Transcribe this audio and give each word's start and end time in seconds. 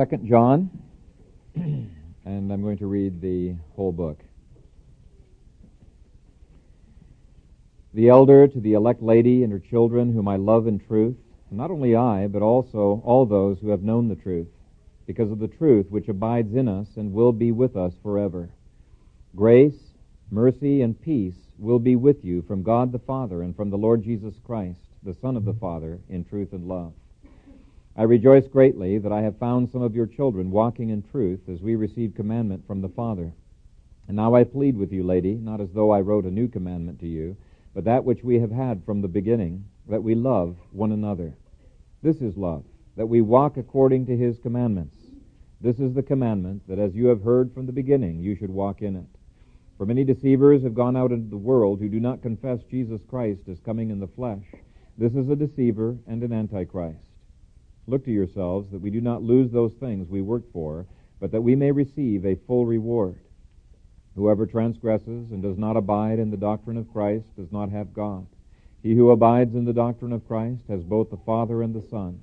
Second 0.00 0.26
John, 0.26 0.70
and 1.54 2.50
I'm 2.50 2.62
going 2.62 2.78
to 2.78 2.86
read 2.86 3.20
the 3.20 3.54
whole 3.76 3.92
book. 3.92 4.18
The 7.92 8.08
elder 8.08 8.48
to 8.48 8.60
the 8.60 8.72
elect 8.72 9.02
lady 9.02 9.42
and 9.42 9.52
her 9.52 9.58
children, 9.58 10.14
whom 10.14 10.26
I 10.26 10.36
love 10.36 10.66
in 10.66 10.78
truth, 10.78 11.18
and 11.50 11.58
not 11.58 11.70
only 11.70 11.96
I, 11.96 12.28
but 12.28 12.40
also 12.40 13.02
all 13.04 13.26
those 13.26 13.58
who 13.58 13.68
have 13.68 13.82
known 13.82 14.08
the 14.08 14.16
truth, 14.16 14.48
because 15.06 15.30
of 15.30 15.38
the 15.38 15.48
truth 15.48 15.90
which 15.90 16.08
abides 16.08 16.54
in 16.54 16.66
us 16.66 16.88
and 16.96 17.12
will 17.12 17.32
be 17.32 17.52
with 17.52 17.76
us 17.76 17.92
forever. 18.02 18.48
Grace, 19.36 19.76
mercy, 20.30 20.80
and 20.80 20.98
peace 20.98 21.36
will 21.58 21.78
be 21.78 21.94
with 21.94 22.24
you 22.24 22.40
from 22.40 22.62
God 22.62 22.90
the 22.90 23.00
Father 23.00 23.42
and 23.42 23.54
from 23.54 23.68
the 23.68 23.76
Lord 23.76 24.02
Jesus 24.02 24.32
Christ, 24.46 24.80
the 25.02 25.16
Son 25.20 25.36
of 25.36 25.44
the 25.44 25.52
Father, 25.60 25.98
in 26.08 26.24
truth 26.24 26.54
and 26.54 26.66
love. 26.66 26.94
I 27.96 28.04
rejoice 28.04 28.46
greatly 28.46 28.98
that 28.98 29.12
I 29.12 29.22
have 29.22 29.38
found 29.38 29.68
some 29.70 29.82
of 29.82 29.96
your 29.96 30.06
children 30.06 30.50
walking 30.50 30.90
in 30.90 31.02
truth 31.02 31.48
as 31.48 31.60
we 31.60 31.74
receive 31.74 32.14
commandment 32.14 32.66
from 32.66 32.80
the 32.80 32.88
Father. 32.88 33.32
And 34.06 34.16
now 34.16 34.34
I 34.34 34.44
plead 34.44 34.76
with 34.76 34.92
you, 34.92 35.02
lady, 35.02 35.34
not 35.34 35.60
as 35.60 35.72
though 35.72 35.90
I 35.90 36.00
wrote 36.00 36.24
a 36.24 36.30
new 36.30 36.48
commandment 36.48 37.00
to 37.00 37.08
you, 37.08 37.36
but 37.74 37.84
that 37.84 38.04
which 38.04 38.22
we 38.22 38.38
have 38.38 38.52
had 38.52 38.84
from 38.84 39.02
the 39.02 39.08
beginning, 39.08 39.64
that 39.88 40.02
we 40.02 40.14
love 40.14 40.56
one 40.70 40.92
another. 40.92 41.34
This 42.02 42.16
is 42.20 42.36
love, 42.36 42.64
that 42.96 43.08
we 43.08 43.20
walk 43.20 43.56
according 43.56 44.06
to 44.06 44.16
his 44.16 44.38
commandments. 44.38 44.96
This 45.60 45.78
is 45.78 45.92
the 45.92 46.02
commandment, 46.02 46.62
that 46.68 46.78
as 46.78 46.94
you 46.94 47.06
have 47.08 47.22
heard 47.22 47.52
from 47.52 47.66
the 47.66 47.72
beginning, 47.72 48.20
you 48.20 48.34
should 48.36 48.50
walk 48.50 48.82
in 48.82 48.96
it. 48.96 49.06
For 49.76 49.84
many 49.84 50.04
deceivers 50.04 50.62
have 50.62 50.74
gone 50.74 50.96
out 50.96 51.12
into 51.12 51.28
the 51.28 51.36
world 51.36 51.80
who 51.80 51.88
do 51.88 52.00
not 52.00 52.22
confess 52.22 52.60
Jesus 52.70 53.00
Christ 53.08 53.42
as 53.50 53.58
coming 53.60 53.90
in 53.90 53.98
the 53.98 54.06
flesh. 54.06 54.44
This 54.96 55.14
is 55.14 55.28
a 55.28 55.36
deceiver 55.36 55.96
and 56.06 56.22
an 56.22 56.32
antichrist. 56.32 57.09
Look 57.90 58.04
to 58.04 58.12
yourselves 58.12 58.70
that 58.70 58.80
we 58.80 58.90
do 58.90 59.00
not 59.00 59.24
lose 59.24 59.50
those 59.50 59.72
things 59.74 60.08
we 60.08 60.22
work 60.22 60.44
for, 60.52 60.86
but 61.18 61.32
that 61.32 61.40
we 61.40 61.56
may 61.56 61.72
receive 61.72 62.24
a 62.24 62.36
full 62.46 62.64
reward. 62.64 63.18
Whoever 64.14 64.46
transgresses 64.46 65.32
and 65.32 65.42
does 65.42 65.58
not 65.58 65.76
abide 65.76 66.20
in 66.20 66.30
the 66.30 66.36
doctrine 66.36 66.76
of 66.76 66.92
Christ 66.92 67.26
does 67.36 67.50
not 67.50 67.70
have 67.70 67.92
God. 67.92 68.28
He 68.80 68.94
who 68.94 69.10
abides 69.10 69.56
in 69.56 69.64
the 69.64 69.72
doctrine 69.72 70.12
of 70.12 70.24
Christ 70.28 70.62
has 70.68 70.84
both 70.84 71.10
the 71.10 71.16
Father 71.16 71.62
and 71.62 71.74
the 71.74 71.82
Son. 71.82 72.20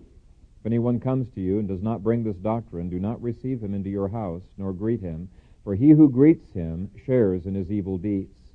If 0.61 0.65
anyone 0.65 1.01
comes 1.01 1.27
to 1.31 1.41
you 1.41 1.59
and 1.59 1.67
does 1.67 1.83
not 1.83 2.01
bring 2.01 2.23
this 2.23 2.37
doctrine, 2.37 2.89
do 2.89 2.97
not 2.97 3.21
receive 3.21 3.61
him 3.61 3.73
into 3.73 3.89
your 3.89 4.07
house, 4.07 4.43
nor 4.57 4.71
greet 4.71 5.01
him, 5.01 5.27
for 5.65 5.75
he 5.75 5.89
who 5.89 6.09
greets 6.09 6.53
him 6.53 6.89
shares 7.05 7.45
in 7.45 7.55
his 7.55 7.69
evil 7.69 7.97
deeds. 7.97 8.53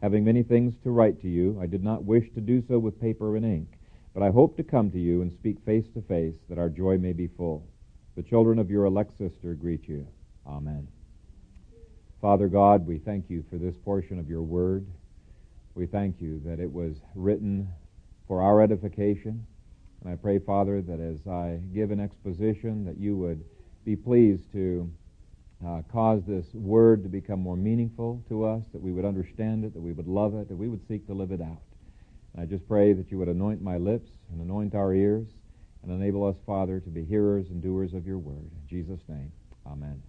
Having 0.00 0.24
many 0.24 0.42
things 0.42 0.78
to 0.82 0.90
write 0.90 1.20
to 1.20 1.28
you, 1.28 1.58
I 1.60 1.66
did 1.66 1.84
not 1.84 2.04
wish 2.04 2.30
to 2.32 2.40
do 2.40 2.62
so 2.62 2.78
with 2.78 2.98
paper 2.98 3.36
and 3.36 3.44
ink, 3.44 3.77
but 4.18 4.26
I 4.26 4.32
hope 4.32 4.56
to 4.56 4.64
come 4.64 4.90
to 4.90 4.98
you 4.98 5.22
and 5.22 5.32
speak 5.32 5.58
face 5.64 5.84
to 5.94 6.02
face, 6.02 6.34
that 6.48 6.58
our 6.58 6.68
joy 6.68 6.98
may 6.98 7.12
be 7.12 7.28
full. 7.28 7.68
The 8.16 8.22
children 8.24 8.58
of 8.58 8.68
your 8.68 8.84
elect 8.84 9.16
sister 9.16 9.54
greet 9.54 9.86
you. 9.86 10.08
Amen. 10.44 10.88
Father 12.20 12.48
God, 12.48 12.84
we 12.84 12.98
thank 12.98 13.30
you 13.30 13.44
for 13.48 13.58
this 13.58 13.76
portion 13.76 14.18
of 14.18 14.28
your 14.28 14.42
word. 14.42 14.88
We 15.76 15.86
thank 15.86 16.20
you 16.20 16.40
that 16.46 16.58
it 16.58 16.72
was 16.72 16.96
written 17.14 17.68
for 18.26 18.42
our 18.42 18.60
edification. 18.60 19.46
And 20.02 20.12
I 20.12 20.16
pray, 20.16 20.40
Father, 20.40 20.82
that 20.82 20.98
as 20.98 21.24
I 21.28 21.60
give 21.72 21.92
an 21.92 22.00
exposition, 22.00 22.86
that 22.86 22.98
you 22.98 23.16
would 23.16 23.44
be 23.84 23.94
pleased 23.94 24.50
to 24.50 24.90
uh, 25.64 25.82
cause 25.92 26.24
this 26.26 26.52
word 26.54 27.04
to 27.04 27.08
become 27.08 27.38
more 27.38 27.56
meaningful 27.56 28.24
to 28.28 28.44
us, 28.44 28.64
that 28.72 28.82
we 28.82 28.90
would 28.90 29.04
understand 29.04 29.64
it, 29.64 29.74
that 29.74 29.80
we 29.80 29.92
would 29.92 30.08
love 30.08 30.34
it, 30.34 30.48
that 30.48 30.56
we 30.56 30.66
would 30.66 30.84
seek 30.88 31.06
to 31.06 31.14
live 31.14 31.30
it 31.30 31.40
out. 31.40 31.62
And 32.32 32.42
I 32.42 32.46
just 32.46 32.66
pray 32.68 32.92
that 32.92 33.10
you 33.10 33.18
would 33.18 33.28
anoint 33.28 33.62
my 33.62 33.78
lips 33.78 34.10
and 34.30 34.40
anoint 34.40 34.74
our 34.74 34.94
ears 34.94 35.26
and 35.82 35.92
enable 35.92 36.24
us, 36.24 36.36
Father, 36.46 36.80
to 36.80 36.90
be 36.90 37.04
hearers 37.04 37.46
and 37.50 37.62
doers 37.62 37.94
of 37.94 38.06
your 38.06 38.18
word. 38.18 38.50
In 38.50 38.68
Jesus' 38.68 39.00
name, 39.08 39.32
amen. 39.66 40.02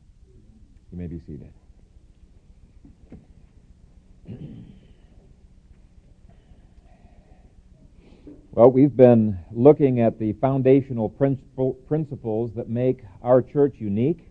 You 0.92 0.98
may 0.98 1.08
be 1.08 1.20
seated. 1.20 1.54
Well, 8.52 8.72
we've 8.72 8.96
been 8.96 9.38
looking 9.52 10.02
at 10.02 10.20
the 10.20 10.34
foundational 10.34 11.08
principles 11.08 12.52
that 12.56 12.68
make 12.68 13.04
our 13.22 13.42
church 13.42 13.76
unique 13.78 14.28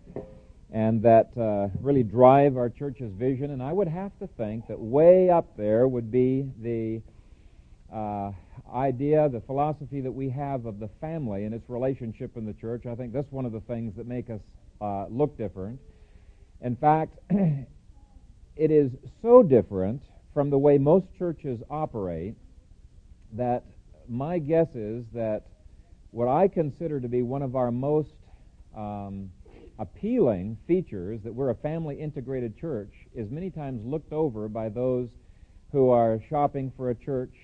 and 0.71 1.03
that 1.03 1.31
uh, 1.39 1.69
really 1.81 2.03
drive 2.03 2.57
our 2.57 2.69
church's 2.69 3.13
vision. 3.13 3.53
And 3.53 3.63
I 3.63 3.73
would 3.73 3.89
have 3.89 4.11
to 4.19 4.27
think 4.27 4.67
that 4.67 4.79
way 4.79 5.31
up 5.31 5.57
there 5.57 5.89
would 5.89 6.11
be 6.11 6.51
the 6.61 7.01
uh, 7.93 8.33
idea, 8.75 9.29
the 9.29 9.41
philosophy 9.41 10.01
that 10.01 10.13
we 10.13 10.29
have 10.31 10.67
of 10.67 10.79
the 10.79 10.89
family 11.01 11.45
and 11.45 11.55
its 11.55 11.69
relationship 11.69 12.37
in 12.37 12.45
the 12.45 12.53
church. 12.53 12.87
I 12.87 12.95
think 12.95 13.13
that's 13.13 13.31
one 13.33 13.45
of 13.45 13.53
the 13.53 13.61
things 13.61 13.95
that 13.97 14.07
make 14.07 14.31
us 14.31 14.41
uh, 14.81 15.07
look 15.09 15.37
different. 15.39 15.81
In 16.61 16.77
fact, 16.77 17.19
it 17.31 18.71
is 18.71 18.91
so 19.23 19.43
different 19.43 20.03
from 20.35 20.51
the 20.51 20.59
way 20.59 20.79
most 20.79 21.07
churches 21.19 21.61
operate 21.71 22.35
that 23.33 23.65
my 24.09 24.39
guess 24.39 24.69
is 24.75 25.05
that 25.13 25.47
what 26.11 26.29
I 26.29 26.49
consider 26.49 27.01
to 27.01 27.09
be 27.09 27.23
one 27.23 27.43
of 27.43 27.57
our 27.57 27.71
most 27.71 28.15
um, 28.77 29.31
appealing 29.79 30.59
features 30.67 31.21
that 31.25 31.33
we're 31.33 31.51
a 31.51 31.55
family 31.55 32.01
integrated 32.01 32.59
church 32.59 32.93
is 33.15 33.31
many 33.31 33.51
times 33.51 33.85
looked 33.85 34.13
over 34.13 34.49
by 34.49 34.69
those 34.69 35.09
who 35.73 35.91
are 35.91 36.21
shopping 36.29 36.73
for 36.77 36.91
a 36.91 36.95
church 36.95 37.35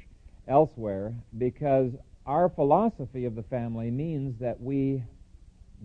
elsewhere 0.48 1.14
because 1.38 1.92
our 2.26 2.48
philosophy 2.48 3.24
of 3.24 3.34
the 3.34 3.42
family 3.44 3.90
means 3.90 4.38
that 4.40 4.60
we 4.60 5.02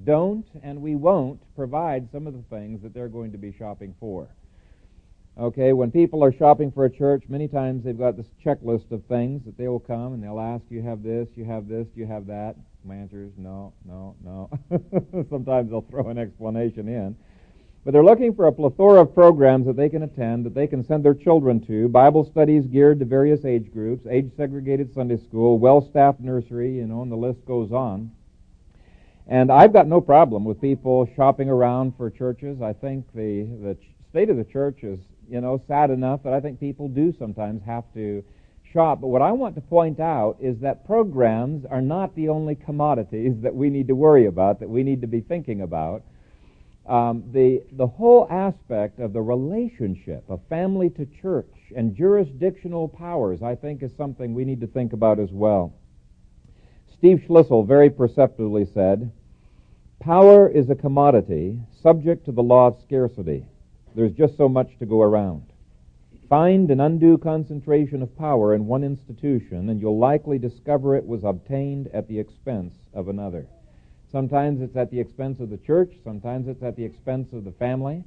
don't 0.05 0.45
and 0.63 0.81
we 0.81 0.95
won't 0.95 1.41
provide 1.55 2.09
some 2.11 2.27
of 2.27 2.33
the 2.33 2.43
things 2.49 2.81
that 2.81 2.93
they're 2.93 3.09
going 3.09 3.31
to 3.31 3.37
be 3.37 3.53
shopping 3.57 3.93
for. 3.99 4.29
Okay, 5.37 5.71
when 5.71 5.89
people 5.89 6.23
are 6.23 6.33
shopping 6.33 6.71
for 6.71 6.85
a 6.85 6.89
church, 6.89 7.23
many 7.29 7.47
times 7.47 7.83
they've 7.83 7.97
got 7.97 8.17
this 8.17 8.25
checklist 8.45 8.91
of 8.91 9.03
things 9.05 9.41
that 9.45 9.57
they 9.57 9.69
will 9.69 9.79
come 9.79 10.13
and 10.13 10.21
they'll 10.21 10.39
ask, 10.39 10.63
you 10.69 10.81
have 10.81 11.01
this, 11.01 11.29
you 11.35 11.45
have 11.45 11.67
this, 11.67 11.87
you 11.95 12.05
have 12.05 12.27
that? 12.27 12.55
My 12.83 12.95
answer 12.95 13.23
is 13.23 13.31
no, 13.37 13.73
no, 13.85 14.15
no. 14.23 14.49
Sometimes 15.29 15.69
they'll 15.69 15.81
throw 15.89 16.09
an 16.09 16.17
explanation 16.17 16.87
in. 16.89 17.15
But 17.83 17.93
they're 17.93 18.03
looking 18.03 18.33
for 18.33 18.47
a 18.47 18.51
plethora 18.51 19.01
of 19.01 19.15
programs 19.15 19.65
that 19.65 19.77
they 19.77 19.89
can 19.89 20.03
attend, 20.03 20.45
that 20.45 20.53
they 20.53 20.67
can 20.67 20.83
send 20.83 21.03
their 21.03 21.13
children 21.13 21.59
to, 21.67 21.87
Bible 21.87 22.23
studies 22.23 22.65
geared 22.65 22.99
to 22.99 23.05
various 23.05 23.45
age 23.45 23.71
groups, 23.71 24.05
age 24.07 24.31
segregated 24.35 24.93
Sunday 24.93 25.17
school, 25.17 25.57
well 25.57 25.81
staffed 25.81 26.19
nursery, 26.19 26.75
you 26.75 26.85
know, 26.85 27.01
and 27.01 27.11
the 27.11 27.15
list 27.15 27.45
goes 27.45 27.71
on. 27.71 28.11
And 29.27 29.51
I've 29.51 29.73
got 29.73 29.87
no 29.87 30.01
problem 30.01 30.43
with 30.43 30.59
people 30.59 31.07
shopping 31.15 31.49
around 31.49 31.95
for 31.95 32.09
churches. 32.09 32.61
I 32.61 32.73
think 32.73 33.05
the, 33.13 33.43
the 33.61 33.77
state 34.09 34.29
of 34.29 34.37
the 34.37 34.43
church 34.43 34.83
is 34.83 34.99
you 35.29 35.41
know, 35.41 35.61
sad 35.67 35.91
enough 35.91 36.23
that 36.23 36.33
I 36.33 36.39
think 36.39 36.59
people 36.59 36.87
do 36.87 37.13
sometimes 37.17 37.61
have 37.65 37.83
to 37.93 38.23
shop. 38.73 39.01
But 39.01 39.07
what 39.07 39.21
I 39.21 39.31
want 39.31 39.55
to 39.55 39.61
point 39.61 39.99
out 39.99 40.37
is 40.39 40.59
that 40.59 40.85
programs 40.85 41.65
are 41.65 41.81
not 41.81 42.15
the 42.15 42.29
only 42.29 42.55
commodities 42.55 43.35
that 43.41 43.53
we 43.53 43.69
need 43.69 43.87
to 43.87 43.95
worry 43.95 44.25
about, 44.25 44.59
that 44.59 44.69
we 44.69 44.83
need 44.83 45.01
to 45.01 45.07
be 45.07 45.21
thinking 45.21 45.61
about. 45.61 46.03
Um, 46.89 47.23
the, 47.31 47.61
the 47.73 47.85
whole 47.85 48.27
aspect 48.31 48.99
of 48.99 49.13
the 49.13 49.21
relationship 49.21 50.23
of 50.27 50.41
family 50.49 50.89
to 50.91 51.05
church 51.05 51.53
and 51.75 51.95
jurisdictional 51.95 52.87
powers, 52.87 53.43
I 53.43 53.53
think, 53.53 53.83
is 53.83 53.91
something 53.95 54.33
we 54.33 54.43
need 54.43 54.59
to 54.61 54.67
think 54.67 54.93
about 54.93 55.19
as 55.19 55.29
well. 55.31 55.75
Steve 56.97 57.23
Schlissel 57.27 57.67
very 57.67 57.91
perceptively 57.91 58.65
said, 58.73 59.11
Power 59.99 60.49
is 60.49 60.71
a 60.71 60.75
commodity 60.75 61.59
subject 61.83 62.25
to 62.25 62.31
the 62.31 62.41
law 62.41 62.67
of 62.67 62.81
scarcity. 62.81 63.45
There's 63.95 64.13
just 64.13 64.35
so 64.35 64.49
much 64.49 64.79
to 64.79 64.87
go 64.87 65.03
around. 65.03 65.43
Find 66.27 66.71
an 66.71 66.79
undue 66.79 67.19
concentration 67.19 68.01
of 68.01 68.17
power 68.17 68.55
in 68.55 68.65
one 68.65 68.83
institution, 68.83 69.69
and 69.69 69.79
you'll 69.79 69.99
likely 69.99 70.39
discover 70.39 70.95
it 70.95 71.05
was 71.05 71.23
obtained 71.23 71.87
at 71.93 72.07
the 72.07 72.17
expense 72.17 72.73
of 72.95 73.09
another. 73.09 73.45
Sometimes 74.11 74.61
it's 74.61 74.75
at 74.75 74.89
the 74.89 74.99
expense 74.99 75.39
of 75.39 75.49
the 75.49 75.57
church, 75.57 75.93
sometimes 76.03 76.47
it's 76.47 76.63
at 76.63 76.75
the 76.75 76.83
expense 76.83 77.31
of 77.31 77.43
the 77.43 77.51
family. 77.51 78.03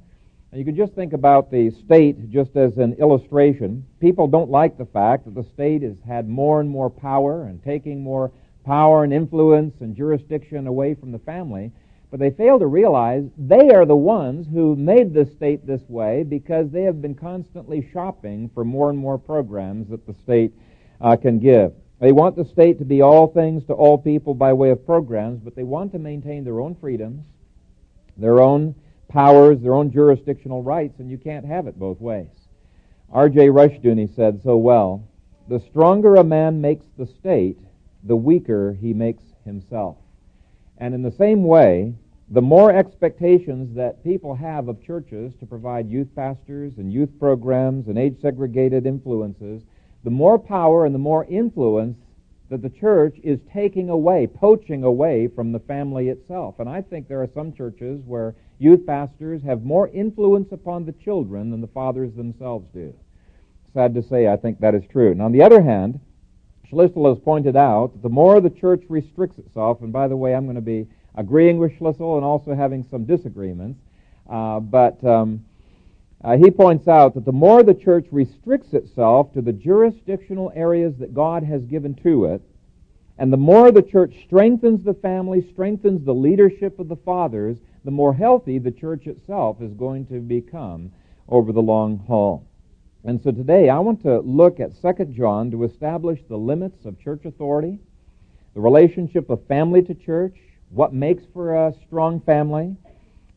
And 0.51 0.59
you 0.59 0.65
can 0.65 0.75
just 0.75 0.93
think 0.93 1.13
about 1.13 1.49
the 1.49 1.71
state 1.71 2.29
just 2.29 2.55
as 2.55 2.77
an 2.77 2.93
illustration. 2.99 3.85
People 3.99 4.27
don't 4.27 4.51
like 4.51 4.77
the 4.77 4.85
fact 4.85 5.25
that 5.25 5.33
the 5.33 5.43
state 5.43 5.81
has 5.81 5.95
had 6.05 6.27
more 6.27 6.59
and 6.59 6.69
more 6.69 6.89
power 6.89 7.45
and 7.45 7.63
taking 7.63 8.03
more 8.03 8.31
power 8.65 9.03
and 9.03 9.13
influence 9.13 9.73
and 9.79 9.95
jurisdiction 9.95 10.67
away 10.67 10.93
from 10.93 11.11
the 11.11 11.19
family. 11.19 11.71
But 12.11 12.19
they 12.19 12.29
fail 12.29 12.59
to 12.59 12.67
realize 12.67 13.23
they 13.37 13.71
are 13.71 13.85
the 13.85 13.95
ones 13.95 14.45
who 14.53 14.75
made 14.75 15.13
the 15.13 15.25
state 15.25 15.65
this 15.65 15.81
way 15.87 16.21
because 16.21 16.69
they 16.69 16.83
have 16.83 17.01
been 17.01 17.15
constantly 17.15 17.89
shopping 17.91 18.51
for 18.53 18.63
more 18.63 18.91
and 18.91 18.99
more 18.99 19.17
programs 19.17 19.89
that 19.89 20.05
the 20.05 20.13
state 20.21 20.53
uh, 21.01 21.15
can 21.15 21.39
give. 21.39 21.73
They 21.99 22.11
want 22.11 22.35
the 22.35 22.45
state 22.45 22.79
to 22.79 22.85
be 22.85 23.01
all 23.01 23.27
things 23.27 23.65
to 23.65 23.73
all 23.73 23.97
people 23.97 24.33
by 24.33 24.53
way 24.53 24.71
of 24.71 24.85
programs, 24.85 25.39
but 25.39 25.55
they 25.55 25.63
want 25.63 25.91
to 25.93 25.99
maintain 25.99 26.43
their 26.43 26.59
own 26.59 26.75
freedoms, 26.75 27.23
their 28.17 28.41
own 28.41 28.75
powers, 29.07 29.61
their 29.61 29.73
own 29.73 29.91
jurisdictional 29.91 30.63
rights, 30.63 30.99
and 30.99 31.09
you 31.09 31.17
can't 31.17 31.45
have 31.45 31.67
it 31.67 31.79
both 31.79 32.01
ways. 32.01 32.27
R.J. 33.11 33.47
Rushdoony 33.49 34.13
said 34.15 34.41
so 34.43 34.57
well, 34.57 35.07
the 35.47 35.59
stronger 35.59 36.15
a 36.15 36.23
man 36.23 36.61
makes 36.61 36.85
the 36.97 37.05
state, 37.05 37.59
the 38.03 38.15
weaker 38.15 38.73
he 38.73 38.93
makes 38.93 39.23
himself. 39.45 39.97
And 40.77 40.93
in 40.93 41.03
the 41.03 41.11
same 41.11 41.43
way, 41.43 41.93
the 42.29 42.41
more 42.41 42.71
expectations 42.73 43.75
that 43.75 44.03
people 44.03 44.33
have 44.33 44.67
of 44.67 44.83
churches 44.83 45.33
to 45.39 45.45
provide 45.45 45.89
youth 45.89 46.07
pastors 46.15 46.73
and 46.77 46.91
youth 46.91 47.11
programs 47.19 47.87
and 47.87 47.97
age 47.97 48.19
segregated 48.21 48.87
influences, 48.87 49.61
the 50.03 50.09
more 50.09 50.37
power 50.37 50.85
and 50.85 50.93
the 50.93 50.99
more 50.99 51.25
influence 51.25 51.97
that 52.49 52.61
the 52.61 52.69
church 52.69 53.17
is 53.23 53.39
taking 53.51 53.89
away, 53.89 54.27
poaching 54.27 54.83
away 54.83 55.27
from 55.27 55.51
the 55.51 55.59
family 55.59 56.09
itself. 56.09 56.59
And 56.59 56.69
I 56.69 56.81
think 56.81 57.07
there 57.07 57.21
are 57.21 57.29
some 57.33 57.53
churches 57.53 58.01
where 58.05 58.35
youth 58.59 58.85
pastors 58.85 59.41
have 59.43 59.63
more 59.63 59.87
influence 59.89 60.51
upon 60.51 60.85
the 60.85 60.91
children 60.91 61.49
than 61.49 61.61
the 61.61 61.67
fathers 61.67 62.13
themselves 62.13 62.67
do. 62.73 62.93
Sad 63.73 63.95
to 63.95 64.03
say, 64.03 64.27
I 64.27 64.37
think 64.37 64.59
that 64.59 64.75
is 64.75 64.83
true. 64.91 65.11
And 65.11 65.21
on 65.21 65.31
the 65.31 65.41
other 65.41 65.63
hand, 65.63 65.99
Schlissel 66.69 67.09
has 67.09 67.19
pointed 67.19 67.55
out 67.55 67.93
that 67.93 68.01
the 68.01 68.09
more 68.09 68.39
the 68.39 68.49
church 68.49 68.83
restricts 68.87 69.37
itself, 69.37 69.81
and 69.81 69.91
by 69.91 70.07
the 70.07 70.17
way, 70.17 70.35
I'm 70.35 70.45
going 70.45 70.55
to 70.55 70.61
be 70.61 70.87
agreeing 71.15 71.57
with 71.57 71.71
Schlissel 71.79 72.15
and 72.15 72.25
also 72.25 72.55
having 72.55 72.85
some 72.89 73.05
disagreements, 73.05 73.79
uh, 74.29 74.59
but 74.59 75.03
um, 75.03 75.43
uh, 76.23 76.37
he 76.37 76.49
points 76.49 76.87
out 76.87 77.13
that 77.15 77.25
the 77.25 77.31
more 77.31 77.63
the 77.63 77.73
church 77.73 78.07
restricts 78.11 78.73
itself 78.73 79.33
to 79.33 79.41
the 79.41 79.51
jurisdictional 79.51 80.51
areas 80.55 80.95
that 80.99 81.13
God 81.13 81.43
has 81.43 81.65
given 81.65 81.95
to 81.95 82.25
it, 82.25 82.41
and 83.17 83.31
the 83.31 83.37
more 83.37 83.71
the 83.71 83.81
church 83.81 84.15
strengthens 84.25 84.83
the 84.83 84.93
family, 84.93 85.45
strengthens 85.51 86.05
the 86.05 86.13
leadership 86.13 86.79
of 86.79 86.87
the 86.87 86.95
fathers, 86.95 87.57
the 87.83 87.91
more 87.91 88.13
healthy 88.13 88.57
the 88.57 88.71
church 88.71 89.05
itself 89.07 89.61
is 89.61 89.73
going 89.73 90.05
to 90.07 90.19
become 90.19 90.91
over 91.27 91.51
the 91.51 91.61
long 91.61 91.97
haul. 92.07 92.47
And 93.03 93.21
so 93.21 93.31
today 93.31 93.69
I 93.69 93.79
want 93.79 94.01
to 94.03 94.19
look 94.21 94.61
at 94.61 94.81
2 94.81 95.05
John 95.05 95.51
to 95.51 95.65
establish 95.65 96.21
the 96.29 96.37
limits 96.37 96.85
of 96.85 96.99
church 96.99 97.25
authority, 97.25 97.79
the 98.53 98.61
relationship 98.61 99.29
of 99.29 99.45
family 99.47 99.81
to 99.81 99.93
church, 99.93 100.37
what 100.69 100.93
makes 100.93 101.23
for 101.33 101.53
a 101.53 101.73
strong 101.85 102.21
family, 102.21 102.77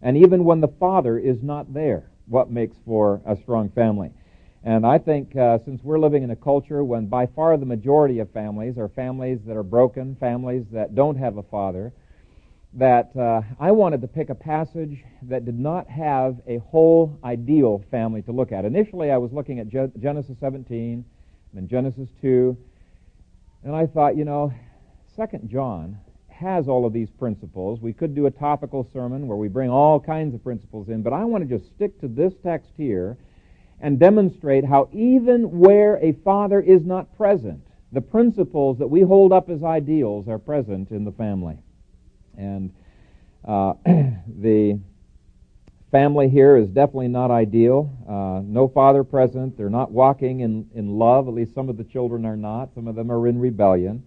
and 0.02 0.16
even 0.16 0.44
when 0.44 0.60
the 0.60 0.68
father 0.68 1.18
is 1.18 1.42
not 1.42 1.74
there, 1.74 2.08
what 2.26 2.50
makes 2.50 2.76
for 2.84 3.20
a 3.26 3.36
strong 3.36 3.70
family. 3.70 4.10
And 4.64 4.84
I 4.84 4.98
think 4.98 5.36
uh, 5.36 5.58
since 5.64 5.82
we're 5.84 5.98
living 5.98 6.24
in 6.24 6.30
a 6.32 6.36
culture 6.36 6.82
when 6.82 7.06
by 7.06 7.26
far 7.26 7.56
the 7.56 7.66
majority 7.66 8.18
of 8.18 8.30
families 8.32 8.78
are 8.78 8.88
families 8.88 9.38
that 9.46 9.56
are 9.56 9.62
broken, 9.62 10.16
families 10.18 10.64
that 10.72 10.94
don't 10.94 11.16
have 11.16 11.36
a 11.36 11.42
father, 11.44 11.92
that 12.72 13.16
uh, 13.16 13.42
I 13.60 13.70
wanted 13.70 14.00
to 14.02 14.08
pick 14.08 14.28
a 14.28 14.34
passage 14.34 15.02
that 15.22 15.44
did 15.44 15.58
not 15.58 15.88
have 15.88 16.36
a 16.46 16.58
whole 16.58 17.18
ideal 17.24 17.84
family 17.90 18.22
to 18.22 18.32
look 18.32 18.52
at. 18.52 18.64
Initially, 18.64 19.10
I 19.10 19.16
was 19.18 19.32
looking 19.32 19.60
at 19.60 19.68
Genesis 19.68 20.36
17, 20.40 21.04
then 21.54 21.68
Genesis 21.68 22.08
2, 22.20 22.56
and 23.62 23.74
I 23.74 23.86
thought, 23.86 24.16
you 24.16 24.24
know, 24.24 24.52
Second 25.14 25.48
John 25.48 25.98
has 26.36 26.68
all 26.68 26.86
of 26.86 26.92
these 26.92 27.10
principles. 27.10 27.80
We 27.80 27.92
could 27.92 28.14
do 28.14 28.26
a 28.26 28.30
topical 28.30 28.88
sermon 28.92 29.26
where 29.26 29.36
we 29.36 29.48
bring 29.48 29.70
all 29.70 29.98
kinds 29.98 30.34
of 30.34 30.42
principles 30.42 30.88
in, 30.88 31.02
but 31.02 31.12
I 31.12 31.24
want 31.24 31.48
to 31.48 31.58
just 31.58 31.70
stick 31.74 32.00
to 32.00 32.08
this 32.08 32.32
text 32.42 32.70
here 32.76 33.16
and 33.80 33.98
demonstrate 33.98 34.64
how 34.64 34.88
even 34.92 35.58
where 35.58 35.96
a 35.96 36.12
father 36.24 36.60
is 36.60 36.84
not 36.84 37.14
present, 37.16 37.62
the 37.92 38.00
principles 38.00 38.78
that 38.78 38.86
we 38.86 39.02
hold 39.02 39.32
up 39.32 39.50
as 39.50 39.62
ideals 39.62 40.28
are 40.28 40.38
present 40.38 40.90
in 40.90 41.04
the 41.04 41.12
family. 41.12 41.58
And 42.36 42.72
uh, 43.44 43.74
the 43.84 44.80
family 45.90 46.28
here 46.28 46.56
is 46.56 46.68
definitely 46.68 47.08
not 47.08 47.30
ideal. 47.30 47.90
Uh, 48.08 48.42
no 48.44 48.68
father 48.68 49.04
present. 49.04 49.56
They're 49.56 49.70
not 49.70 49.90
walking 49.90 50.40
in, 50.40 50.68
in 50.74 50.98
love. 50.98 51.28
At 51.28 51.34
least 51.34 51.54
some 51.54 51.68
of 51.68 51.76
the 51.76 51.84
children 51.84 52.26
are 52.26 52.36
not. 52.36 52.74
Some 52.74 52.88
of 52.88 52.96
them 52.96 53.10
are 53.10 53.26
in 53.28 53.38
rebellion. 53.38 54.04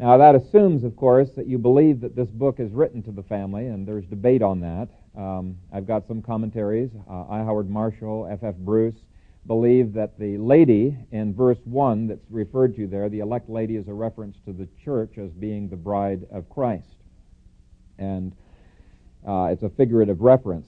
Now, 0.00 0.16
that 0.16 0.34
assumes, 0.34 0.82
of 0.82 0.96
course, 0.96 1.28
that 1.36 1.46
you 1.46 1.58
believe 1.58 2.00
that 2.00 2.16
this 2.16 2.30
book 2.30 2.58
is 2.58 2.72
written 2.72 3.02
to 3.02 3.12
the 3.12 3.22
family, 3.22 3.66
and 3.66 3.86
there's 3.86 4.06
debate 4.06 4.42
on 4.42 4.60
that. 4.60 4.88
Um, 5.16 5.58
I've 5.72 5.86
got 5.86 6.08
some 6.08 6.22
commentaries. 6.22 6.90
Uh, 7.08 7.26
I. 7.28 7.38
Howard 7.40 7.68
Marshall, 7.68 8.26
F. 8.30 8.42
F. 8.42 8.54
Bruce 8.56 8.96
believe 9.46 9.92
that 9.92 10.18
the 10.18 10.38
lady 10.38 10.96
in 11.12 11.34
verse 11.34 11.58
1 11.64 12.06
that's 12.06 12.24
referred 12.30 12.74
to 12.76 12.86
there, 12.86 13.08
the 13.08 13.20
elect 13.20 13.48
lady, 13.48 13.76
is 13.76 13.88
a 13.88 13.92
reference 13.92 14.36
to 14.46 14.52
the 14.52 14.68
church 14.82 15.18
as 15.18 15.30
being 15.32 15.68
the 15.68 15.76
bride 15.76 16.26
of 16.32 16.48
Christ 16.48 16.96
and 18.00 18.32
uh, 19.26 19.48
it's 19.52 19.62
a 19.62 19.68
figurative 19.68 20.20
reference. 20.22 20.66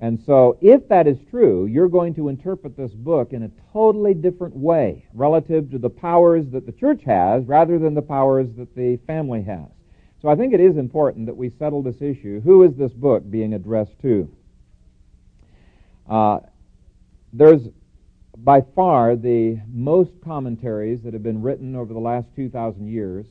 And 0.00 0.18
so, 0.24 0.56
if 0.62 0.88
that 0.88 1.06
is 1.06 1.18
true, 1.30 1.66
you're 1.66 1.88
going 1.88 2.14
to 2.14 2.28
interpret 2.28 2.76
this 2.76 2.92
book 2.92 3.32
in 3.32 3.42
a 3.42 3.50
totally 3.72 4.14
different 4.14 4.56
way 4.56 5.06
relative 5.12 5.70
to 5.72 5.78
the 5.78 5.90
powers 5.90 6.46
that 6.52 6.64
the 6.64 6.72
church 6.72 7.02
has 7.04 7.44
rather 7.44 7.78
than 7.78 7.94
the 7.94 8.02
powers 8.02 8.48
that 8.56 8.74
the 8.74 8.98
family 9.06 9.42
has. 9.42 9.68
So, 10.22 10.28
I 10.28 10.36
think 10.36 10.54
it 10.54 10.60
is 10.60 10.78
important 10.78 11.26
that 11.26 11.36
we 11.36 11.50
settle 11.58 11.82
this 11.82 12.00
issue. 12.00 12.40
Who 12.40 12.62
is 12.62 12.74
this 12.76 12.92
book 12.92 13.30
being 13.30 13.52
addressed 13.52 13.98
to? 14.00 14.30
Uh, 16.08 16.40
there's 17.32 17.68
by 18.38 18.62
far 18.74 19.16
the 19.16 19.60
most 19.70 20.12
commentaries 20.24 21.02
that 21.02 21.12
have 21.12 21.22
been 21.22 21.42
written 21.42 21.76
over 21.76 21.92
the 21.92 22.00
last 22.00 22.26
2,000 22.36 22.88
years 22.88 23.26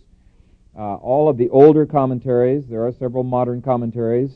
uh, 0.77 0.95
all 0.95 1.27
of 1.27 1.38
the 1.38 1.50
older 1.50 1.86
commentaries. 1.86 2.65
There 2.68 2.86
are 2.86 2.92
several 2.92 3.24
modern 3.24 3.62
commentaries, 3.62 4.31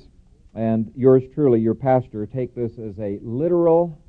and 0.56 0.92
yours 0.96 1.24
truly, 1.34 1.60
your 1.60 1.74
pastor, 1.74 2.26
take 2.26 2.54
this 2.54 2.74
as 2.78 2.98
a 3.00 3.20
literal, 3.22 4.00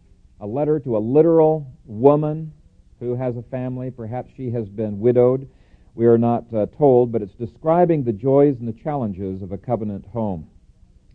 a 0.41 0.47
letter 0.47 0.79
to 0.81 0.97
a 0.97 0.99
literal 0.99 1.67
woman 1.87 2.53
who 3.01 3.15
has 3.15 3.37
a 3.37 3.43
family. 3.43 3.91
Perhaps 3.91 4.33
she 4.37 4.51
has 4.51 4.69
been 4.69 5.01
widowed. 5.01 5.49
We 5.95 6.07
are 6.07 6.19
not 6.19 6.53
uh, 6.53 6.67
told, 6.77 7.13
but 7.13 7.23
it's 7.23 7.35
describing 7.35 8.05
the 8.05 8.13
joys 8.13 8.57
and 8.59 8.69
the 8.69 8.83
challenges 8.83 9.43
of 9.43 9.53
a 9.53 9.59
covenant 9.59 10.07
home. 10.07 10.49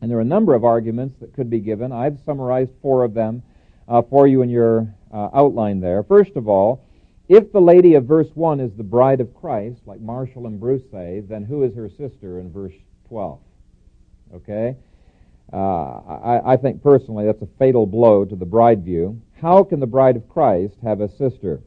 And 0.02 0.10
there 0.10 0.18
are 0.18 0.22
a 0.22 0.26
number 0.26 0.56
of 0.56 0.64
arguments 0.64 1.20
that 1.20 1.34
could 1.34 1.50
be 1.50 1.60
given. 1.60 1.92
I've 1.92 2.20
summarized 2.26 2.72
four 2.82 3.04
of 3.04 3.14
them 3.14 3.44
uh, 3.88 4.02
for 4.04 4.28
you 4.28 4.42
in 4.42 4.50
your 4.50 4.94
uh, 5.14 5.30
outline 5.34 5.82
there. 5.82 6.04
First 6.04 6.36
of 6.38 6.48
all, 6.48 6.86
if 7.28 7.52
the 7.52 7.62
lady 7.62 7.94
of 7.94 8.06
verse 8.06 8.30
1 8.34 8.60
is 8.60 8.72
the 8.76 8.84
bride 8.84 9.22
of 9.22 9.36
Christ, 9.36 9.82
like 9.86 10.00
Marshall 10.00 10.48
and 10.48 10.60
Bruce 10.60 10.82
say, 10.92 11.22
then 11.28 11.44
who 11.44 11.64
is 11.64 11.76
her 11.76 11.90
sister 11.90 12.40
in 12.40 12.52
verse 12.52 12.74
12? 13.08 13.40
Okay? 14.34 14.76
Uh, 15.52 15.58
I, 15.58 16.54
I 16.54 16.58
think 16.58 16.84
personally 16.84 17.26
that's 17.26 17.42
a 17.42 17.48
fatal 17.58 17.86
blow 17.86 18.24
to 18.26 18.36
the 18.36 18.46
bride 18.46 18.84
view. 18.84 19.22
How 19.42 19.64
can 19.64 19.80
the 19.80 19.88
bride 19.88 20.16
of 20.16 20.30
Christ 20.30 20.76
have 20.84 21.02
a 21.02 21.10
sister? 21.10 21.62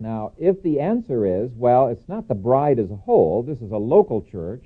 Now, 0.00 0.32
if 0.38 0.60
the 0.62 0.80
answer 0.80 1.26
is, 1.26 1.50
well, 1.54 1.88
it's 1.88 2.08
not 2.08 2.26
the 2.26 2.34
bride 2.34 2.78
as 2.78 2.90
a 2.90 2.96
whole, 2.96 3.42
this 3.42 3.60
is 3.60 3.70
a 3.70 3.76
local 3.76 4.22
church, 4.22 4.64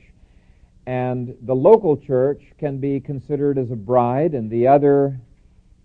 and 0.86 1.36
the 1.42 1.54
local 1.54 1.96
church 1.96 2.42
can 2.58 2.78
be 2.78 3.00
considered 3.00 3.58
as 3.58 3.70
a 3.70 3.76
bride, 3.76 4.32
and 4.32 4.50
the 4.50 4.68
other, 4.68 5.20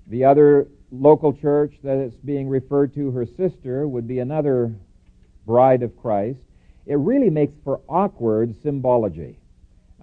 the 0.07 0.23
other 0.23 0.67
local 0.91 1.33
church 1.33 1.73
that 1.83 1.97
it's 1.97 2.15
being 2.15 2.47
referred 2.47 2.93
to, 2.93 3.11
her 3.11 3.25
sister, 3.25 3.87
would 3.87 4.07
be 4.07 4.19
another 4.19 4.73
bride 5.45 5.83
of 5.83 5.97
Christ. 5.97 6.39
It 6.85 6.95
really 6.95 7.29
makes 7.29 7.53
for 7.63 7.81
awkward 7.89 8.55
symbology. 8.61 9.37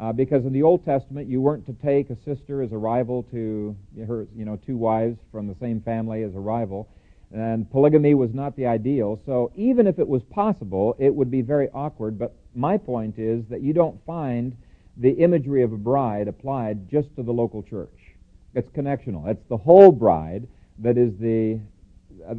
Uh, 0.00 0.12
because 0.12 0.44
in 0.44 0.52
the 0.52 0.62
Old 0.62 0.84
Testament, 0.84 1.28
you 1.28 1.40
weren't 1.40 1.66
to 1.66 1.72
take 1.72 2.10
a 2.10 2.16
sister 2.24 2.62
as 2.62 2.70
a 2.72 2.78
rival 2.78 3.24
to 3.32 3.74
her, 4.06 4.28
you 4.36 4.44
know, 4.44 4.56
two 4.64 4.76
wives 4.76 5.18
from 5.32 5.48
the 5.48 5.56
same 5.60 5.80
family 5.80 6.22
as 6.22 6.34
a 6.36 6.38
rival, 6.38 6.88
and 7.32 7.68
polygamy 7.70 8.14
was 8.14 8.32
not 8.32 8.54
the 8.56 8.66
ideal. 8.66 9.20
So 9.26 9.50
even 9.56 9.86
if 9.86 9.98
it 9.98 10.06
was 10.06 10.22
possible, 10.30 10.94
it 10.98 11.12
would 11.12 11.30
be 11.30 11.42
very 11.42 11.68
awkward. 11.70 12.18
But 12.18 12.32
my 12.54 12.78
point 12.78 13.18
is 13.18 13.44
that 13.50 13.60
you 13.60 13.72
don't 13.72 13.98
find 14.06 14.56
the 14.96 15.10
imagery 15.10 15.62
of 15.62 15.72
a 15.72 15.76
bride 15.76 16.28
applied 16.28 16.88
just 16.88 17.14
to 17.16 17.22
the 17.22 17.32
local 17.32 17.62
church. 17.62 18.14
It's 18.54 18.68
connectional. 18.70 19.28
It's 19.28 19.44
the 19.48 19.56
whole 19.56 19.92
bride 19.92 20.46
that 20.78 20.96
is 20.96 21.12
the 21.18 21.60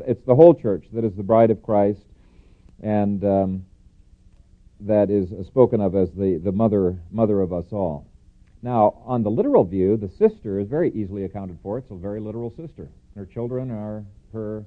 it's 0.05 0.23
the 0.25 0.35
whole 0.35 0.53
church 0.53 0.85
that 0.93 1.03
is 1.03 1.13
the 1.15 1.23
bride 1.23 1.51
of 1.51 1.63
Christ, 1.63 2.05
and 2.81 3.23
um, 3.23 3.65
that 4.81 5.09
is 5.09 5.29
spoken 5.47 5.81
of 5.81 5.95
as 5.95 6.09
the, 6.11 6.39
the 6.43 6.51
mother 6.51 6.97
mother 7.11 7.41
of 7.41 7.51
us 7.53 7.65
all. 7.71 8.07
Now, 8.61 9.01
on 9.05 9.23
the 9.23 9.31
literal 9.31 9.63
view, 9.63 9.95
the 9.97 10.09
sister 10.09 10.59
is 10.59 10.67
very 10.67 10.91
easily 10.91 11.23
accounted 11.23 11.59
for. 11.63 11.77
It's 11.77 11.91
a 11.91 11.95
very 11.95 12.19
literal 12.19 12.49
sister. 12.49 12.89
Her 13.15 13.25
children 13.25 13.71
are 13.71 14.03
her 14.33 14.65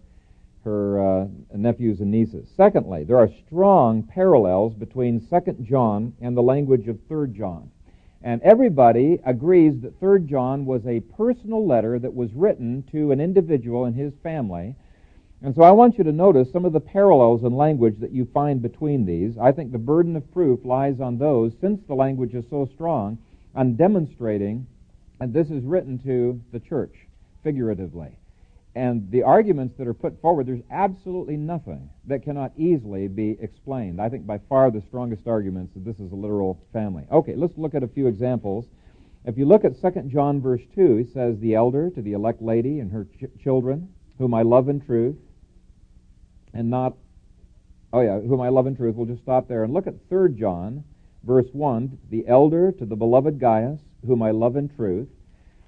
her 0.64 1.00
uh, 1.00 1.26
nephews 1.54 2.00
and 2.00 2.10
nieces. 2.10 2.48
Secondly, 2.56 3.04
there 3.04 3.18
are 3.18 3.28
strong 3.46 4.02
parallels 4.04 4.74
between 4.74 5.26
Second 5.28 5.66
John 5.66 6.14
and 6.20 6.36
the 6.36 6.42
language 6.42 6.88
of 6.88 7.00
Third 7.08 7.34
John. 7.34 7.70
And 8.22 8.40
everybody 8.42 9.18
agrees 9.26 9.80
that 9.80 9.98
3 9.98 10.20
John 10.26 10.64
was 10.64 10.86
a 10.86 11.00
personal 11.00 11.66
letter 11.66 11.98
that 11.98 12.14
was 12.14 12.32
written 12.34 12.84
to 12.92 13.10
an 13.10 13.20
individual 13.20 13.84
and 13.84 13.96
his 13.96 14.12
family. 14.22 14.76
And 15.44 15.54
so 15.54 15.62
I 15.62 15.72
want 15.72 15.98
you 15.98 16.04
to 16.04 16.12
notice 16.12 16.52
some 16.52 16.64
of 16.64 16.72
the 16.72 16.80
parallels 16.80 17.42
in 17.44 17.56
language 17.56 17.96
that 18.00 18.12
you 18.12 18.26
find 18.32 18.62
between 18.62 19.06
these. 19.06 19.36
I 19.38 19.52
think 19.52 19.72
the 19.72 19.78
burden 19.78 20.16
of 20.16 20.32
proof 20.32 20.60
lies 20.64 21.00
on 21.00 21.18
those, 21.18 21.52
since 21.60 21.80
the 21.88 21.94
language 21.94 22.34
is 22.34 22.44
so 22.48 22.68
strong, 22.74 23.18
on 23.54 23.74
demonstrating, 23.74 24.66
and 25.20 25.32
this 25.34 25.50
is 25.50 25.64
written 25.64 25.98
to 26.04 26.40
the 26.52 26.60
church, 26.60 26.94
figuratively. 27.42 28.16
And 28.74 29.10
the 29.10 29.24
arguments 29.24 29.76
that 29.78 29.88
are 29.88 29.94
put 29.94 30.20
forward, 30.22 30.46
there's 30.46 30.62
absolutely 30.70 31.36
nothing 31.36 31.90
that 32.06 32.22
cannot 32.22 32.52
easily 32.56 33.08
be 33.08 33.36
explained. 33.40 34.00
I 34.00 34.08
think 34.08 34.26
by 34.26 34.38
far 34.48 34.70
the 34.70 34.82
strongest 34.82 35.26
arguments 35.26 35.74
that 35.74 35.84
this 35.84 35.98
is 36.00 36.12
a 36.12 36.16
literal 36.16 36.60
family. 36.72 37.04
Okay, 37.12 37.34
let's 37.36 37.58
look 37.58 37.74
at 37.74 37.82
a 37.82 37.88
few 37.88 38.06
examples 38.06 38.66
If 39.24 39.38
you 39.38 39.44
look 39.46 39.64
at 39.64 39.80
2 39.80 40.02
John 40.08 40.40
verse 40.40 40.62
2, 40.74 40.96
he 40.96 41.04
says, 41.12 41.38
The 41.38 41.54
elder 41.54 41.90
to 41.90 42.02
the 42.02 42.12
elect 42.12 42.42
lady 42.42 42.80
and 42.80 42.90
her 42.92 43.06
ch- 43.06 43.42
children, 43.42 43.88
whom 44.18 44.34
I 44.34 44.42
love 44.42 44.68
in 44.68 44.80
truth, 44.80 45.16
and 46.54 46.70
not, 46.70 46.94
oh 47.92 48.00
yeah, 48.00 48.20
whom 48.20 48.40
I 48.40 48.48
love 48.48 48.66
in 48.66 48.76
truth. 48.76 48.94
We'll 48.96 49.06
just 49.06 49.22
stop 49.22 49.48
there 49.48 49.64
and 49.64 49.72
look 49.72 49.86
at 49.86 49.94
3 50.08 50.34
John 50.34 50.84
verse 51.24 51.46
1, 51.52 51.98
the 52.10 52.26
elder 52.26 52.72
to 52.72 52.84
the 52.84 52.96
beloved 52.96 53.38
Gaius, 53.38 53.80
whom 54.06 54.22
I 54.22 54.32
love 54.32 54.56
in 54.56 54.68
truth. 54.68 55.08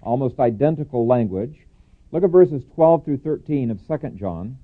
Almost 0.03 0.41
identical 0.41 1.07
language. 1.07 1.67
Look 2.13 2.25
at 2.25 2.31
verses 2.31 2.63
12 2.75 3.05
through 3.05 3.19
13 3.19 3.71
of 3.71 3.81
2 3.87 4.11
John. 4.11 4.59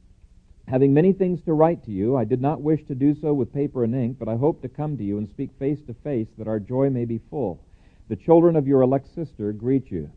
Having 0.69 0.95
many 0.95 1.13
things 1.13 1.41
to 1.43 1.53
write 1.53 1.85
to 1.85 1.91
you, 1.91 2.17
I 2.17 2.25
did 2.25 2.41
not 2.41 2.61
wish 2.61 2.85
to 2.87 2.95
do 2.95 3.15
so 3.21 3.33
with 3.33 3.53
paper 3.53 3.83
and 3.83 3.95
ink, 3.95 4.19
but 4.19 4.29
I 4.29 4.37
hope 4.37 4.63
to 4.63 4.69
come 4.69 4.97
to 4.99 5.05
you 5.05 5.19
and 5.19 5.29
speak 5.29 5.51
face 5.59 5.81
to 5.87 5.95
face 5.95 6.29
that 6.39 6.47
our 6.47 6.61
joy 6.61 6.91
may 6.91 7.05
be 7.05 7.21
full. 7.31 7.61
The 8.09 8.17
children 8.17 8.57
of 8.57 8.69
your 8.69 8.83
elect 8.83 9.13
sister 9.15 9.53
greet 9.53 9.91
you. 9.91 10.11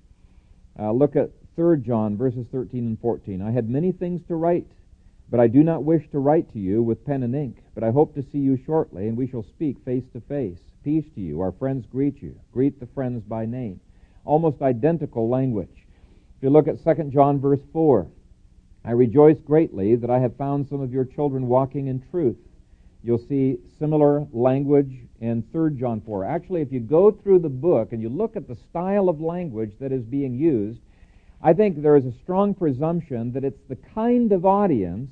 Uh, 0.78 0.92
look 0.92 1.16
at 1.16 1.32
3 1.56 1.82
John 1.82 2.18
verses 2.18 2.46
13 2.52 2.86
and 2.86 3.00
14. 3.00 3.42
I 3.42 3.52
had 3.52 3.70
many 3.70 3.92
things 3.92 4.22
to 4.28 4.36
write, 4.36 4.68
but 5.30 5.40
I 5.40 5.48
do 5.48 5.64
not 5.64 5.84
wish 5.84 6.10
to 6.12 6.20
write 6.20 6.52
to 6.54 6.60
you 6.60 6.84
with 6.84 7.06
pen 7.06 7.24
and 7.24 7.36
ink, 7.36 7.64
but 7.74 7.84
I 7.84 7.92
hope 7.92 8.14
to 8.16 8.24
see 8.24 8.40
you 8.40 8.58
shortly, 8.66 9.08
and 9.08 9.18
we 9.18 9.28
shall 9.28 9.44
speak 9.44 9.84
face 9.84 10.04
to 10.14 10.22
face. 10.22 10.60
Peace 10.84 11.06
to 11.16 11.22
you. 11.22 11.42
Our 11.42 11.52
friends 11.54 11.86
greet 11.86 12.22
you. 12.22 12.40
Greet 12.52 12.80
the 12.80 12.88
friends 12.88 13.24
by 13.24 13.46
name. 13.46 13.80
Almost 14.26 14.62
identical 14.62 15.30
language. 15.30 15.86
If 16.38 16.44
you 16.44 16.50
look 16.50 16.68
at 16.68 16.84
2 16.84 17.06
John 17.06 17.40
verse 17.40 17.62
4, 17.72 18.08
I 18.86 18.92
rejoice 18.92 19.40
greatly 19.40 19.96
that 19.96 20.10
I 20.10 20.20
have 20.20 20.36
found 20.36 20.68
some 20.68 20.82
of 20.82 20.92
your 20.92 21.06
children 21.06 21.48
walking 21.48 21.88
in 21.88 22.04
truth. 22.12 22.38
You'll 23.02 23.26
see 23.30 23.60
similar 23.80 24.28
language 24.32 24.94
in 25.22 25.44
3 25.52 25.76
John 25.78 26.02
4. 26.02 26.26
Actually, 26.26 26.62
if 26.62 26.72
you 26.72 26.82
go 26.82 27.12
through 27.12 27.40
the 27.40 27.50
book 27.50 27.94
and 27.94 28.02
you 28.02 28.10
look 28.10 28.36
at 28.36 28.48
the 28.48 28.58
style 28.70 29.10
of 29.10 29.22
language 29.22 29.74
that 29.80 29.92
is 29.92 30.04
being 30.04 30.36
used, 30.36 30.82
I 31.46 31.52
think 31.52 31.82
there 31.82 31.98
is 31.98 32.06
a 32.06 32.14
strong 32.24 32.54
presumption 32.54 33.34
that 33.34 33.44
it's 33.44 33.60
the 33.68 33.76
kind 33.76 34.32
of 34.32 34.46
audience 34.46 35.12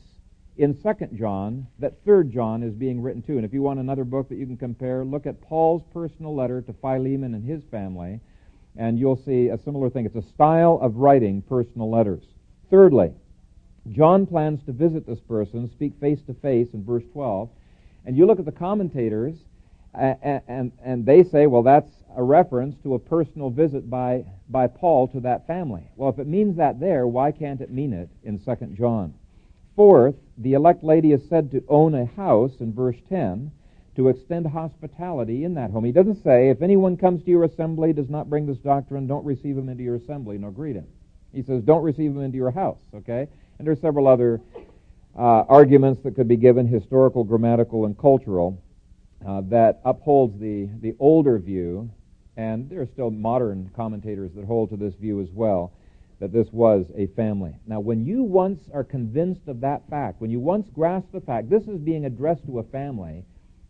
in 0.55 0.81
2 0.81 1.07
John 1.17 1.67
that 1.79 2.05
3 2.05 2.29
John 2.29 2.63
is 2.63 2.73
being 2.73 3.01
written 3.01 3.21
to. 3.23 3.33
And 3.33 3.43
if 3.43 3.51
you 3.51 3.61
want 3.61 3.81
another 3.81 4.05
book 4.05 4.29
that 4.29 4.37
you 4.37 4.45
can 4.45 4.55
compare, 4.55 5.03
look 5.03 5.25
at 5.25 5.41
Paul's 5.41 5.83
personal 5.93 6.33
letter 6.33 6.61
to 6.61 6.73
Philemon 6.81 7.35
and 7.35 7.43
his 7.43 7.61
family, 7.69 8.21
and 8.77 8.97
you'll 8.97 9.21
see 9.25 9.49
a 9.49 9.57
similar 9.57 9.89
thing. 9.89 10.05
It's 10.05 10.15
a 10.15 10.29
style 10.33 10.79
of 10.81 10.95
writing 10.95 11.41
personal 11.41 11.91
letters. 11.91 12.23
Thirdly, 12.69 13.11
John 13.91 14.25
plans 14.25 14.63
to 14.67 14.71
visit 14.71 15.05
this 15.05 15.19
person, 15.19 15.69
speak 15.73 15.99
face 15.99 16.21
to 16.27 16.33
face 16.35 16.69
in 16.73 16.85
verse 16.85 17.03
12, 17.11 17.49
and 18.05 18.15
you 18.15 18.25
look 18.25 18.39
at 18.39 18.45
the 18.45 18.53
commentators, 18.53 19.35
and, 19.93 20.71
and, 20.83 21.05
they 21.05 21.23
say, 21.23 21.47
well, 21.47 21.63
that's 21.63 21.91
a 22.15 22.23
reference 22.23 22.75
to 22.83 22.93
a 22.93 22.99
personal 22.99 23.49
visit 23.49 23.89
by, 23.89 24.23
by 24.49 24.67
Paul 24.67 25.07
to 25.09 25.19
that 25.21 25.47
family. 25.47 25.83
Well, 25.95 26.09
if 26.09 26.19
it 26.19 26.27
means 26.27 26.57
that 26.57 26.79
there, 26.79 27.07
why 27.07 27.31
can't 27.31 27.61
it 27.61 27.71
mean 27.71 27.93
it 27.93 28.09
in 28.23 28.39
2 28.39 28.55
John? 28.77 29.13
Fourth, 29.75 30.15
the 30.37 30.53
elect 30.53 30.83
lady 30.83 31.11
is 31.11 31.21
said 31.29 31.51
to 31.51 31.63
own 31.67 31.95
a 31.95 32.05
house 32.05 32.53
in 32.59 32.73
verse 32.73 32.97
10 33.09 33.51
to 33.95 34.07
extend 34.07 34.47
hospitality 34.47 35.43
in 35.43 35.53
that 35.55 35.71
home. 35.71 35.83
He 35.83 35.91
doesn't 35.91 36.23
say, 36.23 36.49
if 36.49 36.61
anyone 36.61 36.95
comes 36.95 37.23
to 37.23 37.29
your 37.29 37.43
assembly, 37.43 37.91
does 37.91 38.09
not 38.09 38.29
bring 38.29 38.45
this 38.45 38.57
doctrine, 38.57 39.07
don't 39.07 39.25
receive 39.25 39.57
him 39.57 39.69
into 39.69 39.83
your 39.83 39.95
assembly, 39.95 40.37
nor 40.37 40.51
greet 40.51 40.75
him. 40.75 40.87
He 41.33 41.43
says, 41.43 41.63
don't 41.63 41.83
receive 41.83 42.11
him 42.11 42.21
into 42.21 42.37
your 42.37 42.51
house, 42.51 42.79
okay? 42.93 43.27
And 43.57 43.67
there 43.67 43.73
are 43.73 43.77
several 43.77 44.07
other 44.07 44.41
uh, 45.17 45.43
arguments 45.49 46.03
that 46.03 46.15
could 46.15 46.27
be 46.27 46.37
given, 46.37 46.67
historical, 46.67 47.23
grammatical, 47.23 47.85
and 47.85 47.97
cultural, 47.97 48.61
uh, 49.25 49.41
that 49.49 49.81
upholds 49.85 50.39
the, 50.39 50.69
the 50.81 50.95
older 50.99 51.37
view, 51.37 51.89
and 52.37 52.69
there 52.69 52.81
are 52.81 52.87
still 52.87 53.11
modern 53.11 53.69
commentators 53.75 54.31
that 54.35 54.45
hold 54.45 54.69
to 54.69 54.77
this 54.77 54.95
view 54.95 55.21
as 55.21 55.29
well, 55.31 55.73
that 56.19 56.31
this 56.31 56.47
was 56.51 56.85
a 56.95 57.07
family. 57.07 57.55
Now, 57.65 57.79
when 57.79 58.05
you 58.05 58.23
once 58.23 58.61
are 58.73 58.83
convinced 58.83 59.47
of 59.47 59.61
that 59.61 59.89
fact, 59.89 60.21
when 60.21 60.31
you 60.31 60.39
once 60.39 60.67
grasp 60.73 61.07
the 61.11 61.21
fact 61.21 61.49
this 61.49 61.63
is 61.63 61.77
being 61.79 62.05
addressed 62.05 62.45
to 62.45 62.59
a 62.59 62.63
family, 62.63 63.25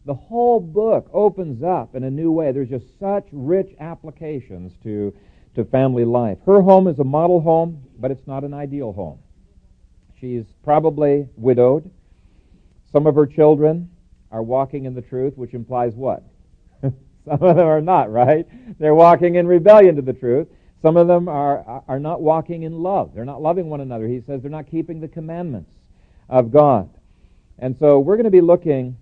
the 0.05 0.13
whole 0.13 0.60
book 0.60 1.10
opens 1.13 1.63
up 1.63 1.96
in 1.96 2.03
a 2.03 2.10
new 2.10 2.31
way. 2.31 2.51
There's 2.51 2.70
just 2.70 3.00
such 3.00 3.27
rich 3.31 3.70
applications 3.79 4.74
to, 4.84 5.13
to 5.55 5.65
family 5.65 6.05
life. 6.05 6.39
Her 6.46 6.62
home 6.62 6.88
is 6.88 7.00
a 7.00 7.03
model 7.03 7.41
home, 7.41 7.84
but 8.00 8.12
it's 8.12 8.25
not 8.25 8.43
an 8.43 8.53
ideal 8.53 8.93
home. 8.93 9.20
She's 10.20 10.46
probably 10.63 11.27
widowed. 11.36 11.89
Some 12.91 13.08
of 13.08 13.15
her 13.15 13.25
children 13.25 13.89
are 14.32 14.44
walking 14.44 14.86
in 14.86 14.94
the 14.94 15.02
truth, 15.02 15.38
which 15.38 15.54
implies 15.54 15.94
what? 15.94 16.24
Some 16.82 16.94
of 17.26 17.56
them 17.56 17.68
are 17.68 17.82
not, 17.82 18.12
right? 18.12 18.48
They're 18.80 18.96
walking 18.96 19.36
in 19.36 19.48
rebellion 19.48 19.96
to 19.96 20.02
the 20.02 20.14
truth. 20.14 20.48
Some 20.82 20.98
of 20.98 21.08
them 21.08 21.28
are, 21.28 21.84
are 21.88 22.00
not 22.00 22.22
walking 22.22 22.64
in 22.64 22.82
love. 22.82 23.12
They're 23.14 23.26
not 23.26 23.42
loving 23.42 23.70
one 23.70 23.82
another. 23.82 24.08
He 24.08 24.22
says 24.22 24.42
they're 24.42 24.50
not 24.50 24.70
keeping 24.70 25.00
the 25.00 25.08
commandments 25.08 25.72
of 26.28 26.52
God. 26.52 26.90
And 27.60 27.78
so 27.78 28.00
we're 28.00 28.16
going 28.16 28.26
to 28.26 28.32
be 28.32 28.42
looking, 28.42 28.98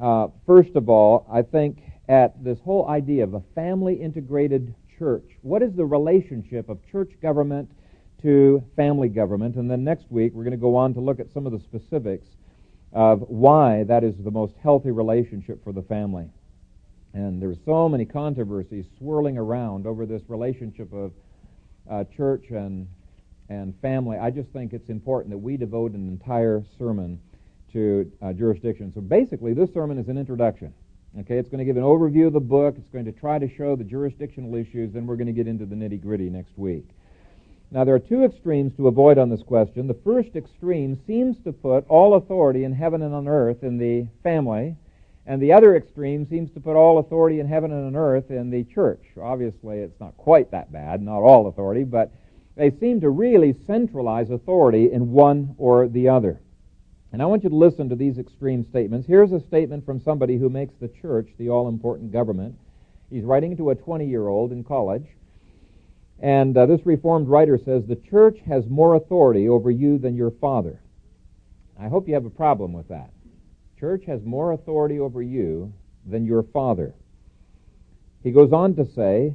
uh, 0.00 0.28
first 0.46 0.76
of 0.76 0.90
all, 0.90 1.26
I 1.32 1.42
think, 1.42 1.78
at 2.08 2.44
this 2.44 2.58
whole 2.60 2.88
idea 2.88 3.24
of 3.24 3.34
a 3.34 3.42
family 3.54 3.94
integrated 3.94 4.74
church. 4.98 5.24
What 5.40 5.62
is 5.62 5.72
the 5.74 5.86
relationship 5.86 6.68
of 6.68 6.78
church 6.90 7.12
government 7.22 7.70
to 8.22 8.62
family 8.76 9.08
government. 9.08 9.56
And 9.56 9.70
then 9.70 9.84
next 9.84 10.10
week, 10.10 10.32
we're 10.32 10.44
going 10.44 10.52
to 10.52 10.56
go 10.56 10.76
on 10.76 10.94
to 10.94 11.00
look 11.00 11.20
at 11.20 11.30
some 11.32 11.46
of 11.46 11.52
the 11.52 11.58
specifics 11.58 12.28
of 12.92 13.20
why 13.28 13.84
that 13.84 14.04
is 14.04 14.14
the 14.18 14.30
most 14.30 14.54
healthy 14.62 14.90
relationship 14.90 15.62
for 15.64 15.72
the 15.72 15.82
family. 15.82 16.28
And 17.14 17.40
there's 17.40 17.58
so 17.64 17.88
many 17.88 18.04
controversies 18.04 18.86
swirling 18.98 19.36
around 19.36 19.86
over 19.86 20.06
this 20.06 20.22
relationship 20.28 20.92
of 20.92 21.12
uh, 21.90 22.04
church 22.16 22.46
and 22.50 22.86
and 23.48 23.74
family. 23.80 24.16
I 24.16 24.30
just 24.30 24.48
think 24.50 24.72
it's 24.72 24.88
important 24.88 25.30
that 25.30 25.38
we 25.38 25.56
devote 25.56 25.92
an 25.92 26.08
entire 26.08 26.64
sermon 26.78 27.20
to 27.72 28.10
uh, 28.22 28.32
jurisdiction. 28.32 28.92
So 28.94 29.00
basically, 29.00 29.52
this 29.52 29.72
sermon 29.74 29.98
is 29.98 30.08
an 30.08 30.16
introduction. 30.16 30.72
Okay, 31.20 31.36
it's 31.36 31.48
going 31.50 31.58
to 31.58 31.64
give 31.64 31.76
an 31.76 31.82
overview 31.82 32.26
of 32.28 32.32
the 32.32 32.40
book. 32.40 32.76
It's 32.78 32.88
going 32.88 33.04
to 33.04 33.12
try 33.12 33.38
to 33.38 33.48
show 33.56 33.76
the 33.76 33.84
jurisdictional 33.84 34.54
issues. 34.54 34.92
Then 34.94 35.06
we're 35.06 35.16
going 35.16 35.26
to 35.26 35.32
get 35.32 35.46
into 35.46 35.66
the 35.66 35.74
nitty 35.74 36.00
gritty 36.00 36.30
next 36.30 36.56
week. 36.56 36.88
Now, 37.72 37.84
there 37.84 37.94
are 37.94 37.98
two 37.98 38.22
extremes 38.22 38.76
to 38.76 38.86
avoid 38.86 39.16
on 39.16 39.30
this 39.30 39.42
question. 39.42 39.86
The 39.86 39.94
first 40.04 40.36
extreme 40.36 41.00
seems 41.06 41.38
to 41.44 41.52
put 41.52 41.88
all 41.88 42.16
authority 42.16 42.64
in 42.64 42.74
heaven 42.74 43.00
and 43.00 43.14
on 43.14 43.26
earth 43.26 43.62
in 43.62 43.78
the 43.78 44.06
family, 44.22 44.76
and 45.24 45.40
the 45.40 45.54
other 45.54 45.74
extreme 45.74 46.26
seems 46.28 46.50
to 46.50 46.60
put 46.60 46.76
all 46.76 46.98
authority 46.98 47.40
in 47.40 47.48
heaven 47.48 47.72
and 47.72 47.86
on 47.86 47.96
earth 47.96 48.30
in 48.30 48.50
the 48.50 48.64
church. 48.64 49.02
Obviously, 49.18 49.78
it's 49.78 49.98
not 50.00 50.14
quite 50.18 50.50
that 50.50 50.70
bad, 50.70 51.00
not 51.00 51.22
all 51.22 51.46
authority, 51.46 51.82
but 51.82 52.12
they 52.56 52.70
seem 52.78 53.00
to 53.00 53.08
really 53.08 53.56
centralize 53.66 54.28
authority 54.28 54.92
in 54.92 55.10
one 55.10 55.54
or 55.56 55.88
the 55.88 56.10
other. 56.10 56.42
And 57.10 57.22
I 57.22 57.26
want 57.26 57.42
you 57.42 57.48
to 57.48 57.56
listen 57.56 57.88
to 57.88 57.96
these 57.96 58.18
extreme 58.18 58.64
statements. 58.68 59.06
Here's 59.06 59.32
a 59.32 59.40
statement 59.40 59.86
from 59.86 59.98
somebody 59.98 60.36
who 60.36 60.50
makes 60.50 60.74
the 60.78 60.88
church 60.88 61.30
the 61.38 61.48
all 61.48 61.68
important 61.68 62.12
government. 62.12 62.54
He's 63.08 63.24
writing 63.24 63.56
to 63.56 63.70
a 63.70 63.74
20 63.74 64.06
year 64.06 64.28
old 64.28 64.52
in 64.52 64.62
college. 64.62 65.06
And 66.22 66.56
uh, 66.56 66.66
this 66.66 66.86
Reformed 66.86 67.28
writer 67.28 67.58
says, 67.58 67.84
The 67.84 67.96
church 67.96 68.38
has 68.46 68.64
more 68.68 68.94
authority 68.94 69.48
over 69.48 69.72
you 69.72 69.98
than 69.98 70.14
your 70.14 70.30
father. 70.30 70.80
I 71.78 71.88
hope 71.88 72.06
you 72.06 72.14
have 72.14 72.24
a 72.24 72.30
problem 72.30 72.72
with 72.72 72.88
that. 72.88 73.10
Church 73.78 74.04
has 74.06 74.22
more 74.24 74.52
authority 74.52 75.00
over 75.00 75.20
you 75.20 75.72
than 76.06 76.24
your 76.24 76.44
father. 76.44 76.94
He 78.22 78.30
goes 78.30 78.52
on 78.52 78.76
to 78.76 78.86
say, 78.86 79.34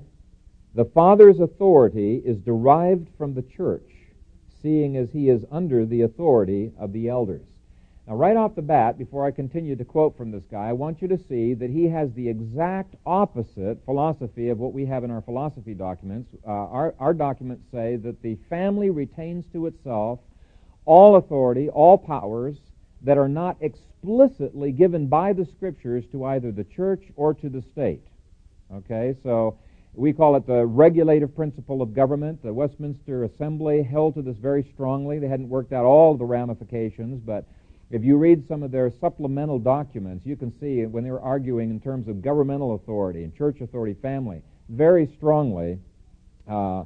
The 0.75 0.85
father's 0.85 1.41
authority 1.41 2.21
is 2.23 2.37
derived 2.37 3.09
from 3.17 3.33
the 3.33 3.41
church, 3.41 3.91
seeing 4.61 4.95
as 4.95 5.11
he 5.11 5.27
is 5.29 5.43
under 5.51 5.85
the 5.85 6.03
authority 6.03 6.71
of 6.79 6.93
the 6.93 7.09
elders. 7.09 7.45
Now, 8.07 8.15
right 8.15 8.37
off 8.37 8.55
the 8.55 8.61
bat, 8.61 8.97
before 8.97 9.25
I 9.25 9.31
continue 9.31 9.75
to 9.75 9.83
quote 9.83 10.15
from 10.15 10.31
this 10.31 10.45
guy, 10.49 10.69
I 10.69 10.73
want 10.73 11.01
you 11.01 11.09
to 11.09 11.17
see 11.27 11.53
that 11.55 11.69
he 11.69 11.89
has 11.89 12.09
the 12.13 12.29
exact 12.29 12.95
opposite 13.05 13.83
philosophy 13.83 14.47
of 14.47 14.59
what 14.59 14.71
we 14.71 14.85
have 14.85 15.03
in 15.03 15.11
our 15.11 15.21
philosophy 15.21 15.73
documents. 15.73 16.29
Uh, 16.47 16.51
our, 16.51 16.95
our 16.99 17.13
documents 17.13 17.65
say 17.69 17.97
that 17.97 18.21
the 18.21 18.37
family 18.49 18.89
retains 18.89 19.43
to 19.51 19.65
itself 19.65 20.19
all 20.85 21.17
authority, 21.17 21.67
all 21.67 21.97
powers 21.97 22.55
that 23.01 23.17
are 23.17 23.27
not 23.27 23.57
explicitly 23.59 24.71
given 24.71 25.07
by 25.07 25.33
the 25.33 25.45
Scriptures 25.45 26.05
to 26.13 26.23
either 26.23 26.53
the 26.53 26.63
church 26.63 27.03
or 27.17 27.33
to 27.33 27.49
the 27.49 27.61
state. 27.73 28.07
Okay, 28.73 29.15
so 29.21 29.57
we 29.93 30.13
call 30.13 30.37
it 30.37 30.47
the 30.47 30.65
regulative 30.65 31.35
principle 31.35 31.81
of 31.81 31.93
government. 31.93 32.41
The 32.41 32.53
Westminster 32.53 33.25
Assembly 33.25 33.83
held 33.83 34.13
to 34.15 34.21
this 34.21 34.37
very 34.37 34.63
strongly. 34.73 35.19
They 35.19 35.27
hadn't 35.27 35.49
worked 35.49 35.73
out 35.73 35.83
all 35.83 36.15
the 36.15 36.23
ramifications, 36.25 37.19
but 37.19 37.45
if 37.89 38.03
you 38.03 38.17
read 38.17 38.47
some 38.47 38.63
of 38.63 38.71
their 38.71 38.91
supplemental 38.99 39.59
documents, 39.59 40.25
you 40.25 40.35
can 40.35 40.51
see 40.59 40.85
when 40.85 41.03
they 41.03 41.11
were 41.11 41.21
arguing 41.21 41.69
in 41.69 41.79
terms 41.79 42.07
of 42.07 42.21
governmental 42.21 42.75
authority 42.75 43.23
and 43.23 43.35
church 43.35 43.61
authority, 43.61 43.95
family, 44.01 44.41
very 44.69 45.09
strongly 45.17 45.79
uh, 46.49 46.83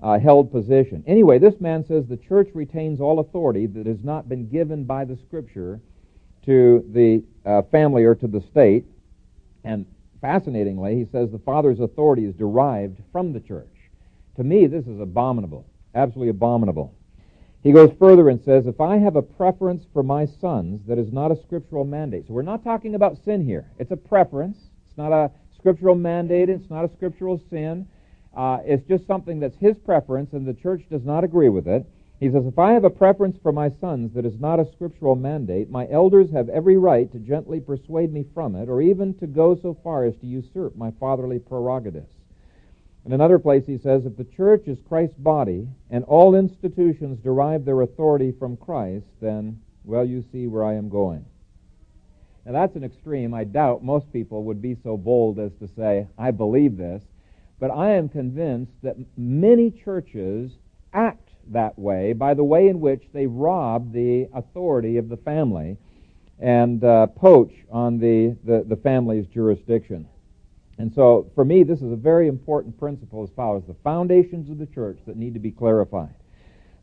uh, 0.00 0.18
held 0.18 0.52
position. 0.52 1.02
Anyway, 1.06 1.38
this 1.38 1.60
man 1.60 1.84
says 1.84 2.06
the 2.06 2.16
church 2.16 2.48
retains 2.54 3.00
all 3.00 3.18
authority 3.18 3.66
that 3.66 3.86
has 3.86 4.02
not 4.04 4.28
been 4.28 4.48
given 4.48 4.84
by 4.84 5.04
the 5.04 5.16
Scripture 5.26 5.80
to 6.44 6.84
the 6.92 7.24
uh, 7.48 7.62
family 7.62 8.04
or 8.04 8.14
to 8.14 8.28
the 8.28 8.40
state. 8.40 8.84
And 9.64 9.86
fascinatingly, 10.20 10.94
he 10.96 11.06
says 11.10 11.30
the 11.30 11.38
Father's 11.38 11.80
authority 11.80 12.26
is 12.26 12.34
derived 12.34 13.00
from 13.10 13.32
the 13.32 13.40
church. 13.40 13.66
To 14.36 14.44
me, 14.44 14.66
this 14.66 14.86
is 14.86 15.00
abominable, 15.00 15.66
absolutely 15.94 16.30
abominable. 16.30 16.94
He 17.64 17.72
goes 17.72 17.90
further 17.98 18.28
and 18.28 18.42
says, 18.42 18.66
if 18.66 18.78
I 18.78 18.98
have 18.98 19.16
a 19.16 19.22
preference 19.22 19.86
for 19.94 20.02
my 20.02 20.26
sons 20.26 20.82
that 20.86 20.98
is 20.98 21.10
not 21.14 21.32
a 21.32 21.42
scriptural 21.42 21.86
mandate. 21.86 22.26
So 22.26 22.34
we're 22.34 22.42
not 22.42 22.62
talking 22.62 22.94
about 22.94 23.16
sin 23.24 23.42
here. 23.42 23.70
It's 23.78 23.90
a 23.90 23.96
preference. 23.96 24.58
It's 24.86 24.98
not 24.98 25.12
a 25.12 25.30
scriptural 25.58 25.94
mandate. 25.94 26.50
It's 26.50 26.68
not 26.68 26.84
a 26.84 26.92
scriptural 26.92 27.40
sin. 27.48 27.88
Uh, 28.36 28.58
it's 28.66 28.86
just 28.86 29.06
something 29.06 29.40
that's 29.40 29.56
his 29.56 29.78
preference, 29.78 30.34
and 30.34 30.46
the 30.46 30.52
church 30.52 30.82
does 30.90 31.04
not 31.04 31.24
agree 31.24 31.48
with 31.48 31.66
it. 31.66 31.86
He 32.20 32.30
says, 32.30 32.44
If 32.44 32.58
I 32.58 32.72
have 32.72 32.84
a 32.84 32.90
preference 32.90 33.38
for 33.42 33.50
my 33.52 33.70
sons 33.80 34.12
that 34.14 34.26
is 34.26 34.38
not 34.38 34.60
a 34.60 34.70
scriptural 34.72 35.14
mandate, 35.14 35.70
my 35.70 35.88
elders 35.90 36.30
have 36.32 36.50
every 36.50 36.76
right 36.76 37.10
to 37.12 37.18
gently 37.18 37.60
persuade 37.60 38.12
me 38.12 38.26
from 38.34 38.56
it, 38.56 38.68
or 38.68 38.82
even 38.82 39.14
to 39.14 39.26
go 39.26 39.56
so 39.56 39.74
far 39.82 40.04
as 40.04 40.14
to 40.16 40.26
usurp 40.26 40.76
my 40.76 40.90
fatherly 41.00 41.38
prerogatives. 41.38 42.12
In 43.06 43.12
another 43.12 43.38
place, 43.38 43.64
he 43.66 43.76
says, 43.76 44.06
If 44.06 44.16
the 44.16 44.24
church 44.24 44.66
is 44.66 44.78
Christ's 44.88 45.18
body, 45.18 45.68
and 45.90 46.04
all 46.04 46.34
institutions 46.34 47.18
derive 47.22 47.64
their 47.64 47.82
authority 47.82 48.32
from 48.32 48.56
Christ, 48.56 49.06
then, 49.20 49.60
well, 49.84 50.04
you 50.04 50.24
see 50.32 50.46
where 50.46 50.64
I 50.64 50.74
am 50.74 50.88
going. 50.88 51.24
Now, 52.46 52.52
that's 52.52 52.76
an 52.76 52.84
extreme. 52.84 53.34
I 53.34 53.44
doubt 53.44 53.84
most 53.84 54.12
people 54.12 54.44
would 54.44 54.60
be 54.60 54.76
so 54.82 54.96
bold 54.96 55.38
as 55.38 55.52
to 55.60 55.68
say, 55.76 56.06
I 56.18 56.30
believe 56.30 56.76
this. 56.76 57.02
But 57.58 57.70
I 57.70 57.92
am 57.92 58.08
convinced 58.08 58.72
that 58.82 58.96
many 59.16 59.70
churches 59.70 60.52
act 60.92 61.30
that 61.48 61.78
way 61.78 62.12
by 62.12 62.34
the 62.34 62.44
way 62.44 62.68
in 62.68 62.80
which 62.80 63.02
they 63.12 63.26
rob 63.26 63.92
the 63.92 64.28
authority 64.32 64.96
of 64.96 65.08
the 65.08 65.16
family 65.18 65.76
and 66.38 66.82
uh, 66.82 67.06
poach 67.08 67.52
on 67.70 67.98
the, 67.98 68.36
the, 68.44 68.64
the 68.66 68.76
family's 68.76 69.26
jurisdiction. 69.26 70.08
And 70.78 70.92
so, 70.92 71.30
for 71.34 71.44
me, 71.44 71.62
this 71.62 71.80
is 71.82 71.92
a 71.92 71.96
very 71.96 72.28
important 72.28 72.78
principle 72.78 73.22
as 73.22 73.30
far 73.36 73.56
as 73.56 73.64
the 73.64 73.76
foundations 73.84 74.50
of 74.50 74.58
the 74.58 74.66
church 74.66 74.98
that 75.06 75.16
need 75.16 75.34
to 75.34 75.40
be 75.40 75.50
clarified. 75.50 76.14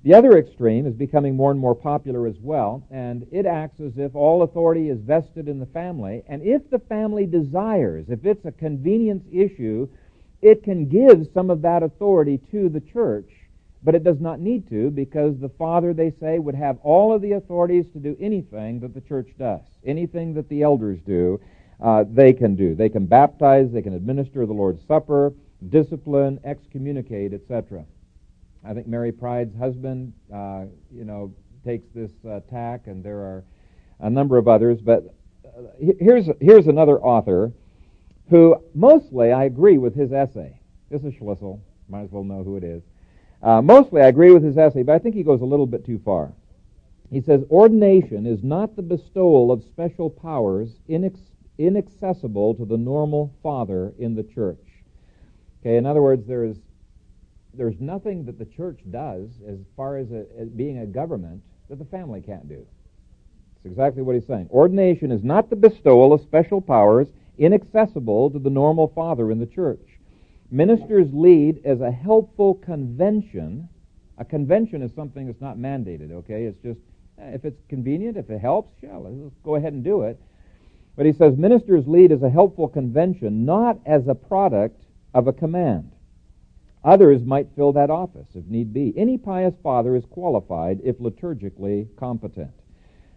The 0.04 0.14
other 0.14 0.38
extreme 0.38 0.88
is 0.88 0.96
becoming 0.96 1.36
more 1.36 1.52
and 1.52 1.60
more 1.60 1.76
popular 1.76 2.26
as 2.26 2.38
well, 2.40 2.84
and 2.90 3.28
it 3.32 3.46
acts 3.46 3.80
as 3.80 3.94
if 3.98 4.16
all 4.16 4.42
authority 4.42 4.90
is 4.90 5.00
vested 5.00 5.48
in 5.48 5.60
the 5.60 5.66
family, 5.68 6.24
and 6.28 6.42
if 6.42 6.68
the 6.70 6.80
family 6.80 7.28
desires, 7.28 8.06
if 8.10 8.26
it's 8.26 8.46
a 8.46 8.52
convenience 8.52 9.24
issue, 9.32 9.88
it 10.42 10.64
can 10.64 10.88
give 10.90 11.28
some 11.34 11.52
of 11.52 11.62
that 11.62 11.84
authority 11.84 12.40
to 12.52 12.70
the 12.70 12.80
church 12.80 13.32
but 13.84 13.96
it 13.96 14.04
does 14.04 14.20
not 14.20 14.40
need 14.40 14.70
to 14.70 14.90
because 14.92 15.38
the 15.40 15.50
Father, 15.50 15.94
they 15.94 16.14
say, 16.20 16.40
would 16.40 16.56
have 16.56 16.78
all 16.84 17.14
of 17.14 17.22
the 17.22 17.34
authorities 17.34 17.86
to 17.94 18.00
do 18.00 18.16
anything 18.20 18.80
that 18.80 18.94
the 18.94 19.02
church 19.02 19.30
does. 19.40 19.62
Anything 19.86 20.34
that 20.36 20.48
the 20.50 20.62
elders 20.62 21.00
do, 21.06 21.40
uh, 21.82 22.04
they 22.10 22.34
can 22.34 22.56
do. 22.56 22.76
They 22.76 22.90
can 22.90 23.06
baptize, 23.06 23.72
they 23.72 23.82
can 23.82 23.94
administer 23.94 24.46
the 24.46 24.54
Lord's 24.54 24.86
Supper, 24.86 25.34
discipline, 25.70 26.40
excommunicate, 26.44 27.34
etc. 27.34 27.86
I 28.64 28.74
think 28.74 28.88
Mary 28.88 29.12
Pride's 29.12 29.58
husband, 29.58 30.14
uh, 30.34 30.66
you 30.94 31.06
know, 31.06 31.34
takes 31.66 31.88
this 31.94 32.12
uh, 32.28 32.42
tack, 32.50 32.88
and 32.88 33.04
there 33.04 33.20
are 33.20 33.44
a 34.00 34.10
number 34.10 34.38
of 34.38 34.48
others. 34.48 34.80
But 34.82 35.14
uh, 35.46 35.62
here's 36.00 36.30
here's 36.40 36.68
another 36.68 37.00
author 37.00 37.52
who 38.30 38.56
mostly 38.74 39.32
I 39.32 39.46
agree 39.46 39.78
with 39.78 39.96
his 39.96 40.12
essay. 40.12 40.60
This 40.90 41.04
is 41.04 41.14
Schlissel. 41.16 41.60
Might 41.90 42.04
as 42.04 42.12
well 42.12 42.24
know 42.24 42.44
who 42.44 42.58
it 42.58 42.64
is. 42.64 42.84
Uh, 43.42 43.62
mostly 43.62 44.02
I 44.02 44.08
agree 44.08 44.32
with 44.32 44.44
his 44.44 44.58
essay, 44.58 44.84
but 44.84 44.94
I 44.94 45.00
think 45.00 45.16
he 45.16 45.24
goes 45.24 45.42
a 45.42 45.46
little 45.46 45.66
bit 45.66 45.86
too 45.86 46.00
far. 46.06 46.32
He 47.12 47.22
says, 47.22 47.44
Ordination 47.50 48.26
is 48.26 48.42
not 48.44 48.76
the 48.76 48.82
bestowal 48.82 49.52
of 49.52 49.64
special 49.64 50.10
powers 50.10 50.70
inex- 50.90 51.20
inaccessible 51.58 52.56
to 52.56 52.66
the 52.66 52.78
normal 52.78 53.34
father 53.44 53.94
in 54.00 54.16
the 54.16 54.24
church. 54.24 54.58
Okay, 55.62 55.78
in 55.78 55.86
other 55.86 56.02
words, 56.02 56.26
there 56.28 56.44
is, 56.44 56.58
there's 57.54 57.80
nothing 57.80 58.26
that 58.26 58.40
the 58.40 58.46
church 58.46 58.80
does 58.90 59.30
as 59.48 59.58
far 59.76 59.98
as, 59.98 60.12
a, 60.12 60.26
as 60.40 60.50
being 60.50 60.80
a 60.80 60.86
government 60.86 61.42
that 61.70 61.78
the 61.78 61.86
family 61.86 62.22
can't 62.22 62.50
do. 62.50 62.66
That's 63.56 63.72
exactly 63.72 64.02
what 64.02 64.16
he's 64.16 64.26
saying. 64.26 64.48
Ordination 64.50 65.12
is 65.12 65.24
not 65.24 65.50
the 65.50 65.56
bestowal 65.56 66.14
of 66.14 66.22
special 66.22 66.62
powers 66.62 67.08
inaccessible 67.38 68.32
to 68.32 68.40
the 68.40 68.50
normal 68.50 68.88
father 68.96 69.32
in 69.32 69.40
the 69.40 69.46
church. 69.46 69.80
Ministers 70.50 71.08
lead 71.14 71.62
as 71.64 71.80
a 71.82 71.92
helpful 71.92 72.56
convention. 72.56 73.70
A 74.18 74.26
convention 74.26 74.82
is 74.82 74.94
something 74.94 75.26
that's 75.28 75.42
not 75.42 75.58
mandated, 75.58 76.12
okay? 76.12 76.44
It's 76.44 76.60
just, 76.62 76.80
eh, 77.20 77.32
if 77.34 77.46
it's 77.46 77.62
convenient, 77.70 78.18
if 78.18 78.30
it 78.30 78.40
helps, 78.40 78.74
yeah, 78.82 78.98
let's 78.98 79.16
go 79.44 79.56
ahead 79.56 79.74
and 79.74 79.84
do 79.84 80.02
it. 80.02 80.20
But 80.96 81.06
he 81.06 81.14
says 81.14 81.38
ministers 81.38 81.88
lead 81.88 82.12
as 82.12 82.22
a 82.22 82.30
helpful 82.30 82.68
convention, 82.68 83.46
not 83.46 83.80
as 83.86 84.08
a 84.08 84.16
product 84.16 84.84
of 85.14 85.28
a 85.28 85.34
command. 85.34 85.92
Others 86.84 87.24
might 87.24 87.56
fill 87.56 87.74
that 87.74 87.90
office 87.90 88.28
if 88.34 88.46
need 88.46 88.74
be. 88.74 88.94
Any 88.98 89.18
pious 89.18 89.54
father 89.62 89.96
is 89.96 90.06
qualified 90.06 90.80
if 90.84 90.98
liturgically 90.98 91.88
competent. 91.96 92.52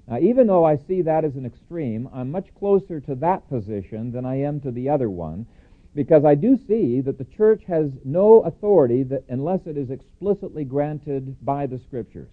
Now, 0.07 0.19
even 0.19 0.47
though 0.47 0.65
I 0.65 0.77
see 0.77 1.01
that 1.03 1.25
as 1.25 1.35
an 1.37 1.47
extreme, 1.47 2.09
I'm 2.13 2.31
much 2.31 2.55
closer 2.59 3.01
to 3.01 3.15
that 3.17 3.49
position 3.49 4.13
than 4.13 4.27
I 4.27 4.37
am 4.41 4.61
to 4.61 4.71
the 4.71 4.91
other 4.91 5.09
one 5.09 5.47
because 5.95 6.25
I 6.25 6.35
do 6.35 6.59
see 6.69 7.01
that 7.01 7.19
the 7.19 7.25
church 7.25 7.63
has 7.69 7.91
no 8.05 8.41
authority 8.43 9.07
unless 9.29 9.61
it 9.67 9.79
is 9.79 9.91
explicitly 9.91 10.65
granted 10.65 11.37
by 11.45 11.67
the 11.67 11.79
Scriptures. 11.79 12.33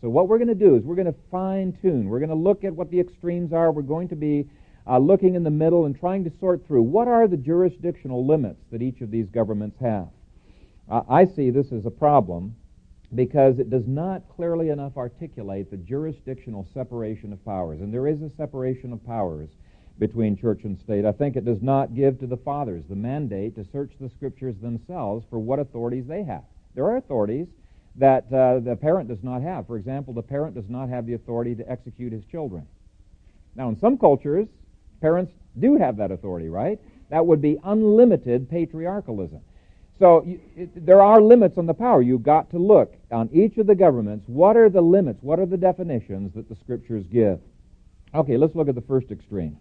So 0.00 0.08
what 0.08 0.28
we're 0.28 0.38
going 0.38 0.48
to 0.48 0.54
do 0.54 0.74
is 0.74 0.82
we're 0.82 0.96
going 0.96 1.12
to 1.12 1.14
fine 1.30 1.76
tune. 1.80 2.08
We're 2.08 2.18
going 2.18 2.30
to 2.30 2.34
look 2.34 2.64
at 2.64 2.74
what 2.74 2.90
the 2.90 2.98
extremes 2.98 3.52
are. 3.52 3.70
We're 3.70 3.82
going 3.82 4.08
to 4.08 4.16
be 4.16 4.48
uh, 4.86 4.98
looking 4.98 5.34
in 5.34 5.44
the 5.44 5.50
middle 5.50 5.86
and 5.86 5.98
trying 5.98 6.24
to 6.24 6.30
sort 6.38 6.66
through 6.66 6.82
what 6.82 7.08
are 7.08 7.26
the 7.26 7.36
jurisdictional 7.36 8.26
limits 8.26 8.60
that 8.70 8.82
each 8.82 9.00
of 9.00 9.10
these 9.10 9.28
governments 9.28 9.76
have. 9.80 10.08
Uh, 10.90 11.02
I 11.08 11.24
see 11.24 11.50
this 11.50 11.72
as 11.72 11.86
a 11.86 11.90
problem 11.90 12.54
because 13.14 13.58
it 13.58 13.70
does 13.70 13.86
not 13.86 14.22
clearly 14.28 14.70
enough 14.70 14.96
articulate 14.96 15.70
the 15.70 15.76
jurisdictional 15.76 16.66
separation 16.74 17.32
of 17.32 17.44
powers. 17.44 17.80
And 17.80 17.92
there 17.92 18.06
is 18.06 18.20
a 18.22 18.30
separation 18.30 18.92
of 18.92 19.04
powers 19.06 19.48
between 19.98 20.36
church 20.36 20.64
and 20.64 20.78
state. 20.78 21.04
I 21.04 21.12
think 21.12 21.36
it 21.36 21.44
does 21.44 21.62
not 21.62 21.94
give 21.94 22.18
to 22.18 22.26
the 22.26 22.36
fathers 22.36 22.84
the 22.88 22.96
mandate 22.96 23.54
to 23.56 23.64
search 23.64 23.92
the 24.00 24.10
scriptures 24.10 24.56
themselves 24.60 25.24
for 25.30 25.38
what 25.38 25.60
authorities 25.60 26.06
they 26.06 26.24
have. 26.24 26.42
There 26.74 26.84
are 26.84 26.96
authorities 26.96 27.46
that 27.96 28.24
uh, 28.32 28.58
the 28.58 28.76
parent 28.76 29.08
does 29.08 29.22
not 29.22 29.42
have. 29.42 29.68
For 29.68 29.76
example, 29.76 30.12
the 30.12 30.22
parent 30.22 30.56
does 30.56 30.68
not 30.68 30.88
have 30.88 31.06
the 31.06 31.14
authority 31.14 31.54
to 31.54 31.70
execute 31.70 32.12
his 32.12 32.24
children. 32.24 32.66
Now, 33.54 33.68
in 33.68 33.78
some 33.78 33.96
cultures, 33.96 34.48
parents 35.00 35.32
do 35.58 35.76
have 35.76 35.96
that 35.98 36.10
authority, 36.10 36.48
right? 36.48 36.78
That 37.10 37.26
would 37.26 37.40
be 37.40 37.58
unlimited 37.64 38.50
patriarchalism. 38.50 39.40
So 39.98 40.24
you, 40.24 40.40
it, 40.56 40.86
there 40.86 41.00
are 41.00 41.20
limits 41.20 41.56
on 41.58 41.66
the 41.66 41.74
power. 41.74 42.02
You've 42.02 42.22
got 42.22 42.50
to 42.50 42.58
look 42.58 42.94
on 43.12 43.28
each 43.32 43.58
of 43.58 43.66
the 43.66 43.74
governments. 43.74 44.24
What 44.26 44.56
are 44.56 44.68
the 44.68 44.80
limits? 44.80 45.22
What 45.22 45.38
are 45.38 45.46
the 45.46 45.56
definitions 45.56 46.34
that 46.34 46.48
the 46.48 46.56
scriptures 46.56 47.04
give? 47.06 47.40
Okay, 48.14 48.36
let's 48.36 48.54
look 48.54 48.68
at 48.68 48.74
the 48.74 48.80
first 48.80 49.10
extreme. 49.10 49.56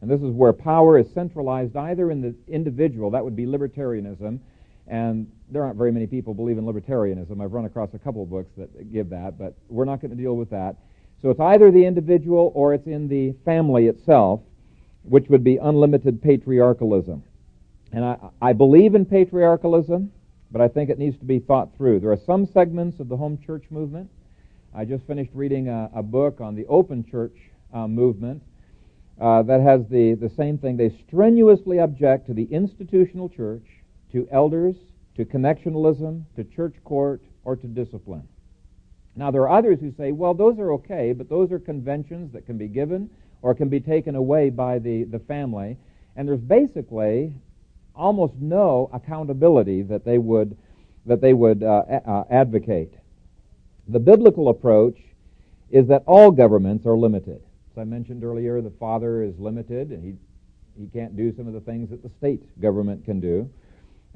And 0.00 0.10
this 0.10 0.20
is 0.20 0.30
where 0.30 0.52
power 0.52 0.98
is 0.98 1.10
centralized 1.12 1.76
either 1.76 2.10
in 2.10 2.20
the 2.20 2.34
individual, 2.48 3.10
that 3.10 3.24
would 3.24 3.36
be 3.36 3.46
libertarianism, 3.46 4.40
and 4.86 5.30
there 5.50 5.64
aren't 5.64 5.76
very 5.76 5.90
many 5.90 6.06
people 6.06 6.34
believe 6.34 6.58
in 6.58 6.64
libertarianism. 6.64 7.42
I've 7.42 7.52
run 7.52 7.64
across 7.64 7.94
a 7.94 7.98
couple 7.98 8.24
books 8.26 8.50
that 8.56 8.92
give 8.92 9.08
that, 9.10 9.38
but 9.38 9.54
we're 9.68 9.84
not 9.84 10.00
going 10.00 10.10
to 10.10 10.16
deal 10.16 10.36
with 10.36 10.50
that. 10.50 10.76
So 11.22 11.30
it's 11.30 11.40
either 11.40 11.70
the 11.70 11.84
individual 11.84 12.52
or 12.54 12.74
it's 12.74 12.86
in 12.86 13.08
the 13.08 13.32
family 13.44 13.86
itself, 13.86 14.42
which 15.08 15.28
would 15.28 15.44
be 15.44 15.56
unlimited 15.56 16.22
patriarchalism. 16.22 17.22
And 17.92 18.04
I, 18.04 18.16
I 18.42 18.52
believe 18.52 18.94
in 18.94 19.04
patriarchalism, 19.04 20.10
but 20.50 20.60
I 20.60 20.68
think 20.68 20.90
it 20.90 20.98
needs 20.98 21.18
to 21.18 21.24
be 21.24 21.38
thought 21.38 21.76
through. 21.76 22.00
There 22.00 22.12
are 22.12 22.18
some 22.26 22.46
segments 22.46 23.00
of 23.00 23.08
the 23.08 23.16
home 23.16 23.38
church 23.44 23.64
movement. 23.70 24.10
I 24.74 24.84
just 24.84 25.06
finished 25.06 25.30
reading 25.34 25.68
a, 25.68 25.90
a 25.94 26.02
book 26.02 26.40
on 26.40 26.54
the 26.54 26.66
open 26.66 27.04
church 27.04 27.36
uh, 27.72 27.86
movement 27.86 28.42
uh, 29.20 29.42
that 29.42 29.60
has 29.60 29.86
the, 29.88 30.14
the 30.14 30.28
same 30.28 30.58
thing. 30.58 30.76
They 30.76 30.90
strenuously 31.06 31.78
object 31.78 32.26
to 32.26 32.34
the 32.34 32.44
institutional 32.44 33.28
church, 33.28 33.64
to 34.12 34.28
elders, 34.30 34.76
to 35.16 35.24
connectionalism, 35.24 36.24
to 36.36 36.44
church 36.44 36.74
court, 36.84 37.22
or 37.44 37.56
to 37.56 37.66
discipline. 37.66 38.28
Now, 39.14 39.30
there 39.30 39.42
are 39.42 39.58
others 39.58 39.80
who 39.80 39.90
say, 39.96 40.12
well, 40.12 40.34
those 40.34 40.58
are 40.58 40.72
okay, 40.72 41.14
but 41.14 41.30
those 41.30 41.50
are 41.50 41.58
conventions 41.58 42.32
that 42.34 42.44
can 42.44 42.58
be 42.58 42.68
given 42.68 43.08
or 43.42 43.54
can 43.54 43.68
be 43.68 43.80
taken 43.80 44.14
away 44.14 44.50
by 44.50 44.78
the, 44.78 45.04
the 45.04 45.18
family. 45.18 45.76
And 46.16 46.28
there's 46.28 46.40
basically 46.40 47.32
almost 47.94 48.34
no 48.40 48.90
accountability 48.92 49.82
that 49.82 50.04
they 50.04 50.18
would, 50.18 50.56
that 51.06 51.20
they 51.20 51.32
would 51.32 51.62
uh, 51.62 51.82
uh, 52.06 52.24
advocate. 52.30 52.92
The 53.88 54.00
biblical 54.00 54.48
approach 54.48 54.98
is 55.70 55.86
that 55.88 56.02
all 56.06 56.30
governments 56.30 56.86
are 56.86 56.96
limited. 56.96 57.40
As 57.72 57.78
I 57.78 57.84
mentioned 57.84 58.24
earlier, 58.24 58.60
the 58.60 58.72
father 58.78 59.22
is 59.22 59.38
limited 59.38 59.90
and 59.90 60.02
he, 60.02 60.14
he 60.80 60.88
can't 60.88 61.16
do 61.16 61.34
some 61.36 61.46
of 61.46 61.54
the 61.54 61.60
things 61.60 61.90
that 61.90 62.02
the 62.02 62.10
state 62.18 62.60
government 62.60 63.04
can 63.04 63.20
do. 63.20 63.50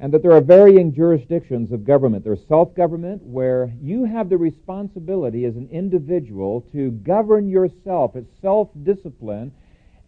And 0.02 0.12
that 0.14 0.22
there 0.22 0.32
are 0.32 0.40
varying 0.40 0.94
jurisdictions 0.94 1.72
of 1.72 1.84
government. 1.84 2.24
There's 2.24 2.46
self 2.48 2.74
government, 2.74 3.22
where 3.22 3.70
you 3.82 4.06
have 4.06 4.30
the 4.30 4.38
responsibility 4.38 5.44
as 5.44 5.56
an 5.56 5.68
individual 5.70 6.62
to 6.72 6.90
govern 6.90 7.48
yourself. 7.50 8.16
It's 8.16 8.30
self 8.40 8.70
discipline. 8.82 9.52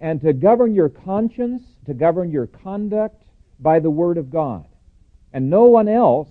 and 0.00 0.20
to 0.20 0.33
govern 0.33 0.74
your 0.74 0.88
conscience, 0.88 1.62
to 1.87 1.94
govern 1.94 2.31
your 2.31 2.48
conduct 2.48 3.22
by 3.61 3.78
the 3.78 3.90
Word 3.90 4.18
of 4.18 4.31
God. 4.31 4.64
And 5.33 5.48
no 5.48 5.64
one 5.64 5.88
else 5.88 6.28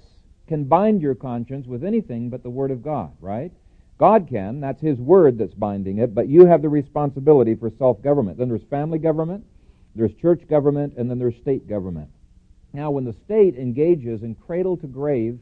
can 0.47 0.65
bind 0.65 1.01
your 1.01 1.15
conscience 1.15 1.65
with 1.67 1.83
anything 1.83 2.29
but 2.29 2.43
the 2.43 2.49
Word 2.49 2.71
of 2.71 2.83
God, 2.83 3.11
right? 3.21 3.51
God 3.97 4.27
can. 4.29 4.59
That's 4.59 4.81
His 4.81 4.97
Word 4.97 5.37
that's 5.37 5.53
binding 5.53 5.99
it, 5.99 6.13
but 6.13 6.27
you 6.27 6.45
have 6.47 6.61
the 6.61 6.69
responsibility 6.69 7.55
for 7.55 7.71
self-government. 7.77 8.37
Then 8.37 8.49
there's 8.49 8.63
family 8.69 8.99
government, 8.99 9.45
there's 9.95 10.13
church 10.15 10.41
government, 10.49 10.95
and 10.97 11.09
then 11.09 11.19
there's 11.19 11.37
state 11.41 11.67
government. 11.69 12.09
Now, 12.73 12.91
when 12.91 13.03
the 13.03 13.15
state 13.25 13.55
engages 13.55 14.23
in 14.23 14.35
cradle 14.35 14.77
to 14.77 14.87
grave 14.87 15.39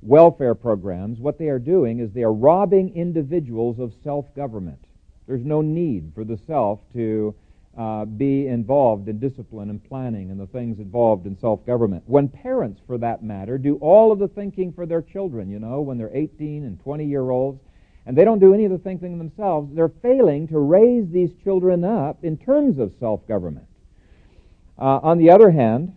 welfare 0.00 0.54
programs, 0.54 1.20
what 1.20 1.38
they 1.38 1.48
are 1.48 1.58
doing 1.58 2.00
is 2.00 2.10
they 2.10 2.22
are 2.22 2.32
robbing 2.32 2.94
individuals 2.96 3.78
of 3.78 3.92
self-government. 4.02 4.84
There's 5.26 5.44
no 5.44 5.60
need 5.60 6.12
for 6.14 6.24
the 6.24 6.38
self 6.46 6.80
to 6.94 7.34
uh, 7.78 8.04
be 8.04 8.48
involved 8.48 9.08
in 9.08 9.18
discipline 9.18 9.70
and 9.70 9.82
planning 9.82 10.30
and 10.30 10.38
the 10.38 10.46
things 10.46 10.78
involved 10.78 11.26
in 11.26 11.38
self-government. 11.38 12.02
When 12.06 12.28
parents, 12.28 12.80
for 12.86 12.98
that 12.98 13.22
matter, 13.22 13.58
do 13.58 13.76
all 13.76 14.12
of 14.12 14.18
the 14.18 14.28
thinking 14.28 14.72
for 14.72 14.84
their 14.84 15.02
children, 15.02 15.50
you 15.50 15.58
know, 15.58 15.80
when 15.80 15.98
they're 15.98 16.14
18 16.14 16.64
and 16.64 16.80
20 16.80 17.06
year 17.06 17.30
olds, 17.30 17.60
and 18.04 18.16
they 18.16 18.24
don't 18.24 18.40
do 18.40 18.52
any 18.52 18.64
of 18.64 18.72
the 18.72 18.78
thinking 18.78 19.16
themselves, 19.16 19.74
they're 19.74 19.88
failing 19.88 20.48
to 20.48 20.58
raise 20.58 21.08
these 21.10 21.30
children 21.44 21.84
up 21.84 22.24
in 22.24 22.36
terms 22.36 22.78
of 22.78 22.92
self-government. 22.98 23.66
Uh, 24.78 24.98
on 25.02 25.18
the 25.18 25.30
other 25.30 25.50
hand, 25.50 25.94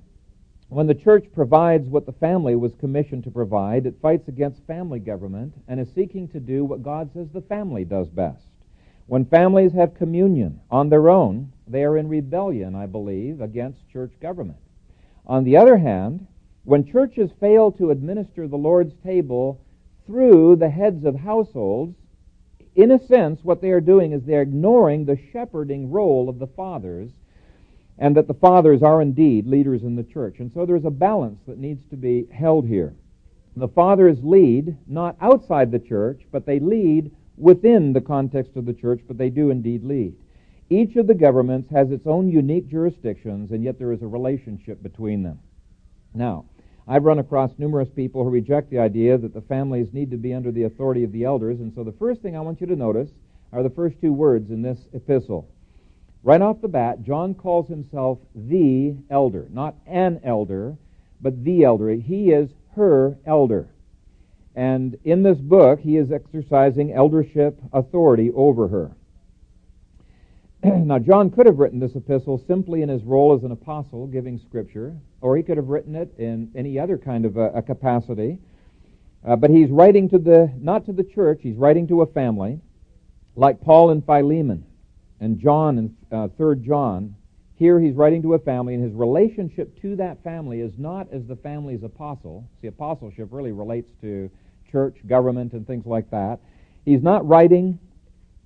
when 0.76 0.88
the 0.88 0.94
church 0.94 1.26
provides 1.34 1.88
what 1.88 2.06
the 2.06 2.12
family 2.12 2.54
was 2.54 2.74
commissioned 2.82 3.24
to 3.24 3.32
provide, 3.32 3.86
it 3.86 3.96
fights 4.02 4.28
against 4.28 4.68
family 4.68 5.00
government 5.00 5.54
and 5.70 5.80
is 5.80 5.88
seeking 5.96 6.28
to 6.28 6.38
do 6.38 6.66
what 6.66 6.84
God 6.84 7.10
says 7.14 7.30
the 7.30 7.40
family 7.40 7.86
does 7.86 8.10
best. 8.10 8.44
When 9.08 9.24
families 9.24 9.72
have 9.72 9.96
communion 9.96 10.60
on 10.70 10.90
their 10.90 11.10
own, 11.10 11.54
they 11.66 11.86
are 11.86 11.98
in 11.98 12.10
rebellion, 12.10 12.76
I 12.76 12.88
believe, 12.88 13.40
against 13.40 13.90
church 13.90 14.12
government. 14.22 14.58
On 15.26 15.46
the 15.46 15.56
other 15.56 15.78
hand, 15.78 16.28
when 16.66 16.86
churches 16.86 17.32
fail 17.40 17.72
to 17.72 17.92
administer 17.92 18.46
the 18.46 18.58
Lord's 18.58 18.96
table 19.02 19.62
through 20.06 20.58
the 20.58 20.70
heads 20.70 21.06
of 21.06 21.16
households, 21.16 21.96
in 22.76 22.92
a 22.92 23.00
sense, 23.00 23.40
what 23.46 23.62
they 23.62 23.72
are 23.72 23.80
doing 23.80 24.12
is 24.12 24.24
they're 24.24 24.42
ignoring 24.42 25.06
the 25.06 25.20
shepherding 25.32 25.90
role 25.90 26.28
of 26.28 26.38
the 26.38 26.48
fathers, 26.48 27.12
and 27.98 28.16
that 28.16 28.28
the 28.28 28.34
fathers 28.34 28.84
are 28.84 29.02
indeed 29.02 29.48
leaders 29.48 29.84
in 29.84 29.96
the 29.96 30.04
church. 30.04 30.40
And 30.40 30.52
so 30.54 30.66
there's 30.66 30.86
a 30.86 30.90
balance 30.90 31.40
that 31.48 31.58
needs 31.58 31.86
to 31.90 31.96
be 31.96 32.28
held 32.32 32.68
here. 32.68 32.94
The 33.56 33.70
fathers 33.70 34.18
lead 34.22 34.78
not 34.88 35.16
outside 35.22 35.72
the 35.72 35.80
church, 35.80 36.24
but 36.32 36.46
they 36.46 36.60
lead 36.60 37.12
within 37.38 37.94
the 37.94 38.02
context 38.02 38.56
of 38.58 38.66
the 38.66 38.74
church, 38.74 39.02
but 39.08 39.18
they 39.18 39.30
do 39.30 39.50
indeed 39.50 39.84
lead. 39.84 40.14
Each 40.70 40.96
of 40.96 41.08
the 41.08 41.14
governments 41.14 41.70
has 41.70 41.92
its 41.92 42.08
own 42.08 42.30
unique 42.30 42.68
jurisdictions, 42.68 43.52
and 43.52 43.64
yet 43.64 43.78
there 43.78 43.92
is 43.92 44.02
a 44.02 44.08
relationship 44.08 44.82
between 44.82 45.24
them. 45.24 45.40
Now, 46.14 46.46
I've 46.88 47.04
run 47.04 47.20
across 47.20 47.52
numerous 47.58 47.90
people 47.90 48.24
who 48.24 48.30
reject 48.30 48.70
the 48.70 48.80
idea 48.80 49.18
that 49.18 49.34
the 49.34 49.42
families 49.42 49.94
need 49.94 50.12
to 50.12 50.18
be 50.18 50.34
under 50.34 50.52
the 50.52 50.64
authority 50.64 51.04
of 51.04 51.12
the 51.12 51.24
elders, 51.24 51.60
and 51.60 51.74
so 51.74 51.84
the 51.84 51.92
first 51.94 52.22
thing 52.22 52.36
I 52.36 52.42
want 52.42 52.62
you 52.62 52.68
to 52.68 52.76
notice 52.76 53.10
are 53.52 53.64
the 53.64 53.70
first 53.70 54.02
two 54.02 54.14
words 54.14 54.50
in 54.50 54.62
this 54.62 54.80
epistle. 54.94 55.48
Right 56.26 56.42
off 56.42 56.60
the 56.60 56.68
bat, 56.68 57.04
John 57.04 57.36
calls 57.36 57.70
himself 57.70 58.18
the 58.34 58.96
elder, 59.12 59.46
not 59.52 59.76
an 59.86 60.22
elder, 60.24 60.76
but 61.22 61.44
the 61.44 61.64
elder. 61.64 61.92
He 61.92 62.32
is 62.32 62.50
her 62.76 63.16
elder. 63.28 63.68
And 64.56 64.98
in 65.04 65.22
this 65.22 65.38
book, 65.38 65.82
he 65.82 65.98
is 65.98 66.12
exercising 66.12 66.92
eldership 66.92 67.62
authority 67.72 68.32
over 68.34 68.68
her. 68.70 68.92
now, 70.64 70.98
John 70.98 71.30
could 71.30 71.46
have 71.46 71.60
written 71.60 71.80
this 71.80 71.96
epistle 71.96 72.44
simply 72.48 72.82
in 72.82 72.90
his 72.90 73.04
role 73.04 73.36
as 73.36 73.44
an 73.44 73.52
apostle 73.52 74.08
giving 74.08 74.40
scripture, 74.40 74.96
or 75.22 75.38
he 75.38 75.44
could 75.44 75.58
have 75.58 75.68
written 75.68 75.96
it 75.96 76.12
in 76.18 76.52
any 76.56 76.80
other 76.80 76.98
kind 76.98 77.26
of 77.26 77.38
a, 77.38 77.50
a 77.52 77.62
capacity. 77.62 78.40
Uh, 79.24 79.36
but 79.36 79.52
he's 79.52 79.70
writing 79.70 80.10
to 80.10 80.18
the, 80.18 80.52
not 80.58 80.88
to 80.88 80.92
the 80.92 81.04
church, 81.04 81.42
he's 81.44 81.56
writing 81.56 81.88
to 81.90 82.02
a 82.02 82.08
family, 82.08 82.62
like 83.36 83.62
Paul 83.62 83.92
and 83.92 84.04
Philemon 84.04 84.66
and 85.20 85.40
John 85.40 85.78
and 85.78 85.96
uh, 86.16 86.30
3 86.38 86.58
John. 86.66 87.16
Here 87.58 87.80
he's 87.80 87.94
writing 87.96 88.22
to 88.24 88.34
a 88.34 88.40
family, 88.40 88.74
and 88.74 88.84
his 88.84 88.94
relationship 88.94 89.80
to 89.82 89.96
that 89.98 90.24
family 90.24 90.62
is 90.62 90.74
not 90.78 91.08
as 91.14 91.26
the 91.26 91.36
family's 91.36 91.84
apostle. 91.84 92.48
See, 92.62 92.68
apostleship 92.68 93.30
really 93.32 93.52
relates 93.52 93.92
to 94.02 94.30
church, 94.72 94.98
government, 95.08 95.54
and 95.54 95.66
things 95.66 95.86
like 95.86 96.10
that. 96.12 96.40
He's 96.84 97.02
not 97.02 97.28
writing 97.28 97.80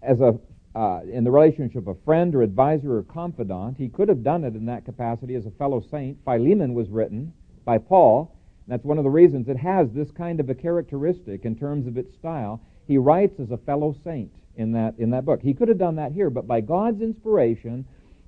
as 0.01 0.19
a 0.21 0.39
uh, 0.75 1.01
in 1.11 1.23
the 1.23 1.31
relationship 1.31 1.87
of 1.87 1.97
a 1.97 2.05
friend 2.05 2.35
or 2.35 2.43
advisor 2.43 2.97
or 2.97 3.03
confidant. 3.03 3.75
He 3.77 3.89
could 3.89 4.07
have 4.07 4.23
done 4.23 4.43
it 4.43 4.55
in 4.55 4.65
that 4.67 4.85
capacity 4.85 5.35
as 5.35 5.45
a 5.45 5.51
fellow 5.51 5.83
saint. 5.89 6.17
Philemon 6.23 6.73
was 6.73 6.89
written 6.89 7.33
by 7.65 7.79
Paul. 7.79 8.35
And 8.65 8.73
that's 8.73 8.85
one 8.85 8.99
of 8.99 9.03
the 9.03 9.09
reasons 9.09 9.49
it 9.49 9.57
has 9.57 9.89
this 9.91 10.11
kind 10.11 10.39
of 10.39 10.49
a 10.49 10.55
characteristic 10.55 11.43
in 11.43 11.55
terms 11.55 11.87
of 11.87 11.97
its 11.97 12.13
style. 12.13 12.61
He 12.87 12.97
writes 12.97 13.39
as 13.39 13.51
a 13.51 13.57
fellow 13.57 13.95
saint 14.03 14.31
in 14.59 14.73
that 14.73 14.93
in 14.99 15.09
that 15.11 15.25
book. 15.25 15.41
He 15.41 15.53
could 15.53 15.69
have 15.69 15.77
done 15.77 15.95
that 15.95 16.11
here, 16.11 16.29
but 16.29 16.45
by 16.45 16.61
God's 16.61 17.01
inspiration, 17.01 17.85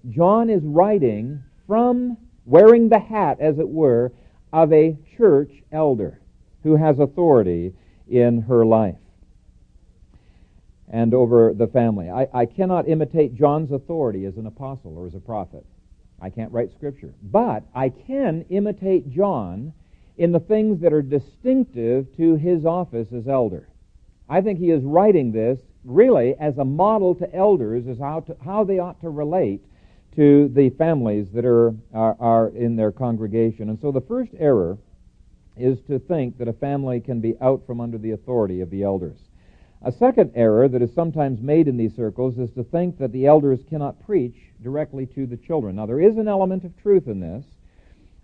John 0.10 0.50
is 0.50 0.64
writing 0.64 1.44
from 1.68 2.18
wearing 2.46 2.90
the 2.90 3.00
hat, 3.00 3.40
as 3.40 3.60
it 3.60 3.68
were, 3.70 4.12
of 4.52 4.74
a 4.74 4.98
church 5.18 5.52
elder 5.72 6.20
who 6.64 6.76
has 6.76 7.00
authority 7.00 7.74
in 8.10 8.42
her 8.42 8.66
life 8.66 8.96
and 10.90 11.14
over 11.14 11.54
the 11.54 11.68
family. 11.68 12.10
I, 12.10 12.28
I 12.34 12.46
cannot 12.46 12.88
imitate 12.88 13.36
John's 13.36 13.72
authority 13.72 14.26
as 14.26 14.38
an 14.38 14.48
apostle 14.48 14.98
or 14.98 15.08
as 15.08 15.16
a 15.16 15.20
prophet. 15.20 15.66
I 16.22 16.30
can't 16.30 16.52
write 16.52 16.72
scripture. 16.74 17.14
But 17.24 17.64
I 17.74 17.90
can 17.90 18.46
imitate 18.50 19.10
John 19.12 19.74
in 20.18 20.32
the 20.32 20.40
things 20.40 20.82
that 20.82 20.94
are 20.94 21.02
distinctive 21.02 22.16
to 22.18 22.36
his 22.36 22.66
office 22.66 23.08
as 23.14 23.28
elder. 23.28 23.70
I 24.30 24.42
think 24.42 24.60
he 24.60 24.70
is 24.70 24.84
writing 24.84 25.32
this 25.32 25.60
really 25.84 26.36
as 26.40 26.58
a 26.58 26.66
model 26.66 27.16
to 27.16 27.36
elders 27.36 27.88
as 27.88 27.98
how, 27.98 28.20
to, 28.22 28.36
how 28.44 28.64
they 28.64 28.80
ought 28.80 29.00
to 29.02 29.10
relate 29.10 29.62
to 30.16 30.50
the 30.50 30.70
families 30.72 31.28
that 31.34 31.46
are, 31.46 31.74
are, 31.94 32.16
are 32.20 32.50
in 32.50 32.76
their 32.76 32.92
congregation. 32.92 33.70
And 33.70 33.80
so 33.80 33.92
the 33.92 34.02
first 34.02 34.32
error 34.38 34.78
is 35.58 35.80
to 35.88 36.00
think 36.00 36.38
that 36.38 36.48
a 36.48 36.54
family 36.54 37.00
can 37.00 37.22
be 37.22 37.36
out 37.42 37.66
from 37.66 37.80
under 37.80 37.98
the 37.98 38.12
authority 38.12 38.62
of 38.62 38.70
the 38.70 38.84
elders. 38.84 39.18
A 39.84 39.92
second 39.92 40.32
error 40.36 40.68
that 40.68 40.82
is 40.82 40.94
sometimes 40.94 41.42
made 41.42 41.68
in 41.68 41.78
these 41.78 41.96
circles 41.96 42.38
is 42.38 42.52
to 42.52 42.64
think 42.64 43.00
that 43.00 43.12
the 43.12 43.26
elders 43.26 43.62
cannot 43.68 44.06
preach 44.06 44.36
directly 44.62 45.08
to 45.08 45.26
the 45.26 45.38
children. 45.38 45.76
Now, 45.76 45.88
there 45.88 46.00
is 46.00 46.18
an 46.18 46.28
element 46.28 46.64
of 46.66 46.78
truth 46.82 47.08
in 47.08 47.20
this, 47.20 47.46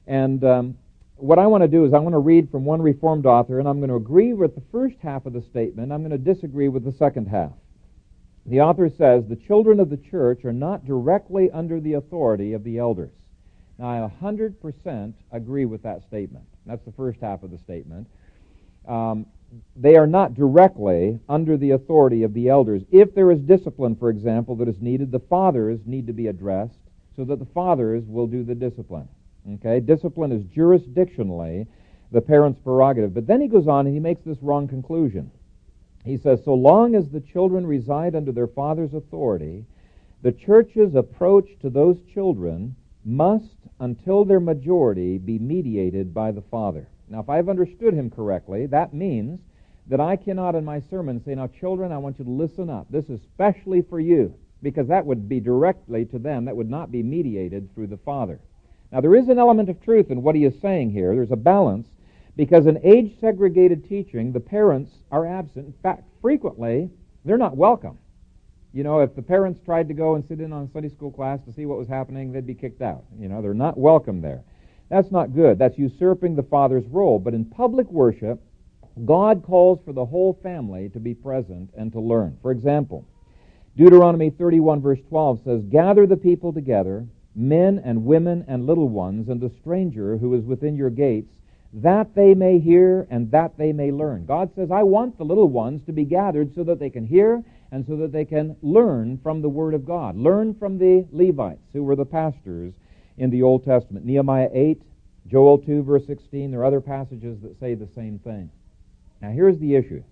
and 0.05 0.43
um, 0.43 0.77
what 1.17 1.39
I 1.39 1.47
want 1.47 1.63
to 1.63 1.67
do 1.67 1.85
is 1.85 1.93
I 1.93 1.99
want 1.99 2.13
to 2.13 2.19
read 2.19 2.49
from 2.51 2.63
one 2.65 2.81
Reformed 2.81 3.25
author, 3.25 3.59
and 3.59 3.67
I'm 3.67 3.79
going 3.79 3.89
to 3.89 3.95
agree 3.95 4.33
with 4.33 4.55
the 4.55 4.63
first 4.71 4.97
half 5.01 5.25
of 5.25 5.33
the 5.33 5.41
statement. 5.41 5.91
I'm 5.91 6.01
going 6.01 6.11
to 6.11 6.33
disagree 6.33 6.67
with 6.67 6.83
the 6.83 6.91
second 6.91 7.27
half. 7.27 7.53
The 8.45 8.61
author 8.61 8.89
says 8.89 9.25
the 9.25 9.35
children 9.35 9.79
of 9.79 9.89
the 9.89 9.97
church 9.97 10.45
are 10.45 10.53
not 10.53 10.85
directly 10.85 11.51
under 11.51 11.79
the 11.79 11.93
authority 11.93 12.53
of 12.53 12.63
the 12.63 12.77
elders. 12.77 13.11
Now, 13.77 13.89
I 13.89 14.09
100% 14.21 15.13
agree 15.31 15.65
with 15.65 15.83
that 15.83 16.03
statement. 16.03 16.45
That's 16.65 16.85
the 16.85 16.93
first 16.93 17.19
half 17.19 17.43
of 17.43 17.51
the 17.51 17.57
statement. 17.57 18.07
Um, 18.87 19.25
they 19.75 19.95
are 19.95 20.07
not 20.07 20.33
directly 20.33 21.19
under 21.27 21.57
the 21.57 21.71
authority 21.71 22.23
of 22.23 22.33
the 22.33 22.49
elders. 22.49 22.83
If 22.91 23.13
there 23.13 23.31
is 23.31 23.39
discipline, 23.41 23.95
for 23.95 24.09
example, 24.09 24.55
that 24.57 24.67
is 24.67 24.81
needed, 24.81 25.11
the 25.11 25.19
fathers 25.19 25.79
need 25.85 26.07
to 26.07 26.13
be 26.13 26.27
addressed 26.27 26.79
so 27.15 27.23
that 27.25 27.39
the 27.39 27.45
fathers 27.45 28.03
will 28.07 28.27
do 28.27 28.43
the 28.43 28.55
discipline. 28.55 29.07
Okay? 29.55 29.79
Discipline 29.79 30.31
is 30.31 30.43
jurisdictionally 30.43 31.67
the 32.11 32.21
parent's 32.21 32.59
prerogative. 32.59 33.13
But 33.13 33.27
then 33.27 33.41
he 33.41 33.47
goes 33.47 33.67
on 33.67 33.85
and 33.85 33.93
he 33.93 33.99
makes 33.99 34.21
this 34.23 34.41
wrong 34.41 34.67
conclusion. 34.67 35.31
He 36.05 36.17
says, 36.17 36.43
so 36.45 36.53
long 36.53 36.95
as 36.95 37.09
the 37.09 37.19
children 37.19 37.67
reside 37.67 38.15
under 38.15 38.31
their 38.31 38.47
father's 38.47 38.93
authority, 38.93 39.65
the 40.21 40.31
church's 40.31 40.95
approach 40.95 41.49
to 41.61 41.69
those 41.69 41.97
children 42.13 42.75
must, 43.03 43.57
until 43.79 44.25
their 44.25 44.39
majority, 44.39 45.17
be 45.17 45.37
mediated 45.37 46.13
by 46.13 46.31
the 46.31 46.41
Father. 46.41 46.87
Now, 47.09 47.19
if 47.19 47.29
I've 47.29 47.49
understood 47.49 47.93
him 47.93 48.09
correctly, 48.09 48.65
that 48.67 48.93
means 48.93 49.39
that 49.87 50.01
I 50.01 50.15
cannot 50.15 50.55
in 50.55 50.65
my 50.65 50.79
sermon 50.79 51.23
say, 51.23 51.35
Now, 51.35 51.47
children, 51.47 51.91
I 51.91 51.97
want 51.97 52.19
you 52.19 52.25
to 52.25 52.31
listen 52.31 52.69
up. 52.69 52.87
This 52.89 53.09
is 53.09 53.21
specially 53.21 53.81
for 53.81 53.99
you, 53.99 54.33
because 54.61 54.87
that 54.87 55.05
would 55.05 55.29
be 55.29 55.39
directly 55.39 56.05
to 56.05 56.19
them. 56.19 56.45
That 56.45 56.57
would 56.57 56.69
not 56.69 56.91
be 56.91 57.03
mediated 57.03 57.73
through 57.73 57.87
the 57.87 57.97
Father. 57.97 58.39
Now, 58.91 59.01
there 59.01 59.15
is 59.15 59.27
an 59.27 59.39
element 59.39 59.69
of 59.69 59.81
truth 59.81 60.11
in 60.11 60.21
what 60.21 60.35
he 60.35 60.45
is 60.45 60.53
saying 60.61 60.91
here. 60.91 61.13
There's 61.13 61.31
a 61.31 61.35
balance, 61.35 61.87
because 62.35 62.67
in 62.67 62.79
age 62.83 63.19
segregated 63.19 63.87
teaching, 63.87 64.31
the 64.31 64.39
parents 64.39 64.91
are 65.11 65.25
absent. 65.25 65.67
In 65.67 65.73
fact, 65.83 66.03
frequently, 66.21 66.89
they're 67.25 67.37
not 67.37 67.57
welcome. 67.57 67.97
You 68.73 68.83
know, 68.83 68.99
if 68.99 69.15
the 69.15 69.21
parents 69.21 69.59
tried 69.65 69.87
to 69.87 69.93
go 69.93 70.15
and 70.15 70.25
sit 70.27 70.39
in 70.39 70.53
on 70.53 70.71
Sunday 70.71 70.89
school 70.89 71.11
class 71.11 71.39
to 71.45 71.53
see 71.53 71.65
what 71.65 71.77
was 71.77 71.87
happening, 71.87 72.31
they'd 72.31 72.45
be 72.45 72.53
kicked 72.53 72.81
out. 72.81 73.03
You 73.19 73.27
know, 73.27 73.41
they're 73.41 73.53
not 73.53 73.77
welcome 73.77 74.21
there. 74.21 74.43
That's 74.89 75.11
not 75.11 75.33
good. 75.33 75.57
That's 75.59 75.77
usurping 75.77 76.35
the 76.35 76.43
father's 76.43 76.85
role. 76.85 77.19
But 77.19 77.33
in 77.33 77.45
public 77.45 77.91
worship, 77.91 78.41
God 79.05 79.43
calls 79.43 79.79
for 79.83 79.93
the 79.93 80.05
whole 80.05 80.39
family 80.41 80.89
to 80.89 80.99
be 80.99 81.13
present 81.13 81.71
and 81.77 81.91
to 81.91 81.99
learn. 81.99 82.37
For 82.41 82.51
example, 82.51 83.05
Deuteronomy 83.75 84.29
31 84.29 84.81
verse 84.81 84.99
12 85.09 85.41
says, 85.43 85.61
Gather 85.69 86.07
the 86.07 86.17
people 86.17 86.53
together, 86.53 87.05
men 87.37 87.79
and 87.85 88.03
women 88.03 88.43
and 88.47 88.65
little 88.65 88.89
ones, 88.89 89.29
and 89.29 89.39
the 89.39 89.51
stranger 89.61 90.17
who 90.17 90.33
is 90.33 90.43
within 90.43 90.75
your 90.75 90.89
gates, 90.89 91.31
that 91.71 92.15
they 92.15 92.33
may 92.33 92.59
hear 92.59 93.05
and 93.11 93.29
that 93.31 93.57
they 93.57 93.71
may 93.71 93.91
learn. 93.91 94.25
God 94.25 94.49
says, 94.55 94.71
I 94.71 94.83
want 94.83 95.17
the 95.17 95.25
little 95.25 95.49
ones 95.49 95.81
to 95.85 95.91
be 95.91 96.05
gathered 96.05 96.55
so 96.55 96.63
that 96.63 96.79
they 96.79 96.89
can 96.89 97.05
hear 97.05 97.43
and 97.71 97.85
so 97.85 97.97
that 97.97 98.11
they 98.11 98.25
can 98.25 98.55
learn 98.61 99.19
from 99.21 99.41
the 99.41 99.49
Word 99.49 99.73
of 99.73 99.85
God. 99.85 100.17
Learn 100.17 100.55
from 100.55 100.77
the 100.77 101.05
Levites, 101.11 101.69
who 101.73 101.83
were 101.83 101.95
the 101.95 102.05
pastors 102.05 102.73
in 103.17 103.29
the 103.29 103.43
Old 103.43 103.65
Testament. 103.65 104.05
Nehemiah 104.05 104.49
8, 104.51 104.81
Joel 105.27 105.59
2, 105.59 105.83
verse 105.83 106.05
16. 106.07 106.51
There 106.51 106.61
are 106.61 106.65
other 106.65 106.81
passages 106.81 107.39
that 107.41 107.59
say 107.59 107.75
the 107.75 107.89
same 107.93 108.19
thing. 108.19 108.49
Now, 109.21 109.31
here's 109.31 109.59
the 109.59 109.75
issue. 109.75 110.03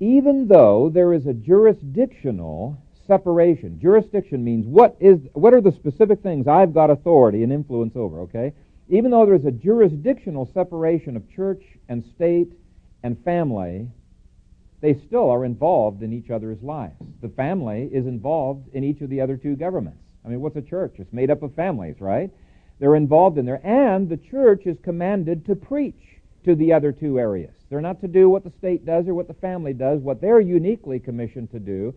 Even 0.00 0.48
though 0.48 0.90
there 0.92 1.12
is 1.12 1.26
a 1.26 1.34
jurisdictional 1.34 2.78
separation, 3.06 3.78
jurisdiction 3.80 4.44
means 4.44 4.66
what 4.66 4.96
is 5.00 5.18
what 5.32 5.54
are 5.54 5.60
the 5.60 5.72
specific 5.72 6.22
things 6.22 6.46
I've 6.46 6.74
got 6.74 6.90
authority 6.90 7.42
and 7.42 7.52
influence 7.52 7.94
over, 7.96 8.20
okay? 8.20 8.52
Even 8.88 9.10
though 9.10 9.24
there 9.24 9.34
is 9.34 9.44
a 9.44 9.50
jurisdictional 9.50 10.50
separation 10.52 11.16
of 11.16 11.30
church 11.30 11.62
and 11.88 12.04
state 12.14 12.52
and 13.02 13.22
family, 13.24 13.88
they 14.80 14.94
still 15.06 15.30
are 15.30 15.44
involved 15.44 16.02
in 16.02 16.12
each 16.12 16.30
other's 16.30 16.62
lives. 16.62 16.94
The 17.22 17.30
family 17.30 17.88
is 17.92 18.06
involved 18.06 18.68
in 18.74 18.84
each 18.84 19.00
of 19.00 19.08
the 19.08 19.20
other 19.20 19.36
two 19.36 19.56
governments. 19.56 20.00
I 20.24 20.28
mean, 20.28 20.40
what's 20.40 20.56
a 20.56 20.62
church? 20.62 20.96
It's 20.98 21.12
made 21.12 21.30
up 21.30 21.42
of 21.42 21.54
families, 21.54 21.96
right? 22.00 22.30
They're 22.80 22.96
involved 22.96 23.38
in 23.38 23.46
there. 23.46 23.64
And 23.66 24.08
the 24.08 24.16
church 24.16 24.66
is 24.66 24.76
commanded 24.82 25.46
to 25.46 25.56
preach 25.56 26.00
to 26.44 26.54
the 26.54 26.72
other 26.72 26.92
two 26.92 27.18
areas. 27.18 27.54
They're 27.70 27.80
not 27.80 28.00
to 28.02 28.08
do 28.08 28.28
what 28.28 28.44
the 28.44 28.52
state 28.58 28.84
does 28.84 29.08
or 29.08 29.14
what 29.14 29.28
the 29.28 29.34
family 29.34 29.72
does. 29.72 30.00
What 30.00 30.20
they're 30.20 30.40
uniquely 30.40 30.98
commissioned 30.98 31.50
to 31.52 31.58
do 31.58 31.94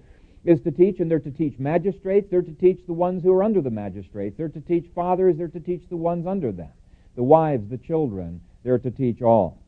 is 0.47 0.61
to 0.61 0.71
teach, 0.71 1.01
and 1.01 1.11
they're 1.11 1.19
to 1.19 1.29
teach 1.29 1.59
magistrates, 1.59 2.29
they're 2.31 2.41
to 2.41 2.53
teach 2.53 2.79
the 2.87 2.93
ones 2.93 3.21
who 3.21 3.33
are 3.33 3.43
under 3.43 3.61
the 3.61 3.69
magistrates, 3.69 4.37
they're 4.37 4.47
to 4.47 4.61
teach 4.61 4.85
fathers, 4.95 5.35
they're 5.37 5.49
to 5.49 5.59
teach 5.59 5.83
the 5.89 5.97
ones 5.97 6.25
under 6.25 6.53
them, 6.53 6.71
the 7.17 7.23
wives, 7.23 7.69
the 7.69 7.77
children, 7.77 8.39
they're 8.63 8.79
to 8.79 8.89
teach 8.89 9.21
all. 9.21 9.61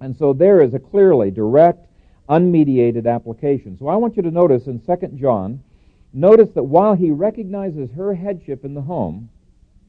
And 0.00 0.16
so 0.16 0.32
there 0.32 0.62
is 0.62 0.72
a 0.72 0.78
clearly 0.78 1.32
direct, 1.32 1.88
unmediated 2.28 3.12
application. 3.12 3.76
So 3.76 3.88
I 3.88 3.96
want 3.96 4.16
you 4.16 4.22
to 4.22 4.30
notice 4.30 4.68
in 4.68 4.80
2 4.80 5.18
John, 5.20 5.64
notice 6.12 6.50
that 6.54 6.62
while 6.62 6.94
he 6.94 7.10
recognizes 7.10 7.90
her 7.96 8.14
headship 8.14 8.64
in 8.64 8.74
the 8.74 8.82
home, 8.82 9.30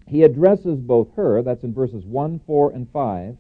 he 0.08 0.24
addresses 0.24 0.80
both 0.80 1.10
her, 1.16 1.44
that's 1.44 1.64
in 1.64 1.72
verses 1.72 2.04
1, 2.04 2.42
4, 2.48 2.72
and 2.72 2.90
5, 2.92 3.38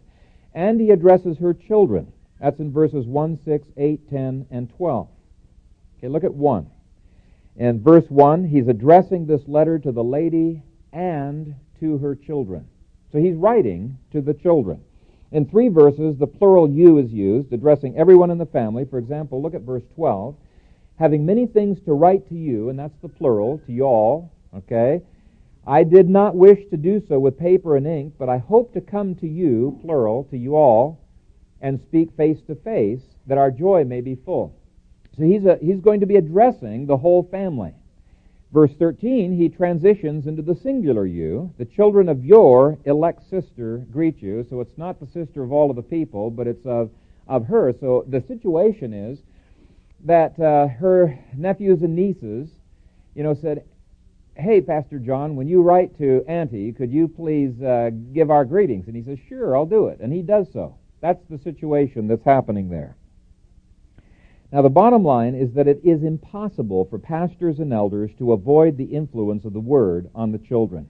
and 0.53 0.79
he 0.79 0.91
addresses 0.91 1.39
her 1.39 1.55
children. 1.55 2.13
That's 2.39 2.59
in 2.59 2.71
verses 2.71 3.07
1, 3.07 3.39
6, 3.43 3.67
8, 3.75 4.09
10, 4.11 4.45
and 4.51 4.69
12. 4.77 5.07
Okay, 5.97 6.07
look 6.07 6.23
at 6.23 6.33
1. 6.35 6.69
In 7.61 7.79
verse 7.79 8.09
1, 8.09 8.45
he's 8.45 8.67
addressing 8.67 9.27
this 9.27 9.47
letter 9.47 9.77
to 9.77 9.91
the 9.91 10.03
lady 10.03 10.63
and 10.91 11.53
to 11.79 11.99
her 11.99 12.15
children. 12.15 12.67
So 13.11 13.19
he's 13.19 13.35
writing 13.35 13.99
to 14.13 14.19
the 14.19 14.33
children. 14.33 14.81
In 15.31 15.45
three 15.45 15.67
verses, 15.67 16.17
the 16.17 16.25
plural 16.25 16.67
you 16.67 16.97
is 16.97 17.11
used, 17.11 17.53
addressing 17.53 17.95
everyone 17.95 18.31
in 18.31 18.39
the 18.39 18.47
family. 18.47 18.85
For 18.85 18.97
example, 18.97 19.43
look 19.43 19.53
at 19.53 19.61
verse 19.61 19.83
12. 19.93 20.35
Having 20.97 21.23
many 21.23 21.45
things 21.45 21.79
to 21.81 21.93
write 21.93 22.27
to 22.29 22.35
you, 22.35 22.69
and 22.69 22.79
that's 22.79 22.97
the 23.03 23.07
plural, 23.07 23.61
to 23.67 23.71
y'all, 23.71 24.31
okay? 24.57 25.03
I 25.67 25.83
did 25.83 26.09
not 26.09 26.35
wish 26.35 26.67
to 26.71 26.77
do 26.77 26.99
so 27.07 27.19
with 27.19 27.37
paper 27.37 27.77
and 27.77 27.85
ink, 27.85 28.15
but 28.17 28.27
I 28.27 28.39
hope 28.39 28.73
to 28.73 28.81
come 28.81 29.13
to 29.17 29.27
you, 29.27 29.77
plural, 29.83 30.23
to 30.31 30.35
you 30.35 30.55
all, 30.55 30.99
and 31.61 31.79
speak 31.79 32.09
face 32.17 32.41
to 32.47 32.55
face, 32.55 33.03
that 33.27 33.37
our 33.37 33.51
joy 33.51 33.83
may 33.83 34.01
be 34.01 34.15
full. 34.15 34.57
So 35.17 35.23
he's, 35.23 35.45
a, 35.45 35.57
he's 35.61 35.81
going 35.81 35.99
to 35.99 36.05
be 36.05 36.15
addressing 36.15 36.85
the 36.85 36.97
whole 36.97 37.23
family. 37.23 37.73
Verse 38.51 38.71
13, 38.77 39.37
he 39.37 39.47
transitions 39.47 40.27
into 40.27 40.41
the 40.41 40.55
singular 40.55 41.05
you. 41.05 41.53
The 41.57 41.65
children 41.65 42.09
of 42.09 42.25
your 42.25 42.77
elect 42.85 43.29
sister 43.29 43.85
greet 43.91 44.21
you. 44.21 44.45
So 44.49 44.59
it's 44.59 44.77
not 44.77 44.99
the 44.99 45.07
sister 45.07 45.41
of 45.43 45.53
all 45.53 45.69
of 45.69 45.77
the 45.77 45.81
people, 45.81 46.29
but 46.29 46.47
it's 46.47 46.65
of, 46.65 46.91
of 47.27 47.45
her. 47.47 47.73
So 47.79 48.05
the 48.07 48.21
situation 48.21 48.93
is 48.93 49.19
that 50.03 50.37
uh, 50.39 50.67
her 50.67 51.17
nephews 51.37 51.81
and 51.81 51.95
nieces, 51.95 52.49
you 53.15 53.23
know, 53.23 53.33
said, 53.33 53.63
Hey, 54.35 54.61
Pastor 54.61 54.97
John, 54.97 55.35
when 55.35 55.47
you 55.47 55.61
write 55.61 55.97
to 55.97 56.23
Auntie, 56.27 56.71
could 56.71 56.91
you 56.91 57.07
please 57.07 57.61
uh, 57.61 57.91
give 58.13 58.31
our 58.31 58.45
greetings? 58.45 58.87
And 58.87 58.95
he 58.95 59.03
says, 59.03 59.19
Sure, 59.27 59.55
I'll 59.55 59.65
do 59.65 59.87
it. 59.87 59.99
And 59.99 60.11
he 60.11 60.21
does 60.21 60.47
so. 60.51 60.75
That's 61.01 61.23
the 61.29 61.37
situation 61.37 62.07
that's 62.07 62.23
happening 62.23 62.69
there. 62.69 62.95
Now, 64.51 64.61
the 64.61 64.69
bottom 64.69 65.05
line 65.05 65.33
is 65.33 65.53
that 65.53 65.69
it 65.69 65.79
is 65.81 66.03
impossible 66.03 66.85
for 66.89 66.99
pastors 66.99 67.59
and 67.59 67.71
elders 67.71 68.11
to 68.17 68.33
avoid 68.33 68.75
the 68.77 68.83
influence 68.83 69.45
of 69.45 69.53
the 69.53 69.61
Word 69.61 70.09
on 70.13 70.33
the 70.33 70.39
children. 70.39 70.89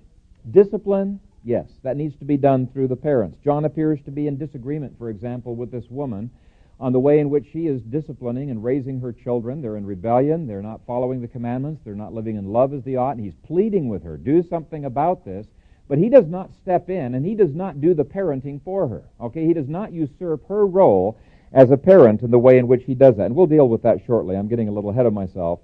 Discipline, 0.49 1.19
yes, 1.43 1.67
that 1.83 1.95
needs 1.95 2.17
to 2.17 2.25
be 2.25 2.37
done 2.37 2.65
through 2.65 2.87
the 2.87 2.95
parents. 2.95 3.37
John 3.43 3.65
appears 3.65 3.99
to 4.05 4.11
be 4.11 4.25
in 4.25 4.37
disagreement, 4.37 4.97
for 4.97 5.11
example, 5.11 5.55
with 5.55 5.69
this 5.69 5.85
woman 5.91 6.31
on 6.79 6.91
the 6.91 6.99
way 6.99 7.19
in 7.19 7.29
which 7.29 7.45
she 7.53 7.67
is 7.67 7.83
disciplining 7.83 8.49
and 8.49 8.63
raising 8.63 8.99
her 8.99 9.13
children. 9.13 9.61
They're 9.61 9.77
in 9.77 9.85
rebellion. 9.85 10.47
They're 10.47 10.63
not 10.63 10.81
following 10.87 11.21
the 11.21 11.27
commandments. 11.27 11.81
They're 11.85 11.93
not 11.93 12.15
living 12.15 12.37
in 12.37 12.51
love 12.51 12.73
as 12.73 12.83
they 12.83 12.95
ought. 12.95 13.17
And 13.17 13.23
he's 13.23 13.35
pleading 13.45 13.89
with 13.89 14.01
her, 14.03 14.17
do 14.17 14.41
something 14.41 14.85
about 14.85 15.23
this. 15.23 15.45
But 15.87 15.99
he 15.99 16.09
does 16.09 16.25
not 16.25 16.49
step 16.63 16.89
in 16.89 17.13
and 17.13 17.23
he 17.23 17.35
does 17.35 17.53
not 17.53 17.79
do 17.79 17.93
the 17.93 18.05
parenting 18.05 18.63
for 18.63 18.87
her. 18.87 19.03
Okay? 19.19 19.45
He 19.45 19.53
does 19.53 19.67
not 19.67 19.93
usurp 19.93 20.47
her 20.47 20.65
role 20.65 21.19
as 21.53 21.71
a 21.71 21.77
parent 21.77 22.21
and 22.21 22.31
the 22.31 22.39
way 22.39 22.57
in 22.57 22.67
which 22.67 22.83
he 22.85 22.95
does 22.95 23.17
that. 23.17 23.25
And 23.25 23.35
we'll 23.35 23.47
deal 23.47 23.67
with 23.67 23.83
that 23.83 23.99
shortly. 24.05 24.35
I'm 24.35 24.47
getting 24.47 24.67
a 24.67 24.71
little 24.71 24.89
ahead 24.89 25.05
of 25.05 25.13
myself. 25.13 25.59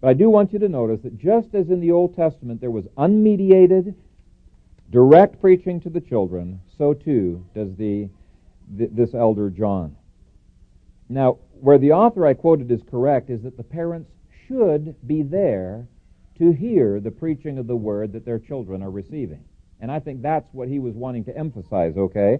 But 0.00 0.08
I 0.08 0.14
do 0.14 0.30
want 0.30 0.52
you 0.52 0.58
to 0.60 0.68
notice 0.68 1.00
that 1.02 1.18
just 1.18 1.54
as 1.54 1.70
in 1.70 1.80
the 1.80 1.90
Old 1.90 2.16
Testament 2.16 2.60
there 2.60 2.70
was 2.70 2.84
unmediated, 2.96 3.94
direct 4.90 5.40
preaching 5.40 5.80
to 5.80 5.90
the 5.90 6.00
children, 6.00 6.60
so 6.76 6.94
too 6.94 7.44
does 7.54 7.74
the, 7.76 8.08
this 8.70 9.14
elder 9.14 9.50
John. 9.50 9.96
Now, 11.08 11.38
where 11.60 11.78
the 11.78 11.92
author 11.92 12.26
I 12.26 12.34
quoted 12.34 12.70
is 12.70 12.82
correct 12.88 13.30
is 13.30 13.42
that 13.42 13.56
the 13.56 13.62
parents 13.62 14.10
should 14.46 14.94
be 15.06 15.22
there 15.22 15.86
to 16.38 16.52
hear 16.52 17.00
the 17.00 17.10
preaching 17.10 17.58
of 17.58 17.66
the 17.66 17.76
word 17.76 18.12
that 18.12 18.24
their 18.24 18.38
children 18.38 18.82
are 18.82 18.90
receiving. 18.90 19.44
And 19.80 19.90
I 19.90 20.00
think 20.00 20.22
that's 20.22 20.48
what 20.52 20.68
he 20.68 20.78
was 20.78 20.94
wanting 20.94 21.24
to 21.24 21.36
emphasize, 21.36 21.96
okay? 21.96 22.38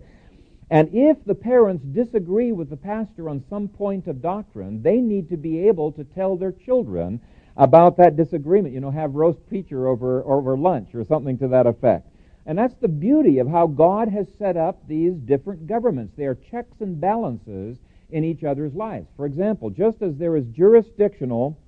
And 0.70 0.90
if 0.92 1.24
the 1.24 1.34
parents 1.34 1.84
disagree 1.84 2.52
with 2.52 2.68
the 2.68 2.76
pastor 2.76 3.28
on 3.28 3.44
some 3.48 3.68
point 3.68 4.06
of 4.06 4.20
doctrine, 4.20 4.82
they 4.82 4.98
need 5.00 5.30
to 5.30 5.36
be 5.36 5.66
able 5.66 5.92
to 5.92 6.04
tell 6.04 6.36
their 6.36 6.52
children 6.52 7.20
about 7.56 7.96
that 7.96 8.16
disagreement. 8.16 8.74
You 8.74 8.80
know, 8.80 8.90
have 8.90 9.14
roast 9.14 9.46
preacher 9.48 9.88
over, 9.88 10.22
over 10.24 10.56
lunch 10.56 10.94
or 10.94 11.04
something 11.04 11.38
to 11.38 11.48
that 11.48 11.66
effect. 11.66 12.08
And 12.44 12.58
that's 12.58 12.74
the 12.76 12.88
beauty 12.88 13.38
of 13.38 13.48
how 13.48 13.66
God 13.66 14.08
has 14.08 14.26
set 14.38 14.56
up 14.56 14.86
these 14.86 15.14
different 15.14 15.66
governments. 15.66 16.14
They 16.16 16.24
are 16.24 16.38
checks 16.50 16.80
and 16.80 17.00
balances 17.00 17.78
in 18.10 18.24
each 18.24 18.44
other's 18.44 18.74
lives. 18.74 19.06
For 19.16 19.26
example, 19.26 19.70
just 19.70 20.00
as 20.02 20.16
there 20.16 20.36
is 20.36 20.46
jurisdictional 20.46 21.58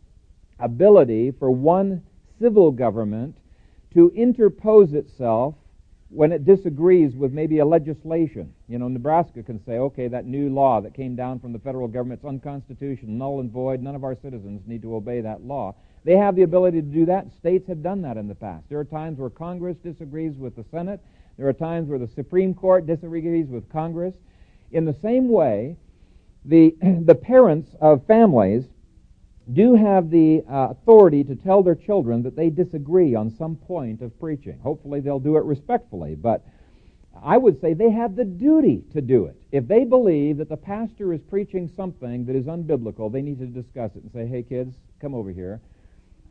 ability 0.59 1.33
for 1.33 1.51
one 1.51 2.03
civil 2.39 2.71
government 2.71 3.37
to 3.95 4.13
interpose 4.15 4.95
itself 4.95 5.55
when 6.11 6.33
it 6.33 6.45
disagrees 6.45 7.15
with 7.15 7.33
maybe 7.33 7.59
a 7.59 7.65
legislation. 7.65 8.53
You 8.69 8.79
know, 8.79 8.89
Nebraska 8.89 9.43
can 9.45 9.65
say, 9.65 9.79
okay, 9.79 10.09
that 10.09 10.27
new 10.27 10.53
law 10.53 10.81
that 10.81 10.93
came 10.93 11.15
down 11.15 11.39
from 11.39 11.53
the 11.53 11.59
federal 11.61 11.87
government 11.87 12.21
is 12.21 12.27
unconstitutional, 12.27 13.13
null 13.13 13.41
and 13.41 13.51
void. 13.51 13.81
None 13.81 13.95
of 13.95 14.03
our 14.03 14.17
citizens 14.21 14.63
need 14.67 14.83
to 14.83 14.97
obey 14.97 15.21
that 15.21 15.45
law. 15.45 15.75
They 16.05 16.17
have 16.17 16.35
the 16.35 16.43
ability 16.43 16.81
to 16.81 16.87
do 16.87 17.07
that. 17.07 17.33
States 17.39 17.69
have 17.69 17.83
done 17.83 18.03
that 18.03 18.17
in 18.17 18.27
the 18.27 18.35
past. 18.35 18.65
There 18.69 18.79
are 18.81 18.85
times 18.85 19.19
where 19.19 19.31
Congress 19.31 19.77
disagrees 19.85 20.37
with 20.37 20.57
the 20.57 20.65
Senate. 20.71 21.01
There 21.39 21.47
are 21.47 21.53
times 21.53 21.89
where 21.89 21.99
the 21.99 22.09
Supreme 22.09 22.55
Court 22.55 22.87
disagrees 22.87 23.47
with 23.49 23.71
Congress. 23.71 24.15
In 24.73 24.85
the 24.85 24.97
same 25.03 25.29
way, 25.29 25.77
the, 26.45 26.75
the 27.05 27.15
parents 27.15 27.71
of 27.81 28.05
families 28.07 28.65
do 29.53 29.75
have 29.75 30.11
the 30.11 30.43
uh, 30.49 30.69
authority 30.71 31.25
to 31.25 31.35
tell 31.35 31.63
their 31.63 31.75
children 31.75 32.23
that 32.23 32.37
they 32.37 32.51
disagree 32.51 33.15
on 33.15 33.31
some 33.31 33.57
point 33.57 34.03
of 34.03 34.19
preaching. 34.21 34.59
Hopefully, 34.63 35.01
they'll 35.01 35.19
do 35.19 35.37
it 35.37 35.45
respectfully, 35.45 36.15
but 36.15 36.45
I 37.23 37.37
would 37.37 37.61
say 37.61 37.75
they 37.75 37.91
have 37.91 38.17
the 38.17 38.25
duty 38.25 38.83
to 38.93 39.01
do 39.01 39.27
it. 39.27 39.37
If 39.53 39.67
they 39.67 39.85
believe 39.85 40.39
that 40.39 40.49
the 40.49 40.57
pastor 40.57 41.13
is 41.13 41.21
preaching 41.29 41.71
something 41.77 42.25
that 42.27 42.37
is 42.37 42.47
unbiblical, 42.47 43.13
they 43.13 43.23
need 43.23 43.39
to 43.41 43.47
discuss 43.47 43.91
it 43.97 44.03
and 44.03 44.13
say, 44.13 44.27
hey, 44.27 44.43
kids, 44.43 44.75
come 45.01 45.15
over 45.15 45.31
here. 45.31 45.61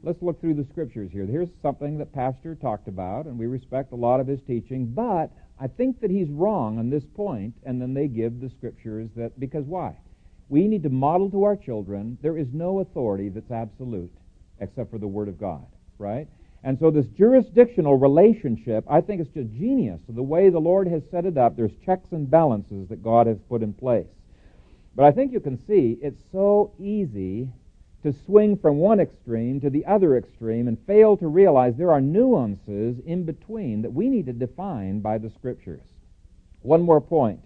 Let's 0.01 0.21
look 0.21 0.39
through 0.39 0.53
the 0.53 0.65
scriptures 0.71 1.11
here. 1.11 1.25
Here's 1.25 1.49
something 1.61 1.97
that 1.97 2.13
Pastor 2.13 2.55
talked 2.55 2.87
about, 2.87 3.25
and 3.25 3.37
we 3.37 3.47
respect 3.47 3.91
a 3.91 3.97
lot 3.97 4.21
of 4.21 4.27
his 4.27 4.39
teaching, 4.47 4.85
but 4.85 5.29
I 5.59 5.67
think 5.67 5.99
that 5.99 6.09
he's 6.09 6.29
wrong 6.29 6.79
on 6.79 6.89
this 6.89 7.03
point, 7.03 7.53
and 7.65 7.81
then 7.81 7.93
they 7.93 8.07
give 8.07 8.39
the 8.39 8.49
scriptures 8.49 9.09
that, 9.17 9.37
because 9.39 9.65
why? 9.65 9.97
We 10.49 10.67
need 10.67 10.83
to 10.83 10.89
model 10.89 11.29
to 11.31 11.43
our 11.43 11.55
children 11.55 12.17
there 12.21 12.37
is 12.37 12.47
no 12.51 12.79
authority 12.79 13.29
that's 13.29 13.51
absolute 13.51 14.11
except 14.59 14.91
for 14.91 14.97
the 14.97 15.07
Word 15.07 15.27
of 15.27 15.39
God, 15.39 15.65
right? 15.99 16.27
And 16.63 16.77
so 16.77 16.91
this 16.91 17.07
jurisdictional 17.07 17.97
relationship, 17.97 18.83
I 18.89 18.99
think 19.01 19.21
it's 19.21 19.29
just 19.29 19.53
genius. 19.53 20.01
The 20.09 20.23
way 20.23 20.49
the 20.49 20.59
Lord 20.59 20.87
has 20.87 21.03
set 21.09 21.25
it 21.25 21.37
up, 21.37 21.55
there's 21.55 21.71
checks 21.85 22.11
and 22.11 22.29
balances 22.29 22.89
that 22.89 23.03
God 23.03 23.27
has 23.27 23.37
put 23.47 23.61
in 23.61 23.73
place. 23.73 24.07
But 24.95 25.05
I 25.05 25.11
think 25.11 25.31
you 25.31 25.39
can 25.39 25.57
see 25.65 25.97
it's 26.01 26.21
so 26.31 26.73
easy 26.79 27.47
to 28.03 28.11
swing 28.25 28.57
from 28.57 28.77
one 28.77 28.99
extreme 28.99 29.59
to 29.61 29.69
the 29.69 29.85
other 29.85 30.17
extreme 30.17 30.67
and 30.67 30.77
fail 30.87 31.15
to 31.17 31.27
realize 31.27 31.75
there 31.75 31.91
are 31.91 32.01
nuances 32.01 32.97
in 33.05 33.23
between 33.23 33.81
that 33.83 33.93
we 33.93 34.09
need 34.09 34.25
to 34.25 34.33
define 34.33 34.99
by 34.99 35.17
the 35.17 35.29
Scriptures. 35.29 35.83
One 36.61 36.81
more 36.81 37.01
point 37.01 37.39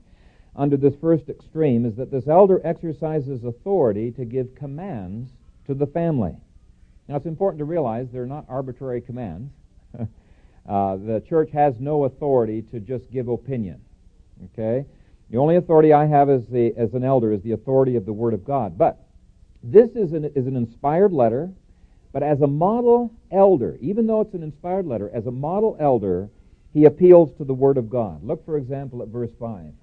under 0.55 0.77
this 0.77 0.93
first 1.01 1.29
extreme 1.29 1.85
is 1.85 1.95
that 1.95 2.11
this 2.11 2.27
elder 2.27 2.61
exercises 2.63 3.43
authority 3.43 4.11
to 4.11 4.25
give 4.25 4.53
commands 4.55 5.31
to 5.65 5.73
the 5.73 5.87
family. 5.87 6.35
Now, 7.07 7.15
it's 7.15 7.25
important 7.25 7.59
to 7.59 7.65
realize 7.65 8.07
they're 8.11 8.25
not 8.25 8.45
arbitrary 8.47 9.01
commands. 9.01 9.51
uh, 9.99 10.95
the 10.97 11.23
church 11.27 11.49
has 11.51 11.79
no 11.79 12.05
authority 12.05 12.61
to 12.71 12.79
just 12.79 13.11
give 13.11 13.27
opinion. 13.27 13.81
Okay? 14.45 14.85
The 15.29 15.37
only 15.37 15.55
authority 15.55 15.91
I 15.91 16.05
have 16.05 16.29
as, 16.29 16.45
the, 16.47 16.73
as 16.77 16.93
an 16.93 17.03
elder 17.03 17.33
is 17.33 17.41
the 17.41 17.53
authority 17.53 17.95
of 17.95 18.05
the 18.05 18.13
Word 18.13 18.33
of 18.33 18.45
God. 18.45 18.77
But 18.77 18.99
this 19.63 19.89
is 19.91 20.13
an, 20.13 20.25
is 20.35 20.45
an 20.45 20.55
inspired 20.55 21.11
letter, 21.11 21.49
but 22.11 22.21
as 22.21 22.41
a 22.41 22.47
model 22.47 23.11
elder, 23.31 23.77
even 23.81 24.05
though 24.05 24.21
it's 24.21 24.33
an 24.35 24.43
inspired 24.43 24.85
letter, 24.85 25.09
as 25.13 25.25
a 25.25 25.31
model 25.31 25.75
elder, 25.79 26.29
he 26.73 26.85
appeals 26.85 27.35
to 27.37 27.43
the 27.43 27.53
Word 27.53 27.77
of 27.77 27.89
God. 27.89 28.23
Look, 28.23 28.45
for 28.45 28.57
example, 28.57 29.01
at 29.01 29.07
verse 29.07 29.31
5. 29.39 29.73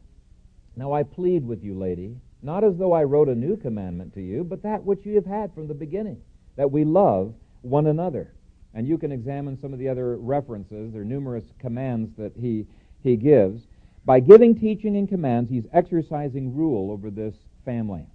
Now 0.80 0.94
I 0.94 1.02
plead 1.02 1.46
with 1.46 1.62
you, 1.62 1.74
lady, 1.74 2.16
not 2.42 2.64
as 2.64 2.78
though 2.78 2.94
I 2.94 3.04
wrote 3.04 3.28
a 3.28 3.34
new 3.34 3.54
commandment 3.54 4.14
to 4.14 4.22
you, 4.22 4.42
but 4.42 4.62
that 4.62 4.82
which 4.82 5.04
you 5.04 5.14
have 5.16 5.26
had 5.26 5.52
from 5.52 5.68
the 5.68 5.74
beginning, 5.74 6.22
that 6.56 6.72
we 6.72 6.84
love 6.84 7.34
one 7.60 7.88
another. 7.88 8.32
And 8.72 8.88
you 8.88 8.96
can 8.96 9.12
examine 9.12 9.60
some 9.60 9.74
of 9.74 9.78
the 9.78 9.90
other 9.90 10.16
references. 10.16 10.90
There 10.90 11.02
are 11.02 11.04
numerous 11.04 11.44
commands 11.58 12.16
that 12.16 12.32
he, 12.34 12.66
he 13.02 13.16
gives. 13.16 13.60
By 14.06 14.20
giving 14.20 14.58
teaching 14.58 14.96
and 14.96 15.06
commands, 15.06 15.50
he's 15.50 15.66
exercising 15.70 16.56
rule 16.56 16.90
over 16.90 17.10
this 17.10 17.34
family. 17.66 18.06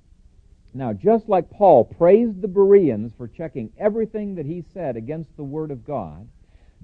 Now, 0.74 0.92
just 0.92 1.30
like 1.30 1.52
Paul 1.52 1.84
praised 1.84 2.42
the 2.42 2.48
Bereans 2.48 3.12
for 3.16 3.28
checking 3.28 3.72
everything 3.78 4.34
that 4.34 4.48
he 4.48 4.66
said 4.74 4.98
against 4.98 5.30
the 5.38 5.44
Word 5.44 5.70
of 5.70 5.86
God, 5.86 6.28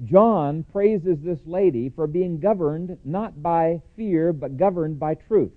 John 0.05 0.63
praises 0.71 1.17
this 1.23 1.39
lady 1.47 1.89
for 1.89 2.05
being 2.05 2.39
governed 2.39 2.99
not 3.03 3.41
by 3.41 3.81
fear, 3.95 4.31
but 4.31 4.57
governed 4.57 4.99
by 4.99 5.15
truth. 5.15 5.53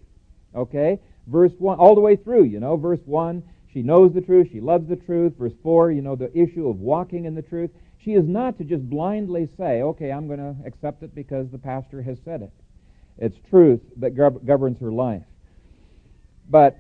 Okay? 0.55 0.99
Verse 1.27 1.53
1, 1.59 1.79
all 1.79 1.95
the 1.95 2.01
way 2.01 2.17
through, 2.17 2.45
you 2.45 2.61
know, 2.61 2.77
verse 2.77 3.01
1, 3.07 3.43
she 3.73 3.83
knows 3.83 4.13
the 4.13 4.21
truth, 4.21 4.49
she 4.53 4.61
loves 4.61 4.89
the 4.89 4.97
truth. 4.97 5.35
Verse 5.39 5.55
4, 5.63 5.91
you 5.91 6.03
know, 6.03 6.15
the 6.15 6.31
issue 6.37 6.69
of 6.69 6.79
walking 6.79 7.25
in 7.25 7.35
the 7.35 7.43
truth. 7.43 7.71
She 7.99 8.13
is 8.13 8.29
not 8.29 8.59
to 8.59 8.65
just 8.65 8.89
blindly 8.89 9.49
say, 9.57 9.83
okay, 9.83 10.13
I'm 10.13 10.27
going 10.27 10.39
to 10.39 10.55
accept 10.67 11.03
it 11.03 11.15
because 11.15 11.51
the 11.51 11.59
pastor 11.59 12.03
has 12.03 12.19
said 12.25 12.43
it. 12.43 12.53
It's 13.19 13.37
truth 13.49 13.81
that 13.97 14.15
governs 14.45 14.79
her 14.81 14.93
life. 14.93 15.23
But 16.49 16.79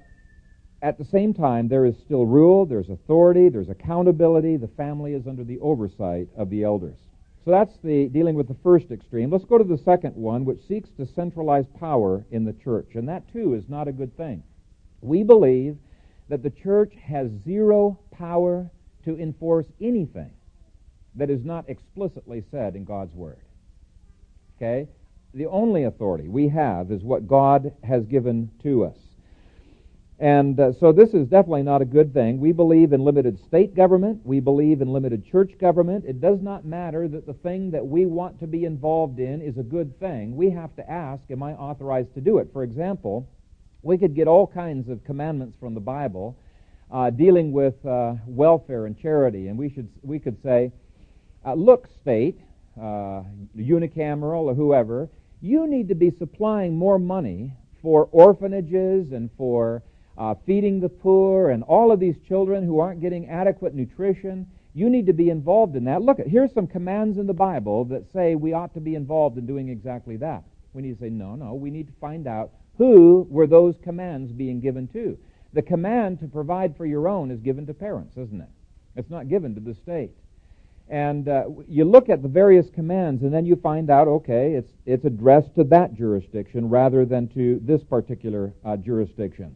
at 0.83 0.99
the 0.99 1.05
same 1.07 1.33
time, 1.33 1.69
there 1.69 1.87
is 1.87 1.95
still 2.05 2.27
rule, 2.27 2.67
there's 2.67 2.91
authority, 2.91 3.49
there's 3.49 3.71
accountability. 3.71 4.59
The 4.59 4.69
family 4.69 5.15
is 5.15 5.27
under 5.27 5.43
the 5.43 5.59
oversight 5.61 6.29
of 6.37 6.51
the 6.51 6.63
elders. 6.65 6.99
So 7.45 7.51
that's 7.51 7.77
the 7.85 8.09
dealing 8.09 8.37
with 8.37 8.49
the 8.49 8.57
first 8.63 8.91
extreme. 8.91 9.31
Let's 9.31 9.45
go 9.45 9.59
to 9.59 9.65
the 9.65 9.77
second 9.77 10.17
one, 10.17 10.47
which 10.47 10.67
seeks 10.67 10.89
to 10.97 11.07
centralize 11.07 11.67
power 11.79 12.25
in 12.31 12.45
the 12.45 12.55
church. 12.55 12.93
And 12.95 13.09
that 13.09 13.31
too 13.33 13.55
is 13.55 13.69
not 13.69 13.87
a 13.87 13.93
good 13.93 14.17
thing. 14.17 14.43
We 15.03 15.23
believe 15.23 15.77
that 16.31 16.43
the 16.43 16.51
church 16.51 16.95
has 17.03 17.31
zero 17.45 17.99
power 18.11 18.71
to 19.05 19.19
enforce 19.19 19.67
anything 19.79 20.31
that 21.17 21.29
is 21.29 21.45
not 21.45 21.69
explicitly 21.69 22.43
said 22.51 22.77
in 22.77 22.85
God's 22.85 23.15
Word. 23.15 23.45
Okay? 24.57 24.89
The 25.35 25.47
only 25.47 25.85
authority 25.85 26.29
we 26.29 26.49
have 26.49 26.91
is 26.91 27.03
what 27.03 27.29
God 27.29 27.73
has 27.83 28.07
given 28.07 28.51
to 28.63 28.85
us. 28.85 28.97
And 30.25 30.59
uh, 30.59 30.73
so 30.73 30.91
this 30.91 31.13
is 31.13 31.27
definitely 31.27 31.65
not 31.65 31.83
a 31.83 31.85
good 31.85 32.15
thing. 32.15 32.41
We 32.41 32.53
believe 32.53 32.95
in 32.95 33.05
limited 33.05 33.39
state 33.39 33.77
government. 33.77 34.23
We 34.25 34.41
believe 34.41 34.81
in 34.81 34.91
limited 34.91 35.23
church 35.23 35.53
government. 35.61 36.07
It 36.09 36.19
does 36.23 36.41
not 36.41 36.65
matter 36.65 37.07
that 37.09 37.27
the 37.27 37.35
thing 37.35 37.71
that 37.73 37.87
we 37.87 38.07
want 38.07 38.41
to 38.41 38.47
be 38.47 38.65
involved 38.65 39.19
in 39.19 39.43
is 39.43 39.59
a 39.59 39.63
good 39.63 40.01
thing. 40.01 40.35
We 40.35 40.49
have 40.49 40.75
to 40.77 40.91
ask, 40.91 41.31
am 41.31 41.43
I 41.43 41.53
authorized 41.53 42.15
to 42.15 42.23
do 42.23 42.39
it? 42.39 42.49
For 42.55 42.63
example, 42.63 43.29
we 43.83 43.99
could 43.99 44.15
get 44.15 44.27
all 44.27 44.47
kinds 44.47 44.89
of 44.89 45.05
commandments 45.05 45.59
from 45.61 45.75
the 45.75 45.81
Bible 45.81 46.39
uh, 46.91 47.11
dealing 47.11 47.53
with 47.53 47.85
uh, 47.85 48.15
welfare 48.27 48.87
and 48.87 48.99
charity, 48.99 49.49
and 49.49 49.59
we 49.59 49.69
should 49.69 49.91
we 50.01 50.19
could 50.19 50.43
say, 50.43 50.73
uh, 51.45 51.53
look, 51.53 51.87
state, 52.01 52.41
uh, 52.81 53.25
unicameral 53.59 54.45
or 54.45 54.55
whoever, 54.55 55.11
you 55.43 55.67
need 55.67 55.87
to 55.89 55.95
be 55.95 56.11
supplying 56.11 56.79
more 56.79 56.99
money 56.99 57.53
for 57.83 58.09
orphanages 58.11 59.13
and 59.13 59.29
for 59.37 59.83
uh, 60.17 60.35
feeding 60.47 60.81
the 60.81 60.89
poor 60.89 61.51
and 61.51 61.63
all 61.65 61.91
of 61.91 62.01
these 62.01 62.17
children 62.27 62.65
who 62.65 62.79
aren't 62.79 63.01
getting 63.01 63.29
adequate 63.29 63.75
nutrition. 63.75 64.47
You 64.75 64.91
need 64.91 65.07
to 65.07 65.13
be 65.13 65.31
involved 65.31 65.77
in 65.77 65.85
that. 65.85 66.03
Look, 66.03 66.19
here's 66.19 66.53
some 66.53 66.67
commands 66.67 67.19
in 67.19 67.27
the 67.27 67.35
Bible 67.35 67.85
that 67.87 68.11
say 68.13 68.35
we 68.35 68.53
ought 68.53 68.75
to 68.75 68.81
be 68.81 68.95
involved 68.95 69.39
in 69.39 69.47
doing 69.47 69.69
exactly 69.69 70.17
that. 70.19 70.45
We 70.73 70.83
need 70.83 70.95
to 70.95 71.01
say, 71.01 71.11
no, 71.11 71.37
no, 71.37 71.55
we 71.55 71.71
need 71.71 71.87
to 71.87 71.93
find 72.01 72.27
out 72.27 72.51
who 72.77 73.27
were 73.31 73.47
those 73.47 73.77
commands 73.83 74.33
being 74.33 74.61
given 74.61 74.89
to. 74.89 75.17
The 75.53 75.63
command 75.63 76.19
to 76.21 76.27
provide 76.27 76.77
for 76.77 76.87
your 76.87 77.07
own 77.07 77.31
is 77.31 77.41
given 77.41 77.67
to 77.67 77.75
parents, 77.75 78.17
isn't 78.17 78.41
it? 78.41 78.49
It's 78.97 79.11
not 79.11 79.29
given 79.29 79.55
to 79.55 79.61
the 79.61 79.75
state. 79.75 80.11
And 80.89 81.29
uh, 81.29 81.45
you 81.69 81.85
look 81.85 82.09
at 82.09 82.23
the 82.23 82.29
various 82.29 82.69
commands, 82.69 83.23
and 83.23 83.33
then 83.33 83.47
you 83.47 83.57
find 83.57 83.89
out, 83.91 84.07
okay, 84.07 84.53
it's, 84.55 84.71
it's 84.85 85.05
addressed 85.05 85.55
to 85.55 85.65
that 85.65 85.95
jurisdiction 85.95 86.69
rather 86.69 87.07
than 87.07 87.29
to 87.29 87.61
this 87.63 87.83
particular 87.83 88.53
uh, 88.65 88.77
jurisdiction. 88.77 89.55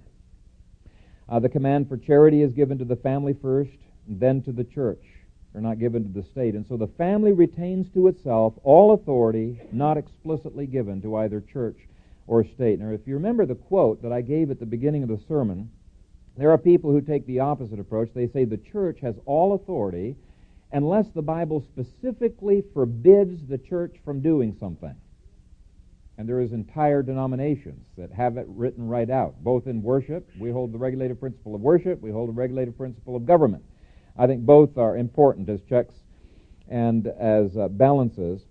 Uh, 1.29 1.39
the 1.39 1.49
command 1.49 1.89
for 1.89 1.97
charity 1.97 2.43
is 2.43 2.53
given 2.53 2.79
to 2.79 2.85
the 2.85 2.97
family 2.97 3.35
first, 3.35 3.77
and 4.07 4.19
then 4.19 4.43
to 4.43 4.53
the 4.53 4.65
church. 4.65 5.05
They're 5.53 5.63
not 5.63 5.79
given 5.79 6.05
to 6.05 6.21
the 6.21 6.27
state. 6.27 6.55
And 6.55 6.67
so 6.67 6.77
the 6.77 6.87
family 6.87 7.33
retains 7.33 7.89
to 7.95 8.09
itself 8.09 8.55
all 8.63 8.93
authority 8.93 9.61
not 9.73 9.97
explicitly 9.97 10.67
given 10.67 11.03
to 11.03 11.17
either 11.17 11.41
church 11.41 11.79
or 12.27 12.45
state. 12.45 12.79
Now, 12.79 12.91
if 12.91 13.07
you 13.07 13.15
remember 13.15 13.47
the 13.47 13.55
quote 13.55 14.03
that 14.03 14.13
I 14.13 14.21
gave 14.21 14.51
at 14.51 14.61
the 14.61 14.67
beginning 14.67 15.03
of 15.03 15.09
the 15.09 15.21
sermon, 15.27 15.71
there 16.37 16.51
are 16.51 16.59
people 16.59 16.93
who 16.93 17.01
take 17.01 17.27
the 17.27 17.41
opposite 17.41 17.81
approach. 17.81 18.11
They 18.15 18.29
say 18.29 18.45
the 18.45 18.59
church 18.59 19.01
has 19.01 19.17
all 19.27 19.55
authority 19.55 20.17
unless 20.73 21.09
the 21.09 21.23
Bible 21.23 21.65
specifically 21.73 22.63
forbids 22.75 23.47
the 23.49 23.59
church 23.59 23.97
from 24.05 24.21
doing 24.21 24.57
something. 24.61 24.95
And 26.19 26.29
there 26.29 26.41
is 26.41 26.53
entire 26.53 27.03
denominations 27.03 27.87
that 27.97 28.13
have 28.13 28.37
it 28.37 28.47
written 28.49 28.89
right 28.89 29.09
out. 29.09 29.37
Both 29.43 29.69
in 29.69 29.83
worship, 29.83 30.29
we 30.39 30.51
hold 30.51 30.73
the 30.73 30.79
regulative 30.79 31.21
principle 31.21 31.55
of 31.55 31.61
worship, 31.61 32.03
we 32.03 32.11
hold 32.11 32.29
the 32.29 32.33
regulative 32.33 32.77
principle 32.77 33.15
of 33.15 33.25
government. 33.25 33.63
I 34.17 34.27
think 34.27 34.45
both 34.45 34.77
are 34.77 34.97
important 34.97 35.49
as 35.49 35.61
checks 35.69 35.95
and 36.69 37.07
as 37.07 37.57
uh, 37.57 37.69
balances. 37.69 38.43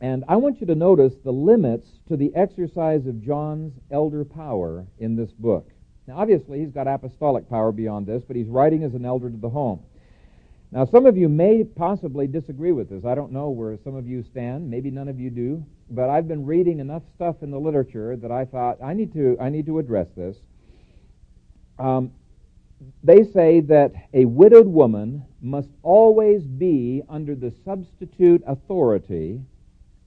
And 0.00 0.24
I 0.28 0.36
want 0.36 0.60
you 0.60 0.68
to 0.68 0.76
notice 0.76 1.14
the 1.24 1.32
limits 1.32 1.88
to 2.08 2.16
the 2.16 2.32
exercise 2.36 3.06
of 3.06 3.20
John's 3.20 3.72
elder 3.90 4.24
power 4.24 4.86
in 5.00 5.16
this 5.16 5.32
book. 5.32 5.68
Now, 6.06 6.18
obviously, 6.18 6.60
he's 6.60 6.70
got 6.70 6.86
apostolic 6.86 7.50
power 7.50 7.72
beyond 7.72 8.06
this, 8.06 8.22
but 8.26 8.36
he's 8.36 8.46
writing 8.46 8.84
as 8.84 8.94
an 8.94 9.04
elder 9.04 9.28
to 9.28 9.36
the 9.36 9.50
home. 9.50 9.80
Now, 10.70 10.84
some 10.84 11.06
of 11.06 11.16
you 11.16 11.28
may 11.30 11.64
possibly 11.64 12.26
disagree 12.26 12.72
with 12.72 12.90
this. 12.90 13.04
I 13.04 13.14
don't 13.14 13.32
know 13.32 13.48
where 13.48 13.78
some 13.82 13.94
of 13.94 14.06
you 14.06 14.22
stand. 14.22 14.68
Maybe 14.70 14.90
none 14.90 15.08
of 15.08 15.18
you 15.18 15.30
do. 15.30 15.64
But 15.90 16.10
I've 16.10 16.28
been 16.28 16.44
reading 16.44 16.78
enough 16.78 17.02
stuff 17.14 17.36
in 17.42 17.50
the 17.50 17.58
literature 17.58 18.16
that 18.16 18.30
I 18.30 18.44
thought 18.44 18.82
I 18.82 18.92
need 18.92 19.12
to 19.14 19.38
I 19.40 19.48
need 19.48 19.64
to 19.66 19.78
address 19.78 20.08
this. 20.14 20.36
Um, 21.78 22.12
they 23.02 23.24
say 23.24 23.60
that 23.60 23.92
a 24.12 24.26
widowed 24.26 24.66
woman 24.66 25.24
must 25.40 25.70
always 25.82 26.42
be 26.42 27.02
under 27.08 27.34
the 27.34 27.52
substitute 27.64 28.42
authority 28.46 29.40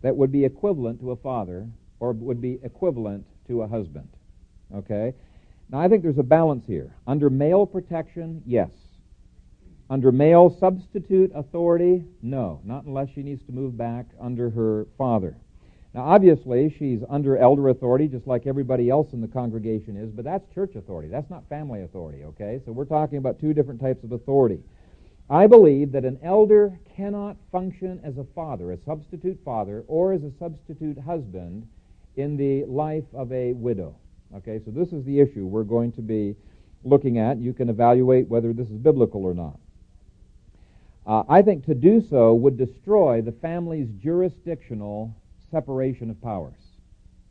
that 0.02 0.16
would 0.16 0.32
be 0.32 0.46
equivalent 0.46 1.00
to 1.00 1.12
a 1.12 1.16
father 1.16 1.68
or 2.00 2.14
would 2.14 2.42
be 2.42 2.60
equivalent 2.64 3.26
to 3.48 3.64
a 3.64 3.68
husband. 3.68 4.08
Okay? 4.74 5.14
Now 5.70 5.80
I 5.80 5.88
think 5.88 6.04
there's 6.04 6.18
a 6.18 6.24
balance 6.24 6.66
here. 6.66 6.94
Under 7.08 7.30
male 7.30 7.66
protection, 7.66 8.44
yes. 8.46 8.70
Under 9.92 10.10
male 10.14 10.56
substitute 10.58 11.34
authority, 11.36 12.06
no, 12.22 12.62
not 12.64 12.86
unless 12.86 13.10
she 13.14 13.24
needs 13.24 13.44
to 13.44 13.52
move 13.52 13.78
back 13.78 14.06
under 14.22 14.50
her 14.50 14.88
father. 14.98 15.36
Now, 15.94 16.04
obviously, 16.04 16.74
she's 16.80 17.02
under 17.10 17.38
elder 17.38 17.68
authority, 17.68 18.08
just 18.08 18.26
like 18.26 18.48
everybody 18.48 18.90
else 18.90 19.12
in 19.12 19.20
the 19.20 19.28
congregation 19.28 19.98
is, 19.98 20.10
but 20.10 20.24
that's 20.24 20.48
church 20.56 20.76
authority. 20.78 21.10
That's 21.10 21.30
not 21.30 21.44
family 21.50 21.82
authority, 21.82 22.24
okay? 22.24 22.62
So 22.66 22.72
we're 22.72 22.86
talking 22.86 23.18
about 23.18 23.42
two 23.42 23.54
different 23.54 23.82
types 23.82 24.02
of 24.06 24.14
authority. 24.14 24.60
I 25.30 25.46
believe 25.46 25.92
that 25.92 26.06
an 26.06 26.20
elder 26.24 26.80
cannot 26.96 27.36
function 27.52 28.00
as 28.02 28.18
a 28.18 28.24
father, 28.34 28.72
a 28.72 28.78
substitute 28.86 29.42
father, 29.44 29.84
or 29.88 30.14
as 30.14 30.24
a 30.24 30.32
substitute 30.40 31.00
husband 31.00 31.68
in 32.16 32.38
the 32.38 32.64
life 32.64 33.04
of 33.14 33.30
a 33.34 33.52
widow. 33.52 33.98
Okay, 34.38 34.62
so 34.64 34.72
this 34.72 34.94
is 34.94 35.04
the 35.04 35.20
issue 35.20 35.46
we're 35.46 35.64
going 35.64 35.92
to 35.92 36.02
be 36.02 36.38
looking 36.86 37.18
at. 37.18 37.40
You 37.40 37.52
can 37.52 37.68
evaluate 37.68 38.30
whether 38.30 38.54
this 38.54 38.70
is 38.70 38.78
biblical 38.78 39.26
or 39.26 39.34
not. 39.34 39.60
Uh, 41.06 41.24
I 41.28 41.42
think 41.42 41.66
to 41.66 41.74
do 41.74 42.02
so 42.02 42.34
would 42.36 42.58
destroy 42.58 43.22
the 43.22 43.32
family's 43.32 43.90
jurisdictional 44.00 45.16
separation 45.52 46.10
of 46.10 46.22
powers. 46.22 46.56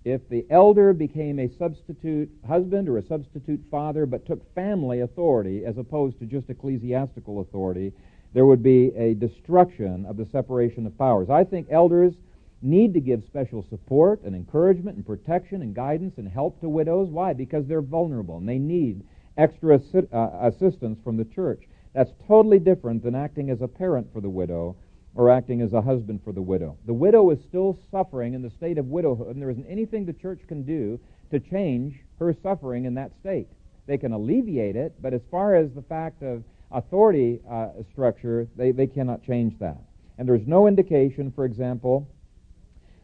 if 0.05 0.27
the 0.31 0.47
elder 0.51 0.93
became 0.93 1.39
a 1.39 1.49
substitute 1.59 2.31
husband 2.49 2.89
or 2.89 2.99
a 2.99 3.03
substitute 3.03 3.61
father 3.71 4.07
but 4.07 4.25
took 4.27 4.55
family 4.55 5.01
authority 5.01 5.65
as 5.65 5.77
opposed 5.77 6.19
to 6.19 6.25
just 6.27 6.49
ecclesiastical 6.49 7.41
authority, 7.41 7.93
there 8.33 8.47
would 8.47 8.63
be 8.63 8.93
a 8.97 9.15
destruction 9.15 10.07
of 10.07 10.17
the 10.17 10.25
separation 10.25 10.87
of 10.87 10.97
powers. 10.97 11.29
I 11.29 11.45
think 11.45 11.67
elders 11.71 12.15
need 12.63 12.95
to 12.95 13.01
give 13.01 13.25
special 13.25 13.65
support 13.69 14.23
and 14.23 14.35
encouragement 14.35 14.97
and 14.97 15.07
protection 15.07 15.63
and 15.63 15.75
guidance 15.75 16.15
and 16.17 16.29
help 16.29 16.61
to 16.61 16.69
widows. 16.69 17.11
Why? 17.11 17.33
Because 17.33 17.67
they're 17.67 17.83
vulnerable 17.83 18.39
and 18.39 18.49
they 18.49 18.59
need 18.59 19.03
extra 19.37 19.79
assi- 19.79 20.09
uh, 20.13 20.49
assistance 20.49 20.99
from 21.03 21.17
the 21.17 21.25
church. 21.25 21.65
That's 21.93 22.13
totally 22.29 22.59
different 22.59 23.03
than 23.03 23.15
acting 23.15 23.51
as 23.51 23.61
a 23.61 23.69
parent 23.69 24.13
for 24.13 24.21
the 24.21 24.31
widow 24.31 24.77
or 25.15 25.29
acting 25.29 25.61
as 25.61 25.73
a 25.73 25.83
husband 25.83 26.21
for 26.23 26.33
the 26.33 26.43
widow. 26.43 26.77
The 26.87 26.95
widow 26.95 27.31
is 27.31 27.43
still 27.43 27.77
suffering 27.91 28.35
in 28.35 28.43
the 28.43 28.51
state 28.51 28.79
of 28.79 28.87
widowhood, 28.87 29.35
and 29.35 29.43
there 29.43 29.51
isn't 29.51 29.67
anything 29.67 30.07
the 30.07 30.13
church 30.13 30.41
can 30.47 30.63
do 30.63 31.01
to 31.31 31.41
change 31.41 31.97
her 32.19 32.35
suffering 32.43 32.85
in 32.85 32.95
that 32.95 33.13
state. 33.19 33.49
They 33.87 33.99
can 33.99 34.13
alleviate 34.13 34.77
it, 34.77 34.95
but 35.03 35.15
as 35.15 35.23
far 35.31 35.57
as 35.57 35.73
the 35.73 35.83
fact 35.83 36.23
of 36.23 36.45
authority 36.71 37.41
uh, 37.51 37.71
structure, 37.91 38.47
they, 38.57 38.71
they 38.71 38.87
cannot 38.87 39.25
change 39.25 39.59
that. 39.59 39.79
And 40.19 40.29
there's 40.29 40.47
no 40.47 40.69
indication, 40.69 41.33
for 41.33 41.45
example, 41.45 42.09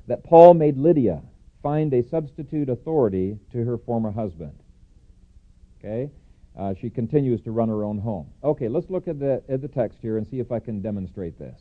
that 0.07 0.23
Paul 0.23 0.55
made 0.55 0.77
Lydia 0.77 1.23
find 1.63 1.93
a 1.93 2.03
substitute 2.09 2.69
authority 2.69 3.39
to 3.51 3.65
her 3.65 3.79
former 3.79 4.13
husband. 4.13 4.53
Okay? 5.79 6.11
Uh, 6.59 6.73
she 6.81 6.89
continues 6.89 7.43
to 7.43 7.51
run 7.51 7.69
her 7.69 7.85
own 7.85 7.99
home. 7.99 8.27
Okay, 8.43 8.69
let's 8.69 8.89
look 8.89 9.09
at 9.09 9.19
the, 9.19 9.43
at 9.49 9.61
the 9.61 9.69
text 9.69 9.99
here 10.01 10.17
and 10.17 10.27
see 10.27 10.41
if 10.41 10.51
I 10.51 10.59
can 10.59 10.81
demonstrate 10.81 11.39
this. 11.39 11.61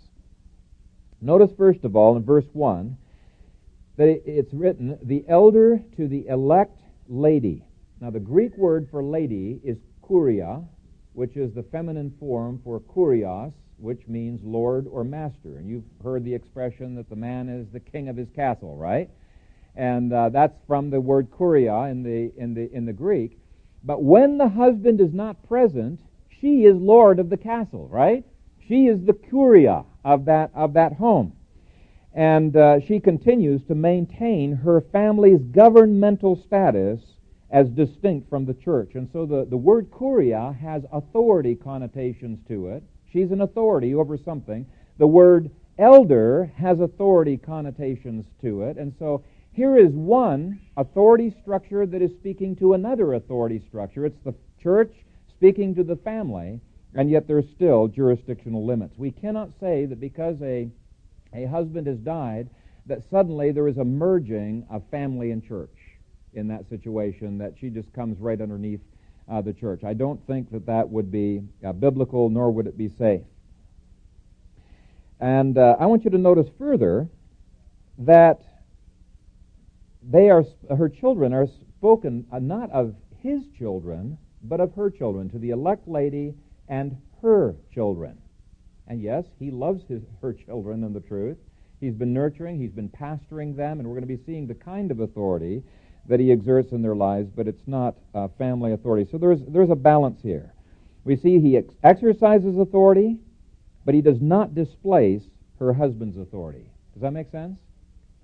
Notice, 1.21 1.51
first 1.57 1.83
of 1.83 1.95
all, 1.95 2.15
in 2.15 2.23
verse 2.23 2.45
1, 2.53 2.97
that 3.97 4.21
it's 4.25 4.53
written, 4.53 4.97
the 5.03 5.25
elder 5.27 5.81
to 5.97 6.07
the 6.07 6.27
elect 6.27 6.79
lady. 7.07 7.63
Now, 7.99 8.09
the 8.09 8.19
Greek 8.19 8.55
word 8.57 8.87
for 8.89 9.03
lady 9.03 9.59
is 9.63 9.77
kuria, 10.01 10.63
which 11.13 11.37
is 11.37 11.53
the 11.53 11.63
feminine 11.63 12.13
form 12.19 12.59
for 12.63 12.79
kurios, 12.79 13.53
which 13.77 14.01
means 14.07 14.41
lord 14.43 14.87
or 14.89 15.03
master. 15.03 15.57
And 15.57 15.69
you've 15.69 15.83
heard 16.03 16.23
the 16.23 16.33
expression 16.33 16.95
that 16.95 17.09
the 17.09 17.15
man 17.15 17.49
is 17.49 17.67
the 17.71 17.79
king 17.79 18.09
of 18.09 18.15
his 18.17 18.27
castle, 18.35 18.75
right? 18.75 19.09
And 19.75 20.13
uh, 20.13 20.29
that's 20.29 20.57
from 20.67 20.89
the 20.89 21.01
word 21.01 21.29
kuria 21.31 21.89
in 21.91 22.03
the, 22.03 22.31
in, 22.37 22.53
the, 22.53 22.71
in 22.73 22.85
the 22.85 22.93
Greek. 22.93 23.39
But 23.86 24.03
when 24.03 24.38
the 24.38 24.49
husband 24.49 24.99
is 24.99 25.13
not 25.13 25.47
present, 25.47 25.99
she 26.27 26.65
is 26.65 26.75
lord 26.75 27.19
of 27.19 27.29
the 27.29 27.38
castle, 27.38 27.88
right? 27.88 28.25
She 28.67 28.88
is 28.88 29.05
the 29.05 29.13
kuria 29.13 29.86
of 30.03 30.25
that, 30.25 30.51
of 30.55 30.73
that 30.73 30.93
home. 30.93 31.33
And 32.13 32.55
uh, 32.55 32.79
she 32.79 32.99
continues 32.99 33.61
to 33.67 33.75
maintain 33.75 34.53
her 34.53 34.81
family's 34.81 35.41
governmental 35.51 36.36
status 36.36 37.01
as 37.51 37.69
distinct 37.69 38.29
from 38.29 38.45
the 38.45 38.53
church. 38.53 38.95
And 38.95 39.07
so 39.13 39.25
the, 39.25 39.45
the 39.45 39.57
word 39.57 39.91
kuria 39.91 40.57
has 40.59 40.83
authority 40.91 41.55
connotations 41.55 42.39
to 42.47 42.69
it. 42.69 42.83
She's 43.11 43.31
an 43.31 43.41
authority 43.41 43.93
over 43.93 44.17
something. 44.17 44.65
The 44.97 45.07
word 45.07 45.51
elder 45.77 46.51
has 46.57 46.79
authority 46.79 47.38
connotations 47.38 48.25
to 48.41 48.63
it. 48.63 48.77
And 48.77 48.93
so 48.97 49.23
here 49.56 49.78
is 49.78 49.93
one 49.93 50.60
authority 50.76 51.34
structure 51.41 51.86
that 51.86 52.01
is 52.01 52.12
speaking 52.12 52.58
to 52.58 52.74
another 52.74 53.14
authority 53.14 53.62
structure. 53.66 54.06
It's 54.06 54.20
the 54.26 54.36
church 54.62 54.93
speaking 55.30 55.74
to 55.76 55.84
the 55.84 55.95
family, 55.95 56.60
and 56.93 57.10
yet 57.10 57.26
there's 57.26 57.45
still 57.56 57.88
jurisdictional 57.88 58.66
limits. 58.66 58.95
We 58.97 59.12
cannot 59.12 59.51
say 59.62 59.86
that 59.86 60.01
because 60.01 60.36
a, 60.41 60.70
a 61.34 61.45
husband 61.45 61.88
has 61.88 61.97
died, 61.99 62.49
that 62.86 63.10
suddenly 63.10 63.51
there 63.51 63.70
is 63.70 63.78
a 63.78 63.86
merging 63.86 64.66
of 64.70 64.84
family 64.91 65.32
and 65.32 65.41
church 65.41 65.78
in 66.34 66.49
that 66.49 66.68
situation, 66.68 67.38
that 67.38 67.53
she 67.58 67.70
just 67.70 67.91
comes 67.93 68.20
right 68.20 68.41
underneath 68.41 68.82
uh, 69.32 69.41
the 69.41 69.53
church. 69.53 69.86
I 69.86 69.93
don't 69.93 70.20
think 70.28 70.51
that 70.51 70.66
that 70.66 70.89
would 70.89 71.10
be 71.10 71.41
uh, 71.66 71.72
biblical, 71.72 72.30
nor 72.30 72.51
would 72.51 72.68
it 72.68 72.78
be 72.78 72.89
safe. 72.89 73.22
And 75.22 75.58
uh, 75.58 75.78
I 75.80 75.86
want 75.86 76.03
you 76.03 76.10
to 76.12 76.18
notice 76.18 76.47
further 76.58 77.08
that 77.99 78.41
they 80.10 80.30
are 80.30 80.43
her 80.78 80.89
children 80.89 81.34
are 81.34 81.47
spoken 81.47 82.26
uh, 82.32 82.39
not 82.39 82.70
of 82.72 82.95
his 83.22 83.41
children, 83.58 84.18
but 84.43 84.60
of 84.60 84.74
her 84.76 84.89
children, 84.89 85.30
to 85.30 85.39
the 85.39 85.49
elect 85.49 85.88
lady 85.88 86.34
and 86.68 86.95
her 87.22 87.56
children. 87.74 88.18
And 88.88 89.01
yes, 89.01 89.26
he 89.39 89.49
loves 89.49 89.84
his, 89.88 90.03
her 90.22 90.34
children 90.34 90.84
in 90.84 90.93
the 90.93 90.99
truth. 90.99 91.38
He's 91.80 91.93
been 91.93 92.14
nurturing, 92.14 92.60
he's 92.60 92.72
been 92.72 92.89
pastoring 92.89 93.56
them, 93.56 93.80
and 93.80 93.88
we're 93.88 93.95
going 93.95 94.08
to 94.08 94.18
be 94.18 94.24
seeing 94.26 94.47
the 94.47 94.56
kind 94.56 94.91
of 94.91 94.99
authority 94.99 95.64
that 96.08 96.20
he 96.20 96.32
exerts 96.32 96.72
in 96.72 96.82
their 96.84 96.95
lives, 96.95 97.30
but 97.36 97.47
it's 97.47 97.68
not 97.68 97.95
uh, 98.14 98.28
family 98.38 98.74
authority. 98.74 99.10
So 99.12 99.18
there's, 99.18 99.39
there's 99.47 99.72
a 99.72 99.76
balance 99.76 100.22
here. 100.22 100.53
We 101.03 101.16
see 101.16 101.39
he 101.39 101.58
ex- 101.58 101.74
exercises 101.84 102.58
authority, 102.58 103.18
but 103.86 103.95
he 103.95 104.01
does 104.01 104.22
not 104.22 104.53
displace 104.53 105.24
her 105.60 105.74
husband's 105.74 106.18
authority. 106.18 106.70
Does 106.93 107.01
that 107.01 107.12
make 107.12 107.32
sense? 107.32 107.60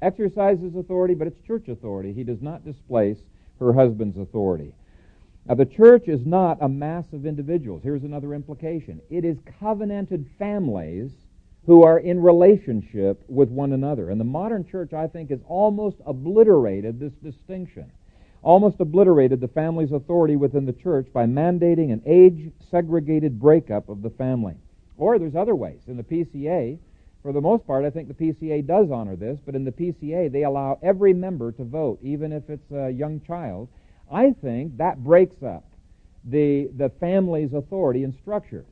Exercises 0.02 0.76
authority, 0.76 1.14
but 1.14 1.28
it's 1.28 1.40
church 1.46 1.68
authority. 1.68 2.14
He 2.14 2.24
does 2.24 2.42
not 2.42 2.66
displace 2.66 3.18
her 3.60 3.74
husband's 3.74 4.18
authority. 4.18 4.74
Now, 5.48 5.56
the 5.56 5.66
church 5.66 6.08
is 6.08 6.26
not 6.26 6.58
a 6.62 6.70
mass 6.70 7.06
of 7.14 7.26
individuals. 7.26 7.82
Here's 7.84 8.04
another 8.04 8.34
implication 8.34 9.02
it 9.10 9.26
is 9.26 9.38
covenanted 9.60 10.30
families 10.38 11.12
who 11.66 11.84
are 11.84 12.00
in 12.00 12.20
relationship 12.20 13.24
with 13.28 13.50
one 13.50 13.72
another. 13.72 14.10
And 14.10 14.20
the 14.20 14.26
modern 14.26 14.68
church, 14.68 14.94
I 14.94 15.08
think, 15.08 15.30
has 15.30 15.40
almost 15.48 15.98
obliterated 16.06 17.00
this 17.00 17.14
distinction, 17.24 17.92
almost 18.42 18.80
obliterated 18.80 19.40
the 19.42 19.48
family's 19.48 19.92
authority 19.92 20.36
within 20.36 20.66
the 20.66 20.74
church 20.74 21.08
by 21.14 21.26
mandating 21.26 21.92
an 21.94 22.02
age 22.06 22.52
segregated 22.70 23.40
breakup 23.40 23.90
of 23.90 24.02
the 24.02 24.10
family. 24.10 24.56
Or 24.98 25.20
there's 25.20 25.36
other 25.36 25.56
ways. 25.56 25.82
In 25.88 25.98
the 25.98 26.04
PCA, 26.04 26.78
for 27.22 27.32
the 27.32 27.42
most 27.42 27.68
part, 27.68 27.86
I 27.86 27.90
think 27.90 28.08
the 28.08 28.14
PCA 28.14 28.66
does 28.66 28.90
honor 28.92 29.16
this, 29.16 29.38
but 29.46 29.56
in 29.56 29.64
the 29.64 29.72
PCA, 29.72 30.32
they 30.32 30.44
allow 30.44 30.80
every 30.82 31.14
member 31.14 31.52
to 31.54 31.64
vote, 31.64 32.00
even 32.02 32.32
if 32.32 32.50
it's 32.50 32.72
a 32.72 32.90
young 32.90 33.22
child. 33.22 33.70
I 34.12 34.32
think 34.32 34.78
that 34.78 35.04
breaks 35.04 35.44
up 35.44 35.66
the, 36.26 36.70
the 36.76 36.90
family's 37.00 37.54
authority 37.54 38.04
and 38.04 38.14
structure. 38.22 38.66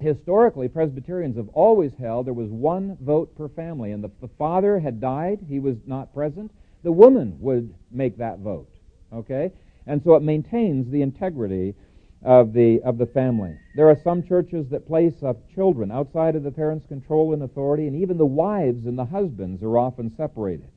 Historically, 0.00 0.68
Presbyterians 0.68 1.36
have 1.36 1.48
always 1.48 1.92
held 1.98 2.26
there 2.26 2.32
was 2.32 2.50
one 2.50 2.96
vote 3.00 3.36
per 3.36 3.48
family, 3.48 3.90
and 3.90 4.02
the, 4.02 4.10
the 4.20 4.30
father 4.38 4.78
had 4.78 5.00
died, 5.00 5.40
he 5.48 5.58
was 5.58 5.76
not 5.86 6.14
present, 6.14 6.52
the 6.84 6.92
woman 6.92 7.36
would 7.40 7.74
make 7.90 8.16
that 8.18 8.38
vote. 8.38 8.70
Okay? 9.12 9.50
And 9.86 10.00
so 10.04 10.14
it 10.14 10.22
maintains 10.22 10.90
the 10.90 11.02
integrity 11.02 11.74
of 12.22 12.52
the, 12.52 12.80
of 12.84 12.98
the 12.98 13.06
family. 13.06 13.56
There 13.76 13.88
are 13.88 14.00
some 14.02 14.22
churches 14.22 14.66
that 14.70 14.86
place 14.86 15.14
children 15.54 15.90
outside 15.90 16.34
of 16.34 16.42
the 16.42 16.50
parents' 16.50 16.86
control 16.86 17.32
and 17.32 17.42
authority, 17.42 17.86
and 17.86 17.96
even 17.96 18.18
the 18.18 18.26
wives 18.26 18.86
and 18.86 18.98
the 18.98 19.04
husbands 19.04 19.62
are 19.62 19.78
often 19.78 20.10
separated. 20.16 20.68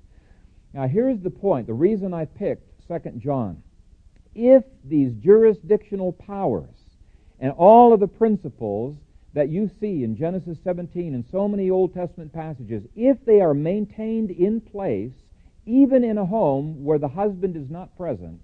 Now, 0.74 0.88
here's 0.88 1.20
the 1.20 1.30
point 1.30 1.68
the 1.68 1.74
reason 1.74 2.14
I 2.14 2.26
picked 2.26 2.88
2 2.88 3.12
John. 3.18 3.64
If 4.36 4.64
these 4.86 5.14
jurisdictional 5.14 6.14
powers 6.14 6.76
and 7.39 7.52
all 7.52 7.92
of 7.92 8.00
the 8.00 8.08
principles 8.08 8.98
that 9.34 9.50
you 9.50 9.70
see 9.80 10.04
in 10.04 10.16
Genesis 10.16 10.58
17 10.64 11.14
and 11.14 11.26
so 11.32 11.48
many 11.48 11.70
Old 11.70 11.94
Testament 11.94 12.32
passages, 12.34 12.84
if 12.96 13.24
they 13.26 13.42
are 13.42 13.54
maintained 13.54 14.30
in 14.30 14.62
place, 14.62 15.14
even 15.66 16.04
in 16.04 16.18
a 16.18 16.26
home 16.26 16.84
where 16.84 17.00
the 17.00 17.08
husband 17.08 17.56
is 17.56 17.70
not 17.70 17.96
present, 17.98 18.42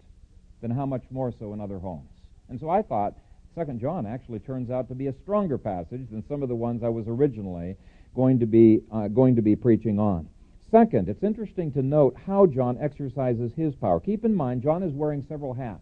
then 0.62 0.72
how 0.72 0.86
much 0.86 1.04
more 1.10 1.32
so 1.38 1.54
in 1.54 1.62
other 1.62 1.80
homes? 1.80 2.10
And 2.50 2.60
so 2.60 2.70
I 2.70 2.82
thought 2.82 3.14
Second 3.56 3.80
John 3.80 4.06
actually 4.06 4.40
turns 4.40 4.70
out 4.70 4.88
to 4.90 4.96
be 4.96 5.08
a 5.08 5.14
stronger 5.24 5.58
passage 5.58 6.08
than 6.12 6.24
some 6.28 6.44
of 6.44 6.50
the 6.50 6.56
ones 6.56 6.84
I 6.84 6.90
was 6.90 7.06
originally 7.08 7.76
going 8.16 8.40
to 8.40 8.46
be 8.46 8.82
uh, 8.92 9.08
going 9.08 9.36
to 9.36 9.42
be 9.42 9.56
preaching 9.56 10.00
on. 10.00 10.28
Second, 10.70 11.08
it's 11.08 11.24
interesting 11.24 11.72
to 11.72 11.82
note 11.82 12.16
how 12.26 12.46
John 12.46 12.78
exercises 12.80 13.52
his 13.56 13.74
power. 13.76 14.00
Keep 14.00 14.26
in 14.26 14.36
mind, 14.36 14.62
John 14.62 14.84
is 14.84 14.94
wearing 14.94 15.26
several 15.28 15.54
hats. 15.54 15.82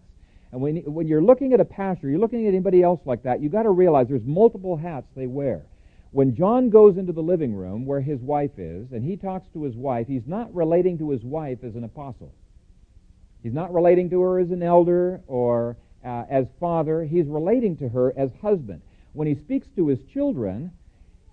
And 0.51 0.61
when, 0.61 0.77
when 0.85 1.07
you're 1.07 1.23
looking 1.23 1.53
at 1.53 1.59
a 1.59 1.65
pastor, 1.65 2.07
you're 2.07 2.19
looking 2.19 2.45
at 2.45 2.49
anybody 2.49 2.81
else 2.83 3.01
like 3.03 3.23
that, 3.23 3.41
you've 3.41 3.51
got 3.51 3.63
to 3.63 3.71
realize 3.71 4.07
there's 4.07 4.23
multiple 4.23 4.77
hats 4.77 5.07
they 5.15 5.27
wear. 5.27 5.65
When 6.11 6.33
John 6.33 6.69
goes 6.69 6.97
into 6.97 7.11
the 7.11 7.21
living 7.21 7.53
room 7.53 7.85
where 7.85 7.99
his 7.99 8.21
wife 8.21 8.57
is, 8.57 8.91
and 8.93 9.03
he 9.03 9.17
talks 9.17 9.47
to 9.53 9.63
his 9.63 9.75
wife, 9.75 10.07
he's 10.07 10.27
not 10.27 10.53
relating 10.55 10.97
to 10.99 11.09
his 11.09 11.23
wife 11.23 11.59
as 11.63 11.75
an 11.75 11.83
apostle. 11.83 12.33
He's 13.43 13.53
not 13.53 13.73
relating 13.73 14.09
to 14.11 14.21
her 14.21 14.39
as 14.39 14.51
an 14.51 14.63
elder 14.63 15.21
or 15.27 15.75
uh, 16.05 16.25
as 16.29 16.45
father, 16.59 17.03
he's 17.03 17.27
relating 17.27 17.75
to 17.77 17.89
her 17.89 18.13
as 18.17 18.29
husband. 18.41 18.81
When 19.13 19.27
he 19.27 19.35
speaks 19.35 19.67
to 19.75 19.87
his 19.87 19.99
children, 20.13 20.71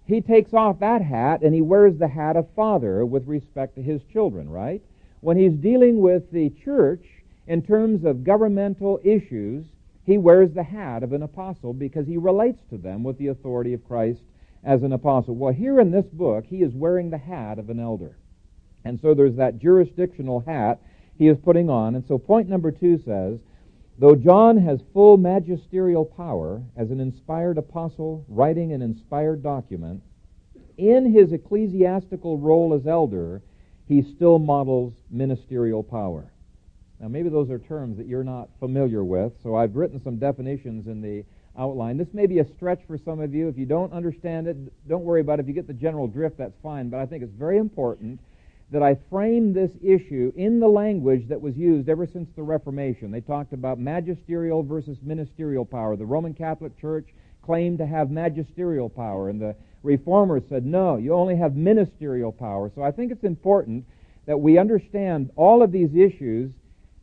he 0.06 0.20
takes 0.20 0.52
off 0.52 0.80
that 0.80 1.02
hat 1.02 1.42
and 1.42 1.54
he 1.54 1.60
wears 1.62 1.98
the 1.98 2.08
hat 2.08 2.36
of 2.36 2.48
father 2.54 3.04
with 3.04 3.26
respect 3.26 3.76
to 3.76 3.82
his 3.82 4.02
children, 4.12 4.48
right? 4.48 4.82
When 5.20 5.36
he's 5.36 5.52
dealing 5.52 6.00
with 6.00 6.30
the 6.32 6.50
church 6.64 7.04
in 7.46 7.62
terms 7.62 8.04
of 8.04 8.24
governmental 8.24 9.00
issues, 9.04 9.66
he 10.04 10.18
wears 10.18 10.52
the 10.52 10.64
hat 10.64 11.02
of 11.02 11.12
an 11.12 11.22
apostle 11.22 11.72
because 11.72 12.06
he 12.06 12.16
relates 12.16 12.58
to 12.70 12.78
them 12.78 13.04
with 13.04 13.18
the 13.18 13.28
authority 13.28 13.72
of 13.72 13.86
Christ 13.86 14.22
as 14.64 14.82
an 14.82 14.92
apostle. 14.92 15.34
Well, 15.34 15.52
here 15.52 15.80
in 15.80 15.90
this 15.90 16.06
book, 16.06 16.44
he 16.46 16.62
is 16.62 16.72
wearing 16.74 17.10
the 17.10 17.18
hat 17.18 17.58
of 17.58 17.70
an 17.70 17.78
elder. 17.78 18.16
And 18.84 18.98
so 19.00 19.14
there's 19.14 19.36
that 19.36 19.58
jurisdictional 19.58 20.40
hat 20.40 20.80
he 21.16 21.28
is 21.28 21.38
putting 21.38 21.70
on. 21.70 21.94
And 21.94 22.04
so 22.06 22.18
point 22.18 22.48
number 22.48 22.72
two 22.72 22.98
says, 22.98 23.38
though 24.02 24.16
John 24.16 24.56
has 24.56 24.80
full 24.92 25.16
magisterial 25.16 26.04
power 26.04 26.60
as 26.76 26.90
an 26.90 26.98
inspired 26.98 27.56
apostle 27.56 28.24
writing 28.26 28.72
an 28.72 28.82
inspired 28.82 29.44
document, 29.44 30.02
in 30.76 31.14
his 31.14 31.32
ecclesiastical 31.32 32.36
role 32.36 32.74
as 32.74 32.84
elder, 32.88 33.42
he 33.86 34.02
still 34.16 34.40
models 34.40 34.92
ministerial 35.08 35.84
power. 35.84 36.32
Now, 36.98 37.06
maybe 37.06 37.28
those 37.28 37.48
are 37.48 37.60
terms 37.60 37.96
that 37.98 38.08
you're 38.08 38.24
not 38.24 38.48
familiar 38.58 39.04
with, 39.04 39.34
so 39.40 39.54
I've 39.54 39.76
written 39.76 40.02
some 40.02 40.16
definitions 40.16 40.88
in 40.88 41.00
the 41.00 41.24
outline. 41.56 41.96
This 41.96 42.12
may 42.12 42.26
be 42.26 42.40
a 42.40 42.54
stretch 42.56 42.80
for 42.88 42.98
some 42.98 43.20
of 43.20 43.32
you. 43.32 43.46
If 43.46 43.56
you 43.56 43.66
don't 43.66 43.92
understand 43.92 44.48
it, 44.48 44.56
don't 44.88 45.04
worry 45.04 45.20
about 45.20 45.38
it. 45.38 45.42
If 45.42 45.48
you 45.48 45.54
get 45.54 45.68
the 45.68 45.74
general 45.74 46.08
drift, 46.08 46.38
that's 46.38 46.56
fine. 46.60 46.88
But 46.88 46.98
I 46.98 47.06
think 47.06 47.22
it's 47.22 47.34
very 47.34 47.58
important 47.58 48.18
that 48.72 48.82
I 48.82 48.96
frame 49.10 49.52
this 49.52 49.70
issue 49.82 50.32
in 50.34 50.58
the 50.58 50.68
language 50.68 51.28
that 51.28 51.40
was 51.40 51.54
used 51.56 51.90
ever 51.90 52.06
since 52.06 52.28
the 52.34 52.42
Reformation. 52.42 53.10
They 53.10 53.20
talked 53.20 53.52
about 53.52 53.78
magisterial 53.78 54.62
versus 54.62 54.96
ministerial 55.02 55.66
power. 55.66 55.94
The 55.94 56.06
Roman 56.06 56.32
Catholic 56.32 56.78
Church 56.80 57.10
claimed 57.42 57.78
to 57.78 57.86
have 57.86 58.10
magisterial 58.10 58.88
power, 58.88 59.28
and 59.28 59.38
the 59.38 59.54
Reformers 59.82 60.44
said, 60.48 60.64
no, 60.64 60.96
you 60.96 61.12
only 61.12 61.36
have 61.36 61.54
ministerial 61.54 62.32
power. 62.32 62.72
So 62.74 62.82
I 62.82 62.90
think 62.90 63.12
it's 63.12 63.24
important 63.24 63.84
that 64.26 64.40
we 64.40 64.56
understand 64.56 65.30
all 65.36 65.62
of 65.62 65.70
these 65.70 65.94
issues 65.94 66.50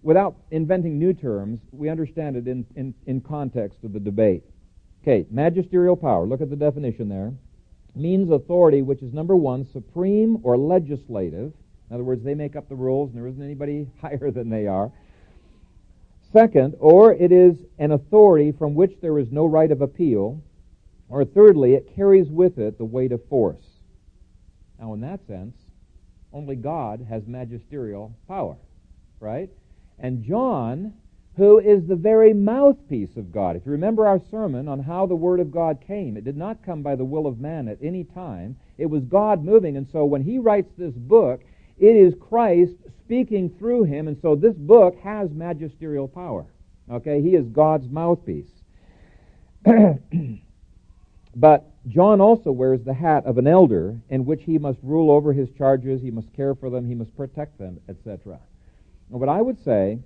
without 0.01 0.37
inventing 0.49 0.97
new 0.97 1.13
terms. 1.13 1.59
We 1.71 1.89
understand 1.89 2.35
it 2.35 2.47
in, 2.47 2.65
in, 2.75 2.95
in 3.05 3.21
context 3.21 3.83
of 3.83 3.93
the 3.93 3.99
debate. 3.99 4.43
Okay, 5.03 5.27
magisterial 5.29 5.95
power. 5.95 6.25
Look 6.25 6.41
at 6.41 6.49
the 6.49 6.55
definition 6.55 7.09
there 7.09 7.33
means 7.99 8.31
authority 8.31 8.81
which 8.81 9.01
is 9.01 9.13
number 9.13 9.35
one, 9.35 9.65
supreme 9.71 10.39
or 10.43 10.57
legislative. 10.57 11.53
In 11.89 11.95
other 11.95 12.03
words, 12.03 12.23
they 12.23 12.35
make 12.35 12.55
up 12.55 12.69
the 12.69 12.75
rules 12.75 13.09
and 13.09 13.17
there 13.17 13.27
isn't 13.27 13.43
anybody 13.43 13.87
higher 14.01 14.31
than 14.31 14.49
they 14.49 14.67
are. 14.67 14.91
Second, 16.31 16.75
or 16.79 17.13
it 17.13 17.31
is 17.31 17.55
an 17.79 17.91
authority 17.91 18.51
from 18.51 18.75
which 18.75 18.93
there 19.01 19.17
is 19.17 19.31
no 19.31 19.45
right 19.45 19.71
of 19.71 19.81
appeal. 19.81 20.41
Or 21.07 21.25
thirdly, 21.25 21.73
it 21.73 21.95
carries 21.95 22.29
with 22.29 22.59
it 22.59 22.77
the 22.77 22.85
weight 22.85 23.11
of 23.11 23.25
force. 23.27 23.65
Now, 24.79 24.93
in 24.93 25.01
that 25.01 25.25
sense, 25.25 25.55
only 26.31 26.55
God 26.55 27.05
has 27.09 27.25
magisterial 27.25 28.15
power, 28.27 28.57
right? 29.19 29.49
And 29.97 30.23
John 30.23 30.93
who 31.37 31.59
is 31.59 31.87
the 31.87 31.95
very 31.95 32.33
mouthpiece 32.33 33.15
of 33.15 33.31
God. 33.31 33.55
If 33.55 33.65
you 33.65 33.71
remember 33.71 34.05
our 34.05 34.19
sermon 34.29 34.67
on 34.67 34.79
how 34.79 35.05
the 35.05 35.15
Word 35.15 35.39
of 35.39 35.51
God 35.51 35.79
came, 35.85 36.17
it 36.17 36.25
did 36.25 36.35
not 36.35 36.65
come 36.65 36.81
by 36.81 36.95
the 36.95 37.05
will 37.05 37.27
of 37.27 37.39
man 37.39 37.67
at 37.67 37.77
any 37.81 38.03
time. 38.03 38.57
It 38.77 38.87
was 38.87 39.03
God 39.05 39.43
moving. 39.43 39.77
And 39.77 39.87
so 39.91 40.03
when 40.05 40.23
he 40.23 40.37
writes 40.37 40.71
this 40.77 40.93
book, 40.93 41.41
it 41.77 41.95
is 41.95 42.13
Christ 42.19 42.73
speaking 42.99 43.49
through 43.57 43.83
him. 43.83 44.07
And 44.07 44.17
so 44.21 44.35
this 44.35 44.55
book 44.55 44.97
has 45.01 45.29
magisterial 45.31 46.07
power. 46.07 46.45
Okay? 46.91 47.21
He 47.21 47.35
is 47.35 47.45
God's 47.47 47.87
mouthpiece. 47.89 48.51
but 51.35 51.71
John 51.87 52.19
also 52.19 52.51
wears 52.51 52.83
the 52.83 52.93
hat 52.93 53.25
of 53.25 53.37
an 53.37 53.47
elder 53.47 53.97
in 54.09 54.25
which 54.25 54.43
he 54.43 54.57
must 54.57 54.79
rule 54.83 55.09
over 55.09 55.31
his 55.31 55.49
charges, 55.57 56.01
he 56.01 56.11
must 56.11 56.33
care 56.33 56.53
for 56.53 56.69
them, 56.69 56.85
he 56.85 56.95
must 56.95 57.15
protect 57.15 57.57
them, 57.57 57.79
etc. 57.87 58.39
What 59.07 59.29
I 59.29 59.41
would 59.41 59.63
say 59.63 59.99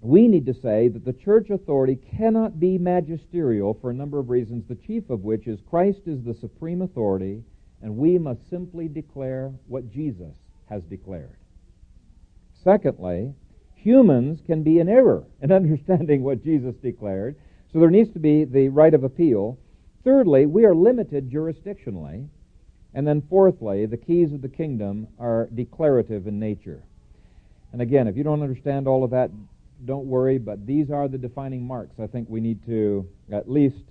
we 0.00 0.28
need 0.28 0.46
to 0.46 0.54
say 0.54 0.88
that 0.88 1.04
the 1.04 1.12
church 1.12 1.50
authority 1.50 1.96
cannot 2.16 2.58
be 2.58 2.78
magisterial 2.78 3.74
for 3.74 3.90
a 3.90 3.94
number 3.94 4.18
of 4.18 4.30
reasons, 4.30 4.64
the 4.66 4.74
chief 4.74 5.10
of 5.10 5.24
which 5.24 5.46
is 5.46 5.60
Christ 5.68 6.00
is 6.06 6.22
the 6.24 6.34
supreme 6.34 6.80
authority, 6.80 7.42
and 7.82 7.96
we 7.96 8.18
must 8.18 8.48
simply 8.48 8.88
declare 8.88 9.52
what 9.66 9.92
Jesus 9.92 10.34
has 10.70 10.82
declared. 10.84 11.36
Secondly, 12.64 13.34
humans 13.74 14.40
can 14.46 14.62
be 14.62 14.78
in 14.78 14.88
error 14.88 15.24
in 15.42 15.52
understanding 15.52 16.22
what 16.22 16.42
Jesus 16.42 16.74
declared, 16.76 17.36
so 17.72 17.78
there 17.78 17.90
needs 17.90 18.12
to 18.14 18.18
be 18.18 18.44
the 18.44 18.68
right 18.68 18.94
of 18.94 19.04
appeal. 19.04 19.58
Thirdly, 20.02 20.46
we 20.46 20.64
are 20.64 20.74
limited 20.74 21.30
jurisdictionally. 21.30 22.28
And 22.92 23.06
then 23.06 23.22
fourthly, 23.28 23.86
the 23.86 23.96
keys 23.96 24.32
of 24.32 24.42
the 24.42 24.48
kingdom 24.48 25.06
are 25.18 25.48
declarative 25.54 26.26
in 26.26 26.40
nature. 26.40 26.82
And 27.72 27.80
again, 27.80 28.08
if 28.08 28.16
you 28.16 28.24
don't 28.24 28.42
understand 28.42 28.88
all 28.88 29.04
of 29.04 29.10
that, 29.10 29.30
don't 29.84 30.06
worry, 30.06 30.38
but 30.38 30.66
these 30.66 30.90
are 30.90 31.08
the 31.08 31.18
defining 31.18 31.66
marks 31.66 31.98
I 31.98 32.06
think 32.06 32.28
we 32.28 32.40
need 32.40 32.64
to 32.66 33.08
at 33.32 33.50
least 33.50 33.84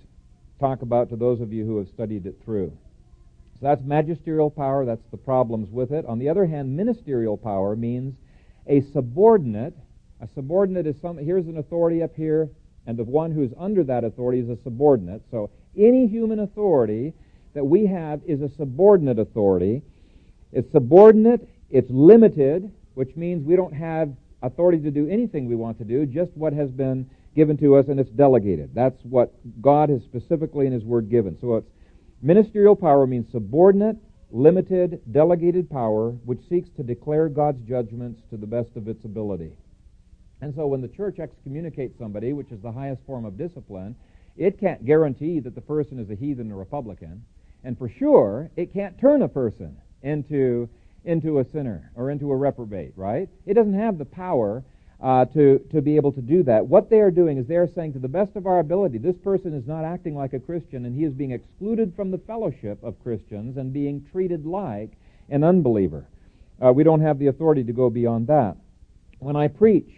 talk 0.58 0.82
about 0.82 1.08
to 1.10 1.16
those 1.16 1.40
of 1.40 1.52
you 1.52 1.64
who 1.64 1.78
have 1.78 1.88
studied 1.88 2.26
it 2.26 2.36
through. 2.44 2.76
So 3.54 3.66
that's 3.66 3.82
magisterial 3.82 4.50
power, 4.50 4.84
that's 4.84 5.04
the 5.10 5.16
problems 5.16 5.70
with 5.70 5.92
it. 5.92 6.06
On 6.06 6.18
the 6.18 6.28
other 6.28 6.46
hand, 6.46 6.76
ministerial 6.76 7.36
power 7.36 7.76
means 7.76 8.14
a 8.66 8.80
subordinate. 8.92 9.74
A 10.20 10.28
subordinate 10.34 10.86
is 10.86 10.96
some, 11.00 11.18
here's 11.18 11.46
an 11.46 11.58
authority 11.58 12.02
up 12.02 12.14
here, 12.14 12.50
and 12.86 12.98
the 12.98 13.04
one 13.04 13.32
who's 13.32 13.52
under 13.58 13.84
that 13.84 14.04
authority 14.04 14.40
is 14.40 14.48
a 14.48 14.56
subordinate. 14.62 15.22
So 15.30 15.50
any 15.76 16.06
human 16.06 16.40
authority 16.40 17.14
that 17.54 17.64
we 17.64 17.86
have 17.86 18.20
is 18.26 18.42
a 18.42 18.48
subordinate 18.48 19.18
authority. 19.18 19.82
It's 20.52 20.70
subordinate, 20.72 21.48
it's 21.70 21.90
limited, 21.90 22.70
which 22.94 23.16
means 23.16 23.44
we 23.44 23.56
don't 23.56 23.74
have 23.74 24.14
authority 24.42 24.78
to 24.80 24.90
do 24.90 25.08
anything 25.08 25.46
we 25.46 25.54
want 25.54 25.78
to 25.78 25.84
do, 25.84 26.06
just 26.06 26.30
what 26.34 26.52
has 26.52 26.70
been 26.70 27.08
given 27.34 27.56
to 27.58 27.76
us 27.76 27.86
and 27.88 28.00
it's 28.00 28.10
delegated. 28.10 28.70
That's 28.74 28.98
what 29.02 29.32
God 29.60 29.88
has 29.88 30.02
specifically 30.02 30.66
in 30.66 30.72
His 30.72 30.84
Word 30.84 31.10
given. 31.10 31.36
So 31.40 31.56
it's 31.56 31.70
ministerial 32.22 32.76
power 32.76 33.06
means 33.06 33.30
subordinate, 33.30 33.96
limited, 34.30 35.00
delegated 35.12 35.70
power 35.70 36.10
which 36.24 36.40
seeks 36.48 36.68
to 36.76 36.82
declare 36.82 37.28
God's 37.28 37.62
judgments 37.68 38.20
to 38.30 38.36
the 38.36 38.46
best 38.46 38.70
of 38.76 38.88
its 38.88 39.04
ability. 39.04 39.52
And 40.40 40.54
so 40.54 40.66
when 40.66 40.80
the 40.80 40.88
church 40.88 41.18
excommunicates 41.18 41.98
somebody, 41.98 42.32
which 42.32 42.50
is 42.50 42.60
the 42.62 42.72
highest 42.72 43.02
form 43.06 43.24
of 43.24 43.36
discipline, 43.36 43.94
it 44.36 44.58
can't 44.58 44.84
guarantee 44.86 45.40
that 45.40 45.54
the 45.54 45.60
person 45.60 45.98
is 45.98 46.08
a 46.10 46.14
heathen 46.14 46.50
or 46.50 46.62
a 46.62 46.66
publican. 46.66 47.24
And 47.62 47.76
for 47.76 47.90
sure, 47.90 48.50
it 48.56 48.72
can't 48.72 48.98
turn 48.98 49.22
a 49.22 49.28
person 49.28 49.76
into 50.02 50.68
into 51.04 51.38
a 51.38 51.44
sinner 51.44 51.90
or 51.94 52.10
into 52.10 52.30
a 52.30 52.36
reprobate, 52.36 52.92
right? 52.96 53.28
It 53.46 53.54
doesn't 53.54 53.78
have 53.78 53.98
the 53.98 54.04
power 54.04 54.62
uh, 55.02 55.24
to, 55.26 55.58
to 55.72 55.80
be 55.80 55.96
able 55.96 56.12
to 56.12 56.20
do 56.20 56.42
that. 56.42 56.66
What 56.66 56.90
they 56.90 57.00
are 57.00 57.10
doing 57.10 57.38
is 57.38 57.46
they 57.46 57.56
are 57.56 57.66
saying, 57.66 57.94
to 57.94 57.98
the 57.98 58.08
best 58.08 58.36
of 58.36 58.46
our 58.46 58.58
ability, 58.58 58.98
this 58.98 59.16
person 59.16 59.54
is 59.54 59.66
not 59.66 59.84
acting 59.84 60.14
like 60.14 60.34
a 60.34 60.40
Christian 60.40 60.84
and 60.84 60.94
he 60.94 61.04
is 61.04 61.12
being 61.14 61.32
excluded 61.32 61.94
from 61.96 62.10
the 62.10 62.18
fellowship 62.18 62.82
of 62.82 63.02
Christians 63.02 63.56
and 63.56 63.72
being 63.72 64.06
treated 64.12 64.44
like 64.44 64.92
an 65.30 65.42
unbeliever. 65.42 66.06
Uh, 66.62 66.72
we 66.72 66.84
don't 66.84 67.00
have 67.00 67.18
the 67.18 67.28
authority 67.28 67.64
to 67.64 67.72
go 67.72 67.88
beyond 67.88 68.26
that. 68.26 68.56
When 69.18 69.36
I 69.36 69.48
preach, 69.48 69.90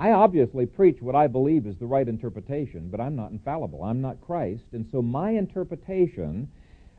I 0.00 0.12
obviously 0.12 0.66
preach 0.66 1.02
what 1.02 1.14
I 1.14 1.26
believe 1.26 1.66
is 1.66 1.76
the 1.76 1.86
right 1.86 2.08
interpretation, 2.08 2.88
but 2.90 3.00
I'm 3.00 3.14
not 3.14 3.30
infallible. 3.30 3.84
I'm 3.84 4.00
not 4.00 4.20
Christ. 4.20 4.64
And 4.72 4.86
so 4.90 5.02
my 5.02 5.30
interpretation 5.30 6.48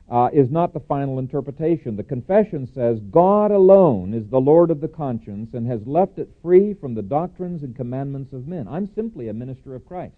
uh, 0.10 0.30
is 0.34 0.51
not 0.51 0.74
the 0.74 0.80
final 0.82 1.20
interpretation. 1.20 1.95
The 1.95 2.04
confession 2.04 2.68
says 2.68 2.99
God 3.12 3.51
alone 3.51 4.14
is 4.14 4.28
the 4.28 4.41
Lord 4.41 4.70
of 4.70 4.82
the 4.82 4.88
conscience 4.88 5.54
and 5.54 5.66
has 5.68 5.86
left 5.88 6.20
it 6.20 6.30
free 6.41 6.74
from 6.74 6.93
the 6.93 7.01
doctrines 7.01 7.64
and 7.64 7.76
commandments 7.76 8.34
of 8.34 8.47
men. 8.47 8.68
I'm 8.68 8.93
simply 8.93 9.30
a 9.30 9.34
minister 9.34 9.76
of 9.76 9.86
Christ. 9.86 10.16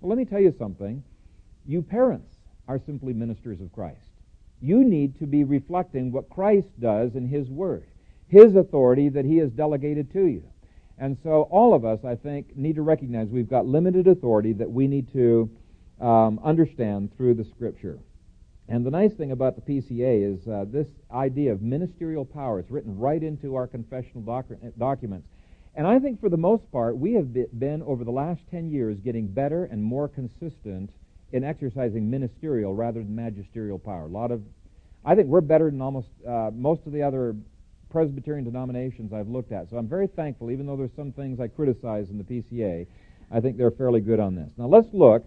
Well, 0.00 0.08
let 0.08 0.18
me 0.18 0.24
tell 0.24 0.40
you 0.40 0.54
something. 0.58 1.02
You 1.66 1.82
parents 1.82 2.36
are 2.68 2.78
simply 2.78 3.12
ministers 3.12 3.60
of 3.60 3.72
Christ. 3.72 3.98
You 4.60 4.84
need 4.84 5.18
to 5.18 5.26
be 5.26 5.44
reflecting 5.44 6.12
what 6.12 6.30
Christ 6.30 6.68
does 6.80 7.16
in 7.16 7.28
His 7.28 7.48
Word, 7.50 7.86
His 8.28 8.54
authority 8.56 9.08
that 9.10 9.24
He 9.24 9.38
has 9.38 9.50
delegated 9.50 10.12
to 10.12 10.26
you. 10.26 10.44
And 10.96 11.18
so 11.22 11.42
all 11.50 11.74
of 11.74 11.84
us, 11.84 12.04
I 12.04 12.14
think, 12.14 12.56
need 12.56 12.76
to 12.76 12.82
recognize 12.82 13.28
we've 13.28 13.50
got 13.50 13.66
limited 13.66 14.06
authority 14.06 14.52
that 14.54 14.70
we 14.70 14.86
need 14.86 15.12
to 15.12 15.50
um, 16.00 16.38
understand 16.42 17.16
through 17.16 17.34
the 17.34 17.44
Scripture. 17.44 17.98
And 18.68 18.84
the 18.84 18.90
nice 18.90 19.12
thing 19.12 19.30
about 19.30 19.56
the 19.56 19.62
PCA 19.62 20.34
is 20.34 20.48
uh, 20.48 20.64
this 20.66 20.88
idea 21.12 21.52
of 21.52 21.60
ministerial 21.60 22.24
power. 22.24 22.58
It's 22.58 22.70
written 22.70 22.98
right 22.98 23.22
into 23.22 23.54
our 23.56 23.66
confessional 23.66 24.22
doc- 24.22 24.46
documents. 24.78 25.28
And 25.74 25.86
I 25.86 25.98
think 25.98 26.20
for 26.20 26.28
the 26.28 26.36
most 26.36 26.70
part, 26.72 26.96
we 26.96 27.14
have 27.14 27.32
been, 27.32 27.82
over 27.82 28.04
the 28.04 28.12
last 28.12 28.40
10 28.50 28.70
years, 28.70 28.98
getting 29.00 29.26
better 29.26 29.64
and 29.64 29.82
more 29.82 30.08
consistent 30.08 30.90
in 31.32 31.44
exercising 31.44 32.08
ministerial 32.08 32.74
rather 32.74 33.00
than 33.00 33.14
magisterial 33.14 33.78
power. 33.78 34.04
A 34.04 34.08
lot 34.08 34.30
of, 34.30 34.40
I 35.04 35.14
think 35.14 35.28
we're 35.28 35.40
better 35.40 35.70
than 35.70 35.82
almost 35.82 36.08
uh, 36.26 36.50
most 36.54 36.86
of 36.86 36.92
the 36.92 37.02
other 37.02 37.34
Presbyterian 37.90 38.44
denominations 38.44 39.12
I've 39.12 39.28
looked 39.28 39.52
at. 39.52 39.68
So 39.68 39.76
I'm 39.76 39.88
very 39.88 40.06
thankful, 40.06 40.50
even 40.50 40.66
though 40.66 40.76
there's 40.76 40.94
some 40.96 41.12
things 41.12 41.40
I 41.40 41.48
criticize 41.48 42.08
in 42.08 42.18
the 42.18 42.24
PCA, 42.24 42.86
I 43.30 43.40
think 43.40 43.56
they're 43.56 43.70
fairly 43.72 44.00
good 44.00 44.20
on 44.20 44.34
this. 44.34 44.50
Now 44.56 44.66
let's 44.66 44.88
look 44.92 45.24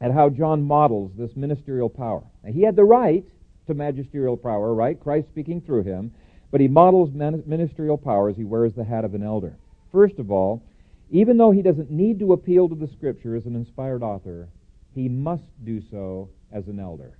at 0.00 0.12
how 0.12 0.28
John 0.28 0.62
models 0.62 1.12
this 1.16 1.34
ministerial 1.36 1.88
power. 1.88 2.22
Now, 2.44 2.52
he 2.52 2.62
had 2.62 2.76
the 2.76 2.84
right 2.84 3.24
to 3.66 3.74
magisterial 3.74 4.36
power, 4.36 4.74
right? 4.74 5.00
Christ 5.00 5.28
speaking 5.28 5.60
through 5.60 5.84
him, 5.84 6.12
but 6.50 6.60
he 6.60 6.68
models 6.68 7.10
ministerial 7.12 7.98
power 7.98 8.28
as 8.28 8.36
he 8.36 8.44
wears 8.44 8.74
the 8.74 8.84
hat 8.84 9.04
of 9.04 9.14
an 9.14 9.22
elder. 9.22 9.56
First 9.92 10.18
of 10.18 10.30
all, 10.30 10.62
even 11.10 11.36
though 11.36 11.50
he 11.50 11.62
doesn't 11.62 11.90
need 11.90 12.18
to 12.18 12.32
appeal 12.32 12.68
to 12.68 12.74
the 12.74 12.88
Scripture 12.88 13.36
as 13.36 13.46
an 13.46 13.56
inspired 13.56 14.02
author, 14.02 14.48
he 14.94 15.08
must 15.08 15.44
do 15.64 15.82
so 15.90 16.30
as 16.52 16.66
an 16.68 16.80
elder. 16.80 17.18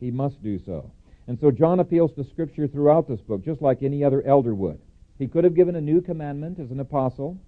He 0.00 0.10
must 0.10 0.42
do 0.42 0.58
so. 0.64 0.90
And 1.26 1.38
so 1.40 1.50
John 1.50 1.80
appeals 1.80 2.12
to 2.14 2.24
Scripture 2.24 2.68
throughout 2.68 3.08
this 3.08 3.20
book, 3.20 3.44
just 3.44 3.62
like 3.62 3.82
any 3.82 4.04
other 4.04 4.22
elder 4.26 4.54
would. 4.54 4.80
He 5.18 5.26
could 5.26 5.44
have 5.44 5.54
given 5.54 5.76
a 5.76 5.80
new 5.80 6.00
commandment 6.00 6.58
as 6.58 6.70
an 6.70 6.80
apostle. 6.80 7.38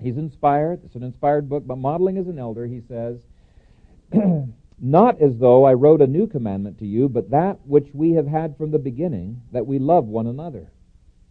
He's 0.00 0.16
inspired. 0.16 0.80
It's 0.84 0.96
an 0.96 1.02
inspired 1.02 1.48
book, 1.48 1.66
but 1.66 1.78
modeling 1.78 2.18
as 2.18 2.26
an 2.26 2.38
elder, 2.38 2.66
he 2.66 2.80
says, 2.88 3.18
Not 4.80 5.22
as 5.22 5.38
though 5.38 5.64
I 5.64 5.74
wrote 5.74 6.02
a 6.02 6.06
new 6.06 6.26
commandment 6.26 6.78
to 6.80 6.86
you, 6.86 7.08
but 7.08 7.30
that 7.30 7.58
which 7.64 7.88
we 7.92 8.12
have 8.12 8.26
had 8.26 8.56
from 8.56 8.72
the 8.72 8.78
beginning, 8.78 9.40
that 9.52 9.66
we 9.66 9.78
love 9.78 10.06
one 10.06 10.26
another. 10.26 10.72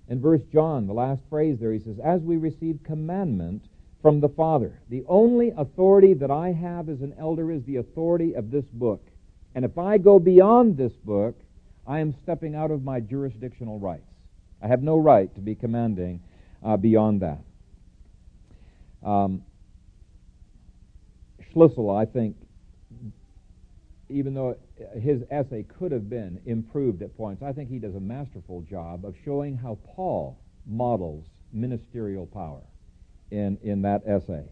In 0.07 0.21
verse 0.21 0.41
John, 0.51 0.87
the 0.87 0.93
last 0.93 1.21
phrase 1.29 1.57
there, 1.59 1.73
he 1.73 1.79
says, 1.79 1.99
As 2.03 2.21
we 2.21 2.37
received 2.37 2.85
commandment 2.85 3.63
from 4.01 4.19
the 4.19 4.29
Father. 4.29 4.79
The 4.89 5.03
only 5.07 5.51
authority 5.55 6.13
that 6.15 6.31
I 6.31 6.51
have 6.53 6.89
as 6.89 7.01
an 7.01 7.13
elder 7.19 7.51
is 7.51 7.63
the 7.63 7.77
authority 7.77 8.33
of 8.33 8.51
this 8.51 8.65
book. 8.73 9.05
And 9.53 9.63
if 9.63 9.77
I 9.77 9.97
go 9.97 10.19
beyond 10.19 10.77
this 10.77 10.93
book, 10.93 11.35
I 11.85 11.99
am 11.99 12.15
stepping 12.23 12.55
out 12.55 12.71
of 12.71 12.83
my 12.83 12.99
jurisdictional 12.99 13.79
rights. 13.79 14.07
I 14.61 14.67
have 14.67 14.81
no 14.81 14.97
right 14.97 15.33
to 15.35 15.41
be 15.41 15.55
commanding 15.55 16.21
uh, 16.63 16.77
beyond 16.77 17.21
that. 17.21 17.39
Um, 19.03 19.43
Schlissel, 21.53 21.95
I 21.95 22.05
think, 22.05 22.35
even 24.11 24.33
though 24.33 24.57
his 24.99 25.23
essay 25.29 25.63
could 25.63 25.91
have 25.91 26.09
been 26.09 26.39
improved 26.45 27.01
at 27.01 27.15
points, 27.17 27.41
I 27.43 27.51
think 27.53 27.69
he 27.69 27.79
does 27.79 27.95
a 27.95 27.99
masterful 27.99 28.61
job 28.61 29.05
of 29.05 29.15
showing 29.23 29.57
how 29.57 29.77
Paul 29.95 30.39
models 30.65 31.25
ministerial 31.53 32.25
power 32.25 32.61
in, 33.31 33.57
in 33.63 33.81
that 33.83 34.03
essay. 34.05 34.43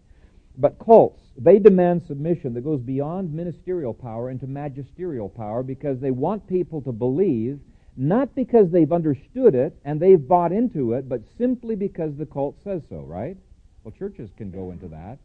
But 0.57 0.78
cults, 0.80 1.22
they 1.38 1.60
demand 1.60 2.03
submission 2.07 2.53
that 2.55 2.62
goes 2.62 2.82
beyond 2.82 3.34
ministerial 3.34 3.93
power 3.93 4.30
into 4.30 4.47
magisterial 4.47 5.30
power 5.30 5.64
because 5.64 5.99
they 5.99 6.12
want 6.12 6.47
people 6.47 6.82
to 6.82 6.91
believe, 6.91 7.60
not 7.95 8.36
because 8.36 8.70
they've 8.72 8.91
understood 8.91 9.55
it 9.55 9.78
and 9.86 9.99
they've 9.99 10.28
bought 10.28 10.51
into 10.51 10.93
it, 10.93 11.07
but 11.07 11.22
simply 11.38 11.76
because 11.76 12.16
the 12.18 12.26
cult 12.26 12.57
says 12.64 12.82
so, 12.89 13.01
right? 13.01 13.38
Well, 13.84 13.93
churches 13.97 14.30
can 14.38 14.51
go 14.51 14.72
into 14.72 14.88
that. 14.89 15.20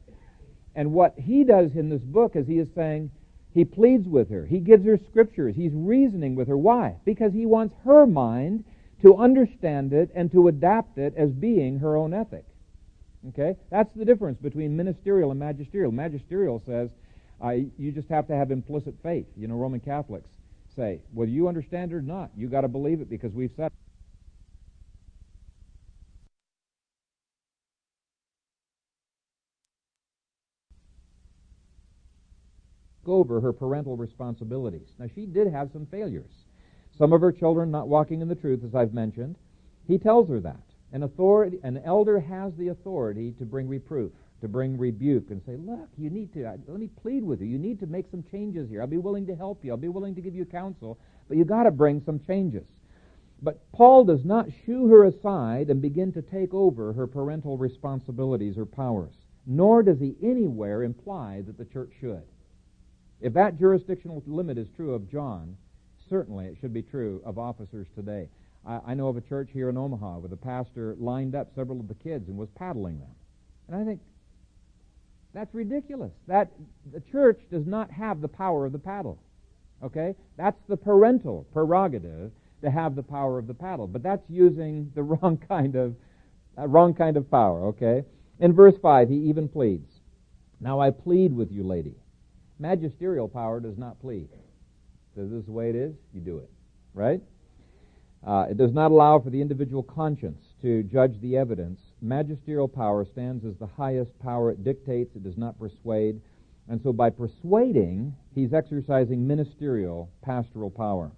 And 0.76 0.93
what 0.93 1.14
he 1.18 1.45
does 1.45 1.74
in 1.74 1.89
this 1.89 2.03
book 2.03 2.37
is 2.37 2.47
he 2.47 2.59
is 2.59 2.68
saying, 2.74 3.11
he 3.55 3.64
pleads 3.64 4.09
with 4.09 4.30
her. 4.30 4.44
He 4.44 4.59
gives 4.59 4.84
her 4.84 4.98
scriptures. 5.11 5.55
He's 5.55 5.72
reasoning 5.72 6.34
with 6.34 6.48
her. 6.48 6.59
Why? 6.59 6.96
Because 7.05 7.32
he 7.32 7.46
wants 7.46 7.74
her 7.84 8.05
mind 8.05 8.64
to 9.02 9.16
understand 9.16 9.92
it 9.92 10.11
and 10.14 10.30
to 10.32 10.48
adapt 10.48 10.98
it 10.98 11.14
as 11.16 11.30
being 11.30 11.78
her 11.78 11.96
own 11.96 12.12
ethic. 12.12 12.44
Okay? 13.28 13.57
That's 13.70 13.94
the 13.94 14.05
difference 14.05 14.38
between 14.38 14.76
ministerial 14.76 15.30
and 15.30 15.38
magisterial. 15.38 15.92
Magisterial 15.92 16.61
says 16.66 16.90
uh, 17.42 17.50
you 17.78 17.92
just 17.92 18.09
have 18.09 18.26
to 18.26 18.34
have 18.34 18.50
implicit 18.50 18.96
faith. 19.02 19.26
You 19.36 19.46
know, 19.46 19.55
Roman 19.55 19.80
Catholics 19.80 20.30
say, 20.74 21.00
whether 21.12 21.30
you 21.30 21.46
understand 21.46 21.92
it 21.92 21.94
or 21.94 22.02
not, 22.02 22.30
you 22.36 22.48
got 22.48 22.62
to 22.62 22.68
believe 22.68 23.00
it 23.00 23.09
because 23.09 23.32
we've 23.32 23.52
said 23.57 23.70
over 33.09 33.40
her 33.40 33.52
parental 33.52 33.96
responsibilities. 33.96 34.88
Now, 34.98 35.07
she 35.14 35.26
did 35.26 35.46
have 35.48 35.70
some 35.72 35.86
failures. 35.86 36.30
Some 36.96 37.12
of 37.12 37.20
her 37.20 37.32
children 37.32 37.70
not 37.70 37.88
walking 37.88 38.20
in 38.20 38.28
the 38.28 38.34
truth, 38.34 38.62
as 38.64 38.74
I've 38.74 38.94
mentioned. 38.94 39.36
He 39.86 39.98
tells 39.98 40.28
her 40.28 40.40
that. 40.40 40.61
An, 40.92 41.02
authority, 41.02 41.59
an 41.62 41.80
elder 41.84 42.20
has 42.20 42.55
the 42.57 42.68
authority 42.68 43.32
to 43.38 43.44
bring 43.44 43.66
reproof, 43.66 44.12
to 44.40 44.48
bring 44.48 44.78
rebuke, 44.78 45.30
and 45.30 45.42
say, 45.44 45.57
look, 45.57 45.88
you 45.98 46.09
need 46.09 46.32
to, 46.34 46.42
let 46.68 46.78
me 46.78 46.88
plead 47.02 47.24
with 47.24 47.40
you. 47.40 47.46
You 47.46 47.59
need 47.59 47.80
to 47.80 47.86
make 47.86 48.07
some 48.11 48.24
changes 48.30 48.70
here. 48.70 48.80
I'll 48.80 48.86
be 48.86 48.98
willing 48.98 49.26
to 49.26 49.34
help 49.34 49.64
you. 49.64 49.72
I'll 49.72 49.76
be 49.76 49.88
willing 49.88 50.14
to 50.14 50.20
give 50.20 50.34
you 50.34 50.44
counsel, 50.44 50.98
but 51.28 51.36
you 51.36 51.44
got 51.44 51.64
to 51.64 51.72
bring 51.72 52.00
some 52.07 52.20
changes. 52.20 52.66
But 53.42 53.61
Paul 53.72 54.05
does 54.05 54.24
not 54.24 54.46
shoo 54.64 54.86
her 54.88 55.05
aside 55.05 55.68
and 55.68 55.82
begin 55.82 56.12
to 56.12 56.22
take 56.22 56.55
over 56.55 56.92
her 56.92 57.07
parental 57.07 57.59
responsibilities 57.59 58.57
or 58.57 58.64
powers, 58.64 59.14
nor 59.46 59.82
does 59.82 59.98
he 59.98 60.14
anywhere 60.22 60.84
imply 60.84 61.42
that 61.42 61.59
the 61.59 61.64
church 61.64 61.90
should. 62.00 62.22
If 63.21 63.33
that 63.35 63.59
jurisdictional 63.59 64.23
limit 64.27 64.59
is 64.59 64.69
true 64.77 64.95
of 64.95 65.11
John, 65.11 65.57
certainly 66.09 66.47
it 66.47 66.57
should 66.61 66.75
be 66.75 66.83
true 66.83 67.23
of 67.25 67.39
officers 67.39 67.87
today. 67.95 68.29
I, 68.67 68.81
I 68.89 68.95
know 68.95 69.09
of 69.09 69.17
a 69.17 69.21
church 69.21 69.51
here 69.53 69.69
in 69.69 69.77
Omaha 69.77 70.19
where 70.19 70.29
the 70.29 70.37
pastor 70.37 70.97
lined 70.99 71.35
up 71.35 71.55
several 71.55 71.81
of 71.81 71.89
the 71.89 71.95
kids 71.95 72.29
and 72.29 72.37
was 72.37 72.49
paddling 72.57 72.99
them. 72.99 73.11
And 73.69 73.77
I 73.77 73.85
think 73.85 74.01
that's 75.33 75.55
ridiculous. 75.55 76.12
That 76.29 76.51
the 76.93 77.01
church 77.01 77.41
does 77.51 77.67
not 77.67 77.91
have 77.91 78.21
the 78.21 78.29
power 78.29 78.67
of 78.67 78.73
the 78.73 78.79
paddle. 78.79 79.19
Okay? 79.83 80.15
That's 80.37 80.61
the 80.69 80.77
parental 80.77 81.47
prerogative 81.53 82.31
to 82.62 82.71
have 82.71 82.95
the 82.95 83.03
power 83.03 83.39
of 83.39 83.47
the 83.47 83.55
paddle. 83.55 83.87
But 83.87 84.03
that's 84.03 84.29
using 84.29 84.91
the 84.95 85.03
wrong 85.05 85.39
kind 85.49 85.77
of 85.77 85.95
uh, 86.57 86.69
wrong 86.69 86.95
kind 86.95 87.17
of 87.17 87.31
power, 87.31 87.67
okay? 87.67 88.05
In 88.39 88.53
verse 88.53 88.75
5, 88.81 89.09
he 89.09 89.17
even 89.17 89.49
pleads. 89.49 89.91
Now 90.61 90.81
I 90.81 90.91
plead 90.91 91.35
with 91.35 91.51
you, 91.51 91.65
lady. 91.65 91.95
Magisterial 92.65 93.29
power 93.29 93.61
does 93.61 93.77
not 93.77 94.01
plead. 94.01 94.27
This 95.15 95.31
is 95.31 95.45
the 95.45 95.53
way 95.53 95.69
it 95.69 95.77
is, 95.77 95.95
you 96.15 96.23
do 96.23 96.39
it. 96.39 96.49
Right? 96.95 97.21
Uh, 98.27 98.47
it 98.49 98.57
does 98.57 98.73
not 98.73 98.91
allow 98.91 99.19
for 99.19 99.29
the 99.29 99.43
individual 99.43 99.83
conscience 99.83 100.43
to 100.62 100.83
judge 100.85 101.21
the 101.21 101.37
evidence. 101.37 101.79
Magisterial 102.01 102.67
power 102.67 103.05
stands 103.05 103.45
as 103.45 103.53
the 103.59 103.67
highest 103.67 104.19
power. 104.19 104.51
It 104.51 104.65
dictates, 104.65 105.15
it 105.15 105.23
does 105.23 105.37
not 105.37 105.59
persuade. 105.59 106.23
And 106.67 106.81
so 106.83 106.91
by 106.91 107.11
persuading, 107.11 108.17
he's 108.35 108.55
exercising 108.55 109.27
ministerial, 109.27 110.09
pastoral 110.23 110.71
power. 110.71 111.11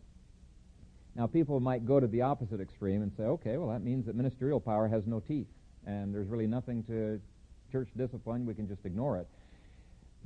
Now, 1.15 1.29
people 1.29 1.61
might 1.61 1.87
go 1.87 2.01
to 2.01 2.09
the 2.09 2.23
opposite 2.23 2.61
extreme 2.61 3.03
and 3.03 3.13
say, 3.17 3.23
okay, 3.23 3.57
well, 3.57 3.69
that 3.69 3.85
means 3.85 4.07
that 4.07 4.17
ministerial 4.17 4.59
power 4.59 4.89
has 4.89 5.05
no 5.07 5.21
teeth, 5.21 5.47
and 5.87 6.13
there's 6.13 6.27
really 6.27 6.49
nothing 6.49 6.83
to 6.89 7.21
church 7.71 7.89
discipline. 7.97 8.47
We 8.47 8.55
can 8.55 8.67
just 8.67 8.85
ignore 8.85 9.19
it. 9.19 9.29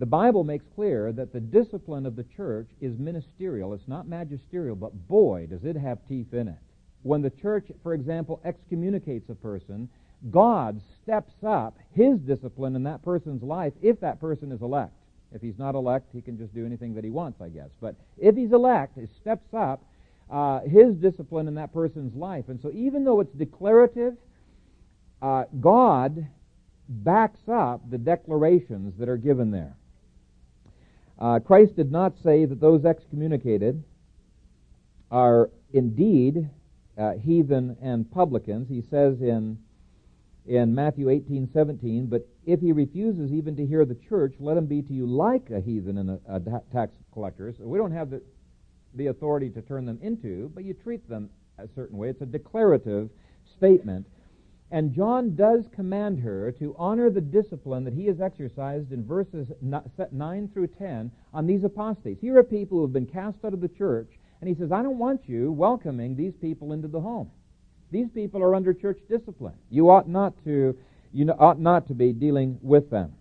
The 0.01 0.07
Bible 0.07 0.43
makes 0.43 0.65
clear 0.75 1.13
that 1.13 1.33
the 1.33 1.41
discipline 1.41 2.07
of 2.07 2.17
the 2.17 2.25
church 2.25 2.69
is 2.81 2.99
ministerial. 2.99 3.75
It's 3.75 3.87
not 3.87 4.09
magisterial, 4.09 4.75
but 4.75 5.07
boy, 5.07 5.47
does 5.49 5.65
it 5.65 5.77
have 5.77 5.99
teeth 6.09 6.35
in 6.35 6.49
it 6.49 6.59
when 7.03 7.23
the 7.23 7.31
church, 7.31 7.71
for 7.83 7.95
example, 7.95 8.41
excommunicates 8.45 9.29
a 9.31 9.35
person, 9.35 9.89
God 10.31 10.81
steps 11.03 11.33
up 11.47 11.79
his 11.95 12.19
discipline 12.19 12.77
in 12.77 12.83
that 12.85 13.03
person's 13.03 13.43
life 13.43 13.73
if 13.81 14.01
that 14.01 14.21
person 14.21 14.53
is 14.53 14.61
elect. 14.61 14.93
If 15.33 15.41
he's 15.41 15.59
not 15.59 15.75
elect, 15.75 16.09
he 16.13 16.21
can 16.21 16.37
just 16.37 16.55
do 16.55 16.67
anything 16.67 16.95
that 16.95 17.05
he 17.05 17.11
wants, 17.11 17.41
I 17.41 17.49
guess. 17.49 17.71
But 17.81 17.95
if 18.19 18.37
he's 18.37 18.53
elect, 18.53 18.99
he 18.99 19.07
steps 19.21 19.55
up 19.55 19.83
uh, 20.31 20.61
his 20.61 20.95
discipline 20.97 21.49
in 21.49 21.55
that 21.55 21.73
person's 21.73 22.15
life. 22.15 22.49
And 22.49 22.61
so 22.61 22.71
even 22.73 23.05
though 23.05 23.21
it's 23.21 23.33
declarative, 23.33 24.17
uh, 25.23 25.45
God 25.61 26.27
backs 26.89 27.49
up 27.49 27.89
the 27.89 27.99
declarations 27.99 28.95
that 28.99 29.09
are 29.09 29.17
given 29.17 29.53
there. 29.53 29.77
Uh, 31.21 31.39
Christ 31.39 31.77
did 31.77 31.93
not 31.93 32.15
say 32.23 32.47
that 32.47 32.61
those 32.61 32.85
excommunicated 32.85 33.83
are 35.11 35.51
indeed 35.73 36.49
uh, 36.97 37.13
heathen 37.13 37.77
and 37.83 38.11
publicans. 38.11 38.69
He 38.69 38.83
says 38.91 39.21
in 39.21 39.59
in 40.47 40.75
Matthew 40.75 41.07
18:17, 41.07 42.09
but 42.09 42.27
if 42.47 42.61
he 42.61 42.73
refuses 42.73 43.31
even 43.31 43.55
to 43.57 43.67
hear 43.67 43.85
the 43.85 43.95
church, 43.95 44.35
let 44.41 44.57
him 44.57 44.67
be 44.67 44.83
to 44.83 44.93
you 44.93 45.07
like 45.07 45.51
a 45.51 45.61
heathen 45.61 45.99
and 45.99 46.11
a, 46.11 46.21
a 46.29 46.63
tax 46.73 46.93
collector. 47.13 47.53
So 47.57 47.65
we 47.65 47.79
don't 47.79 47.93
have 47.93 48.11
the 48.11 48.23
the 48.95 49.09
authority 49.09 49.51
to 49.51 49.63
turn 49.63 49.85
them 49.87 49.99
into, 50.03 50.51
but 50.55 50.65
you 50.65 50.75
treat 50.75 51.09
them 51.09 51.31
a 51.59 51.69
certain 51.75 51.99
way. 51.99 52.09
It's 52.09 52.23
a 52.23 52.27
declarative 52.27 53.11
statement. 53.57 54.07
And 54.73 54.95
John 54.95 55.35
does 55.35 55.65
command 55.75 56.21
her 56.21 56.53
to 56.53 56.77
honor 56.79 57.11
the 57.11 57.21
discipline 57.21 57.83
that 57.85 57.95
he 57.95 58.07
has 58.07 58.21
exercised 58.21 58.93
in 58.93 59.05
verses 59.05 59.49
9 59.61 60.51
through 60.53 60.69
10 60.69 61.11
on 61.35 61.47
these 61.47 61.65
apostates. 61.65 62.21
Here 62.21 62.39
are 62.39 62.45
people 62.45 62.79
who 62.79 62.83
have 62.83 62.93
been 62.93 63.07
cast 63.07 63.45
out 63.45 63.53
of 63.53 63.61
the 63.61 63.69
church 63.69 64.11
and 64.41 64.49
he 64.49 64.55
says, 64.55 64.71
I 64.71 64.83
don't 64.83 64.99
want 64.99 65.29
you 65.29 65.51
welcoming 65.51 66.17
these 66.17 66.35
people 66.41 66.73
into 66.73 66.89
the 66.89 67.01
home. 67.01 67.31
These 67.91 68.09
people 68.15 68.43
are 68.43 68.55
under 68.55 68.73
church 68.73 68.99
discipline. 69.09 69.55
You 69.71 69.91
ought 69.91 70.09
not 70.09 70.35
to, 70.45 70.77
you 71.13 71.29
ought 71.31 71.59
not 71.59 71.89
to 71.89 71.95
be 71.95 72.13
dealing 72.13 72.59
with 72.63 72.91
them. 72.91 73.15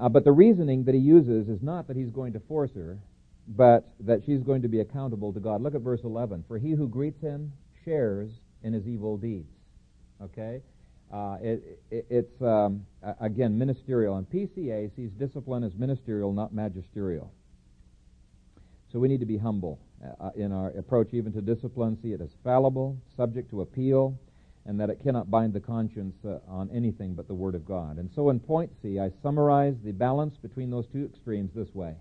Uh, 0.00 0.08
but 0.08 0.24
the 0.24 0.32
reasoning 0.32 0.84
that 0.84 0.94
he 0.94 1.00
uses 1.00 1.48
is 1.48 1.62
not 1.62 1.88
that 1.88 1.96
he's 1.96 2.10
going 2.10 2.32
to 2.32 2.40
force 2.40 2.70
her, 2.74 2.98
but 3.48 3.92
that 4.00 4.22
she's 4.24 4.42
going 4.42 4.62
to 4.62 4.68
be 4.68 4.80
accountable 4.80 5.32
to 5.32 5.40
God. 5.40 5.60
Look 5.60 5.74
at 5.74 5.80
verse 5.80 6.00
11. 6.04 6.44
For 6.46 6.58
he 6.58 6.70
who 6.70 6.88
greets 6.88 7.20
him 7.20 7.52
shares 7.84 8.30
in 8.62 8.72
his 8.72 8.86
evil 8.86 9.16
deeds. 9.16 9.50
Okay? 10.24 10.60
Uh, 11.12 11.36
it, 11.42 11.78
it, 11.90 12.06
it's, 12.08 12.42
um, 12.42 12.86
again, 13.20 13.58
ministerial. 13.58 14.16
And 14.16 14.28
PCA 14.30 14.94
sees 14.96 15.10
discipline 15.10 15.62
as 15.62 15.74
ministerial, 15.74 16.32
not 16.32 16.54
magisterial. 16.54 17.32
So 18.92 18.98
we 18.98 19.08
need 19.08 19.20
to 19.20 19.26
be 19.26 19.38
humble 19.38 19.78
uh, 20.20 20.30
in 20.36 20.52
our 20.52 20.68
approach 20.70 21.08
even 21.12 21.32
to 21.32 21.40
discipline, 21.40 21.98
see 22.02 22.12
it 22.12 22.20
as 22.20 22.30
fallible, 22.42 22.98
subject 23.16 23.50
to 23.50 23.60
appeal, 23.60 24.18
and 24.64 24.78
that 24.80 24.90
it 24.90 25.02
cannot 25.02 25.30
bind 25.30 25.52
the 25.52 25.60
conscience 25.60 26.14
uh, 26.24 26.38
on 26.48 26.70
anything 26.72 27.14
but 27.14 27.26
the 27.28 27.34
Word 27.34 27.54
of 27.54 27.66
God. 27.66 27.98
And 27.98 28.10
so 28.14 28.30
in 28.30 28.38
point 28.38 28.70
C, 28.82 28.98
I 28.98 29.10
summarize 29.22 29.74
the 29.84 29.92
balance 29.92 30.36
between 30.36 30.70
those 30.70 30.86
two 30.92 31.04
extremes 31.04 31.50
this 31.54 31.74
way. 31.74 31.94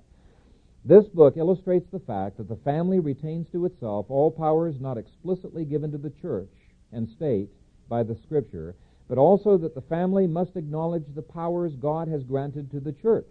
This 0.83 1.05
book 1.05 1.37
illustrates 1.37 1.87
the 1.91 1.99
fact 1.99 2.37
that 2.37 2.49
the 2.49 2.55
family 2.57 2.99
retains 2.99 3.47
to 3.51 3.65
itself 3.65 4.07
all 4.09 4.31
powers 4.31 4.75
not 4.79 4.97
explicitly 4.97 5.63
given 5.63 5.91
to 5.91 5.97
the 5.97 6.09
church 6.21 6.49
and 6.91 7.07
state 7.09 7.49
by 7.91 8.01
the 8.03 8.15
Scripture, 8.15 8.73
but 9.09 9.17
also 9.17 9.57
that 9.57 9.75
the 9.75 9.81
family 9.81 10.25
must 10.25 10.55
acknowledge 10.55 11.03
the 11.13 11.21
powers 11.21 11.75
God 11.75 12.07
has 12.07 12.23
granted 12.23 12.71
to 12.71 12.79
the 12.79 12.93
church. 12.93 13.27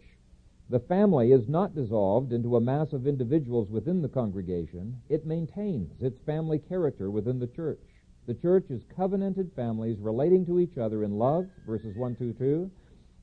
The 0.69 0.81
family 0.81 1.33
is 1.33 1.49
not 1.49 1.75
dissolved 1.75 2.35
into 2.35 2.57
a 2.57 2.61
mass 2.61 2.93
of 2.93 3.07
individuals 3.07 3.71
within 3.71 4.03
the 4.03 4.09
congregation. 4.09 5.01
It 5.09 5.25
maintains 5.25 5.91
its 6.03 6.21
family 6.27 6.59
character 6.59 7.11
within 7.11 7.39
the 7.39 7.47
church. 7.47 7.81
The 8.27 8.35
church 8.35 8.67
is 8.69 8.83
covenanted 8.95 9.51
families 9.57 9.99
relating 9.99 10.45
to 10.45 10.61
each 10.61 10.77
other 10.77 11.05
in 11.05 11.13
love, 11.13 11.47
verses 11.67 11.97
1 11.97 12.17
2, 12.17 12.35
2. 12.35 12.71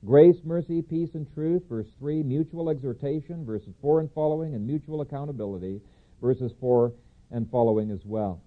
Grace, 0.04 0.38
mercy, 0.44 0.82
peace, 0.82 1.14
and 1.14 1.32
truth, 1.34 1.62
verse 1.68 1.86
3. 2.00 2.24
Mutual 2.24 2.68
exhortation, 2.68 3.46
verses 3.46 3.74
4 3.80 4.00
and 4.00 4.12
following, 4.12 4.54
and 4.54 4.66
mutual 4.66 5.02
accountability, 5.02 5.80
verses 6.20 6.50
4 6.60 6.92
and 7.30 7.48
following 7.48 7.92
as 7.92 8.04
well. 8.04 8.42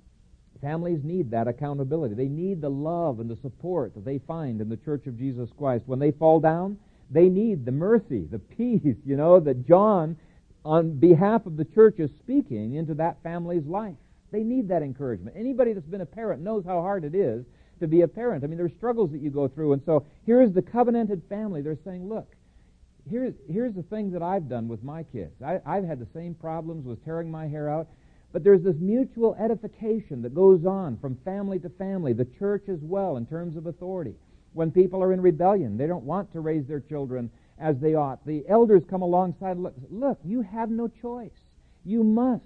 Families 0.61 0.99
need 1.03 1.31
that 1.31 1.47
accountability. 1.47 2.13
They 2.13 2.27
need 2.27 2.61
the 2.61 2.69
love 2.69 3.19
and 3.19 3.29
the 3.29 3.37
support 3.41 3.95
that 3.95 4.05
they 4.05 4.19
find 4.19 4.61
in 4.61 4.69
the 4.69 4.77
Church 4.77 5.07
of 5.07 5.17
Jesus 5.17 5.49
Christ. 5.57 5.83
When 5.87 5.99
they 5.99 6.11
fall 6.11 6.39
down, 6.39 6.77
they 7.09 7.29
need 7.29 7.65
the 7.65 7.71
mercy, 7.71 8.27
the 8.29 8.39
peace, 8.39 8.95
you 9.05 9.17
know, 9.17 9.39
that 9.39 9.67
John, 9.67 10.15
on 10.63 10.93
behalf 10.93 11.45
of 11.45 11.57
the 11.57 11.65
church, 11.65 11.95
is 11.99 12.11
speaking 12.19 12.75
into 12.75 12.93
that 12.95 13.21
family's 13.23 13.65
life. 13.65 13.95
They 14.31 14.43
need 14.43 14.69
that 14.69 14.81
encouragement. 14.81 15.35
Anybody 15.37 15.73
that's 15.73 15.87
been 15.87 16.01
a 16.01 16.05
parent 16.05 16.41
knows 16.41 16.63
how 16.65 16.81
hard 16.81 17.03
it 17.03 17.15
is 17.15 17.43
to 17.81 17.87
be 17.87 18.01
a 18.01 18.07
parent. 18.07 18.43
I 18.43 18.47
mean, 18.47 18.57
there's 18.57 18.71
struggles 18.77 19.11
that 19.11 19.21
you 19.21 19.29
go 19.29 19.47
through. 19.47 19.73
And 19.73 19.81
so 19.85 20.05
here's 20.25 20.53
the 20.53 20.61
covenanted 20.61 21.23
family. 21.27 21.61
They're 21.61 21.77
saying, 21.83 22.07
look, 22.07 22.31
here's, 23.09 23.33
here's 23.51 23.73
the 23.73 23.83
thing 23.83 24.11
that 24.11 24.21
I've 24.21 24.47
done 24.47 24.67
with 24.67 24.83
my 24.83 25.03
kids. 25.03 25.33
I, 25.43 25.59
I've 25.65 25.83
had 25.83 25.99
the 25.99 26.07
same 26.13 26.35
problems 26.35 26.85
with 26.85 27.03
tearing 27.03 27.29
my 27.29 27.47
hair 27.47 27.69
out. 27.69 27.87
But 28.31 28.43
there's 28.43 28.63
this 28.63 28.77
mutual 28.79 29.35
edification 29.35 30.21
that 30.21 30.33
goes 30.33 30.65
on 30.65 30.97
from 30.97 31.17
family 31.25 31.59
to 31.59 31.69
family, 31.69 32.13
the 32.13 32.27
church 32.39 32.69
as 32.69 32.79
well, 32.81 33.17
in 33.17 33.25
terms 33.25 33.57
of 33.57 33.67
authority. 33.67 34.15
When 34.53 34.71
people 34.71 35.01
are 35.03 35.13
in 35.13 35.21
rebellion, 35.21 35.77
they 35.77 35.87
don't 35.87 36.05
want 36.05 36.31
to 36.33 36.39
raise 36.39 36.65
their 36.65 36.79
children 36.79 37.29
as 37.59 37.79
they 37.79 37.95
ought. 37.95 38.25
The 38.25 38.43
elders 38.47 38.83
come 38.89 39.01
alongside 39.01 39.51
and 39.51 39.63
look, 39.63 39.75
look, 39.89 40.19
you 40.23 40.41
have 40.41 40.69
no 40.69 40.87
choice. 40.87 41.31
You 41.85 42.03
must. 42.03 42.45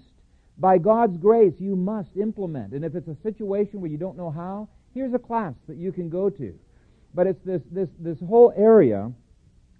By 0.58 0.78
God's 0.78 1.16
grace, 1.18 1.54
you 1.58 1.76
must 1.76 2.16
implement. 2.16 2.72
And 2.72 2.84
if 2.84 2.94
it's 2.94 3.08
a 3.08 3.16
situation 3.22 3.80
where 3.80 3.90
you 3.90 3.98
don't 3.98 4.16
know 4.16 4.30
how, 4.30 4.68
here's 4.94 5.14
a 5.14 5.18
class 5.18 5.54
that 5.68 5.76
you 5.76 5.92
can 5.92 6.08
go 6.08 6.30
to. 6.30 6.58
But 7.14 7.26
it's 7.26 7.42
this, 7.44 7.62
this, 7.70 7.88
this 7.98 8.20
whole 8.20 8.52
area 8.56 9.12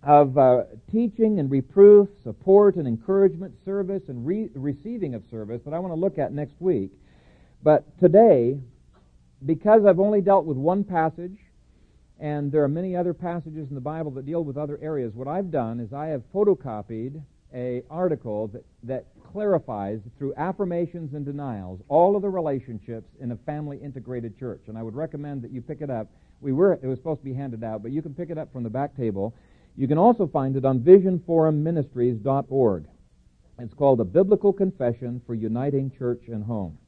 of 0.03 0.39
uh, 0.39 0.65
teaching 0.91 1.41
and 1.41 1.51
reproof, 1.51 2.09
support 2.23 2.77
and 2.77 2.87
encouragement, 2.87 3.55
service 3.65 4.03
and 4.09 4.27
re- 4.27 4.51
receiving 4.55 5.15
of 5.15 5.25
service 5.31 5.61
that 5.65 5.75
I 5.75 5.79
want 5.79 5.93
to 5.93 5.99
look 5.99 6.19
at 6.19 6.33
next 6.33 6.55
week. 6.61 6.93
But 7.63 7.85
today, 7.99 8.59
because 9.45 9.85
I've 9.85 10.01
only 10.01 10.21
dealt 10.21 10.47
with 10.47 10.57
one 10.57 10.85
passage, 10.85 11.37
and 12.19 12.51
there 12.51 12.63
are 12.63 12.69
many 12.69 12.97
other 12.97 13.13
passages 13.13 13.69
in 13.69 13.75
the 13.75 13.81
Bible 13.81 14.11
that 14.13 14.25
deal 14.25 14.43
with 14.45 14.57
other 14.57 14.79
areas, 14.81 15.13
what 15.15 15.29
I've 15.29 15.51
done 15.51 15.81
is 15.81 15.93
I 15.93 16.07
have 16.07 16.23
photocopied 16.33 17.21
a 17.55 17.83
article 17.91 18.49
that, 18.49 18.65
that 18.83 19.07
clarifies 19.33 20.01
through 20.19 20.35
affirmations 20.37 21.15
and 21.15 21.25
denials 21.25 21.81
all 21.89 22.17
of 22.17 22.23
the 22.23 22.29
relationships 22.29 23.09
in 23.21 23.33
a 23.33 23.37
family 23.37 23.79
integrated 23.79 24.39
church. 24.39 24.63
And 24.69 24.79
I 24.79 24.83
would 24.83 24.95
recommend 24.95 25.43
that 25.43 25.51
you 25.51 25.61
pick 25.61 25.81
it 25.81 25.91
up. 25.91 26.09
We 26.41 26.53
were 26.53 26.75
it 26.75 26.87
was 26.87 26.99
supposed 26.99 27.21
to 27.21 27.25
be 27.25 27.35
handed 27.35 27.65
out, 27.65 27.83
but 27.83 27.93
you 27.93 28.03
can 28.03 28.15
pick 28.15 28.31
it 28.31 28.39
up 28.39 28.53
from 28.53 28.63
the 28.63 28.71
back 28.71 28.97
table. 28.97 29.35
You 29.77 29.87
can 29.87 29.99
also 29.99 30.27
find 30.27 30.57
it 30.57 30.65
on 30.65 30.81
visionforumministries.org. 30.81 32.85
It's 33.59 33.75
called 33.75 34.01
A 34.01 34.05
Biblical 34.05 34.53
Confession 34.53 35.21
for 35.27 35.35
Uniting 35.35 35.91
Church 35.91 36.25
and 36.29 36.45
Home. 36.45 36.79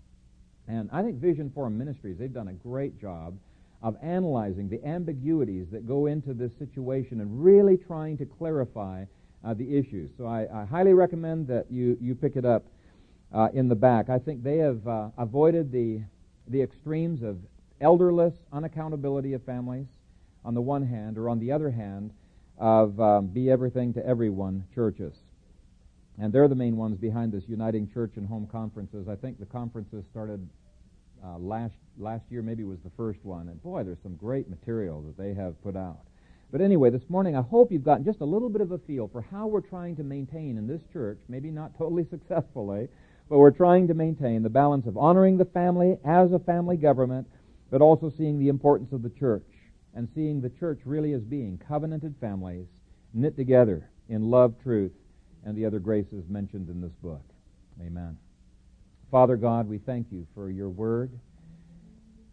And 0.66 0.89
I 0.93 1.03
think 1.03 1.16
Vision 1.16 1.51
Forum 1.55 1.78
Ministries, 1.78 2.16
they've 2.18 2.32
done 2.32 2.49
a 2.49 2.55
great 2.55 3.01
job 3.01 3.39
of 3.82 3.97
analyzing 4.03 4.68
the 4.68 4.84
ambiguities 4.86 5.66
that 5.70 5.86
go 5.86 6.07
into 6.07 6.34
this 6.34 6.53
situation 6.59 7.20
and 7.20 7.45
really 7.45 7.76
trying 7.76 8.18
to 8.18 8.26
clarify 8.26 9.05
uh, 9.45 9.55
the 9.55 9.76
issues. 9.76 10.11
So 10.18 10.26
I, 10.26 10.47
I, 10.53 10.64
highly 10.64 10.95
recommend 10.95 11.47
that 11.49 11.70
you, 11.70 11.97
you 12.01 12.14
pick 12.14 12.36
it 12.36 12.45
up 12.45 12.66
uh, 13.32 13.49
in 13.55 13.68
the 13.68 13.76
back. 13.76 14.11
I 14.11 14.18
think 14.18 14.43
they 14.43 14.59
have 14.59 14.86
uh, 14.86 15.11
avoided 15.16 15.70
the, 15.70 16.03
the 16.49 16.61
extremes 16.61 17.22
of 17.22 17.39
elderless 17.80 18.34
unaccountability 18.53 19.34
of 19.34 19.45
families 19.45 19.86
on 20.45 20.55
the 20.55 20.61
one 20.61 20.84
hand, 20.84 21.18
or 21.18 21.28
on 21.28 21.39
the 21.39 21.53
other 21.53 21.70
hand, 21.70 22.11
of 22.59 23.01
um, 23.01 23.29
be 23.29 23.51
everything 23.51 23.95
to 23.95 24.05
everyone 24.07 24.65
churches. 24.75 25.15
And 26.21 26.33
they're 26.33 26.49
the 26.49 26.57
main 26.57 26.77
ones 26.77 26.99
behind 26.99 27.33
this 27.33 27.45
Uniting 27.47 27.89
Church 27.93 28.13
and 28.17 28.27
Home 28.27 28.49
conferences. 28.51 29.07
I 29.09 29.15
think 29.15 29.39
the 29.39 29.47
conferences 29.47 30.05
started 30.11 30.47
uh, 31.25 31.39
last 31.39 31.75
last 31.99 32.25
year, 32.31 32.43
maybe 32.43 32.65
was 32.65 32.79
the 32.85 32.91
first 32.97 33.25
one. 33.25 33.49
And 33.49 33.63
boy, 33.63 33.85
there's 33.85 34.03
some 34.03 34.17
great 34.17 34.49
material 34.49 35.01
that 35.03 35.17
they 35.17 35.35
have 35.35 35.61
put 35.63 35.77
out. 35.77 35.99
But 36.51 36.61
anyway, 36.61 36.91
this 36.91 37.09
morning 37.09 37.37
I 37.37 37.43
hope 37.43 37.71
you've 37.71 37.85
gotten 37.85 38.05
just 38.05 38.21
a 38.21 38.25
little 38.25 38.49
bit 38.49 38.63
of 38.63 38.73
a 38.73 38.79
feel 38.79 39.09
for 39.09 39.21
how 39.21 39.47
we're 39.47 39.61
trying 39.61 39.97
to 39.97 40.03
maintain 40.03 40.57
in 40.57 40.67
this 40.67 40.81
church, 40.93 41.19
maybe 41.29 41.51
not 41.51 41.77
totally 41.77 42.05
successfully, 42.11 42.89
but 43.29 43.39
we're 43.39 43.51
trying 43.51 43.87
to 43.89 43.95
maintain 43.95 44.43
the 44.43 44.49
balance 44.49 44.87
of 44.87 44.97
honoring 44.97 45.37
the 45.37 45.45
family 45.45 45.99
as 46.05 46.33
a 46.33 46.39
family 46.39 46.77
government, 46.77 47.29
but 47.71 47.83
also 47.83 48.11
seeing 48.17 48.39
the 48.39 48.49
importance 48.49 48.93
of 48.93 49.03
the 49.03 49.11
church 49.11 49.45
and 49.99 50.09
seeing 50.14 50.40
the 50.40 50.49
church 50.49 50.78
really 50.84 51.12
as 51.12 51.22
being 51.22 51.61
covenanted 51.66 52.14
families 52.20 52.68
knit 53.12 53.34
together 53.34 53.90
in 54.09 54.30
love, 54.30 54.55
truth, 54.62 54.92
and 55.44 55.59
the 55.59 55.66
other 55.66 55.80
graces 55.80 56.22
mentioned 56.28 56.68
in 56.68 56.80
this 56.80 56.92
book. 57.03 57.24
Amen. 57.84 58.16
Father 59.11 59.34
God, 59.34 59.68
we 59.68 59.78
thank 59.78 60.07
you 60.12 60.24
for 60.36 60.51
your 60.51 60.68
word. 60.68 61.11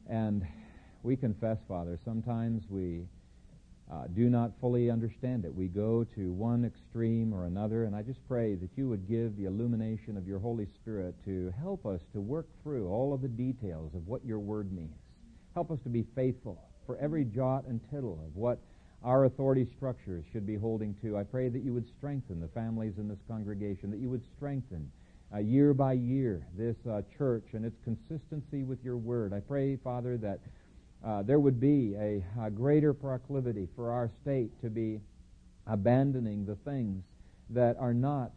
And 0.07 0.45
we 1.01 1.15
confess, 1.15 1.57
Father, 1.67 1.97
sometimes 2.05 2.65
we 2.69 3.07
uh, 3.91 4.03
do 4.13 4.29
not 4.29 4.51
fully 4.61 4.91
understand 4.91 5.43
it. 5.43 5.51
We 5.51 5.67
go 5.67 6.03
to 6.13 6.31
one 6.33 6.65
extreme 6.65 7.33
or 7.33 7.47
another, 7.47 7.85
and 7.85 7.95
I 7.95 8.03
just 8.03 8.19
pray 8.27 8.53
that 8.53 8.69
you 8.75 8.87
would 8.89 9.09
give 9.09 9.37
the 9.37 9.45
illumination 9.45 10.17
of 10.17 10.27
your 10.27 10.37
Holy 10.37 10.67
Spirit 10.75 11.15
to 11.25 11.51
help 11.59 11.87
us 11.87 12.01
to 12.13 12.21
work 12.21 12.45
through 12.61 12.87
all 12.89 13.11
of 13.11 13.23
the 13.23 13.27
details 13.27 13.95
of 13.95 14.05
what 14.05 14.23
your 14.23 14.37
word 14.37 14.71
means. 14.71 14.99
Help 15.55 15.71
us 15.71 15.79
to 15.81 15.89
be 15.89 16.05
faithful 16.13 16.61
for 16.85 16.97
every 16.97 17.25
jot 17.25 17.65
and 17.67 17.79
tittle 17.91 18.19
of 18.25 18.35
what 18.35 18.59
our 19.03 19.25
authority 19.25 19.67
structures 19.75 20.25
should 20.31 20.45
be 20.45 20.55
holding 20.55 20.95
to. 21.01 21.17
I 21.17 21.23
pray 21.23 21.49
that 21.49 21.63
you 21.63 21.73
would 21.73 21.87
strengthen 21.87 22.39
the 22.39 22.47
families 22.47 22.97
in 22.97 23.07
this 23.07 23.19
congregation, 23.27 23.91
that 23.91 23.99
you 23.99 24.09
would 24.09 24.23
strengthen 24.35 24.91
uh, 25.33 25.39
year 25.39 25.73
by 25.73 25.93
year 25.93 26.47
this 26.57 26.75
uh, 26.89 27.01
church 27.17 27.45
and 27.53 27.65
its 27.65 27.77
consistency 27.83 28.63
with 28.63 28.83
your 28.83 28.97
word. 28.97 29.33
I 29.33 29.39
pray, 29.39 29.75
Father, 29.75 30.17
that 30.17 30.39
uh, 31.03 31.21
there 31.23 31.39
would 31.39 31.59
be 31.59 31.93
a, 31.99 32.23
a, 32.41 32.49
greater 32.49 32.93
proclivity 32.93 33.67
for 33.75 33.91
our 33.91 34.09
state 34.21 34.49
to 34.61 34.69
be 34.69 34.99
abandoning 35.67 36.45
the 36.45 36.55
things 36.55 37.03
that 37.51 37.77
are 37.79 37.93
not 37.93 38.31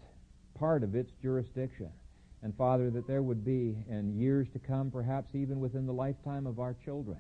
part 0.59 0.83
of 0.83 0.95
its 0.95 1.11
jurisdiction. 1.23 1.89
And 2.43 2.55
Father, 2.57 2.91
that 2.91 3.07
there 3.07 3.23
would 3.23 3.45
be 3.45 3.77
in 3.89 4.19
years 4.19 4.49
to 4.53 4.59
come, 4.59 4.91
perhaps 4.91 5.35
even 5.35 5.61
within 5.61 5.87
the 5.87 5.93
lifetime 5.93 6.47
of 6.47 6.61
our 6.61 6.77
children, 6.85 7.19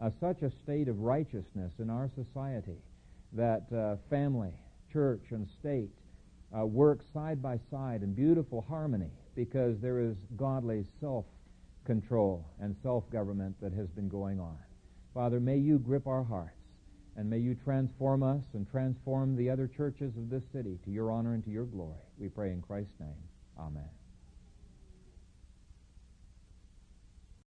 uh, 0.00 0.10
such 0.20 0.42
a 0.42 0.50
state 0.50 0.88
of 0.88 1.00
righteousness 1.00 1.72
in 1.78 1.90
our 1.90 2.08
society 2.14 2.78
that 3.32 3.66
uh, 3.72 3.96
family, 4.08 4.52
church, 4.92 5.26
and 5.30 5.46
state 5.60 5.90
uh, 6.56 6.64
work 6.64 7.00
side 7.12 7.42
by 7.42 7.58
side 7.70 8.02
in 8.02 8.14
beautiful 8.14 8.64
harmony 8.68 9.10
because 9.34 9.78
there 9.80 10.00
is 10.00 10.16
godly 10.36 10.84
self 11.00 11.24
control 11.84 12.46
and 12.60 12.74
self 12.82 13.08
government 13.10 13.54
that 13.60 13.72
has 13.72 13.88
been 13.88 14.08
going 14.08 14.40
on. 14.40 14.56
Father, 15.14 15.40
may 15.40 15.56
you 15.56 15.78
grip 15.78 16.06
our 16.06 16.24
hearts 16.24 16.54
and 17.16 17.28
may 17.28 17.38
you 17.38 17.54
transform 17.54 18.22
us 18.22 18.44
and 18.54 18.70
transform 18.70 19.36
the 19.36 19.50
other 19.50 19.66
churches 19.66 20.16
of 20.16 20.30
this 20.30 20.44
city 20.52 20.78
to 20.84 20.90
your 20.90 21.10
honor 21.10 21.34
and 21.34 21.44
to 21.44 21.50
your 21.50 21.64
glory. 21.64 21.98
We 22.16 22.28
pray 22.28 22.52
in 22.52 22.62
Christ's 22.62 23.00
name. 23.00 23.16
Amen. 23.58 23.97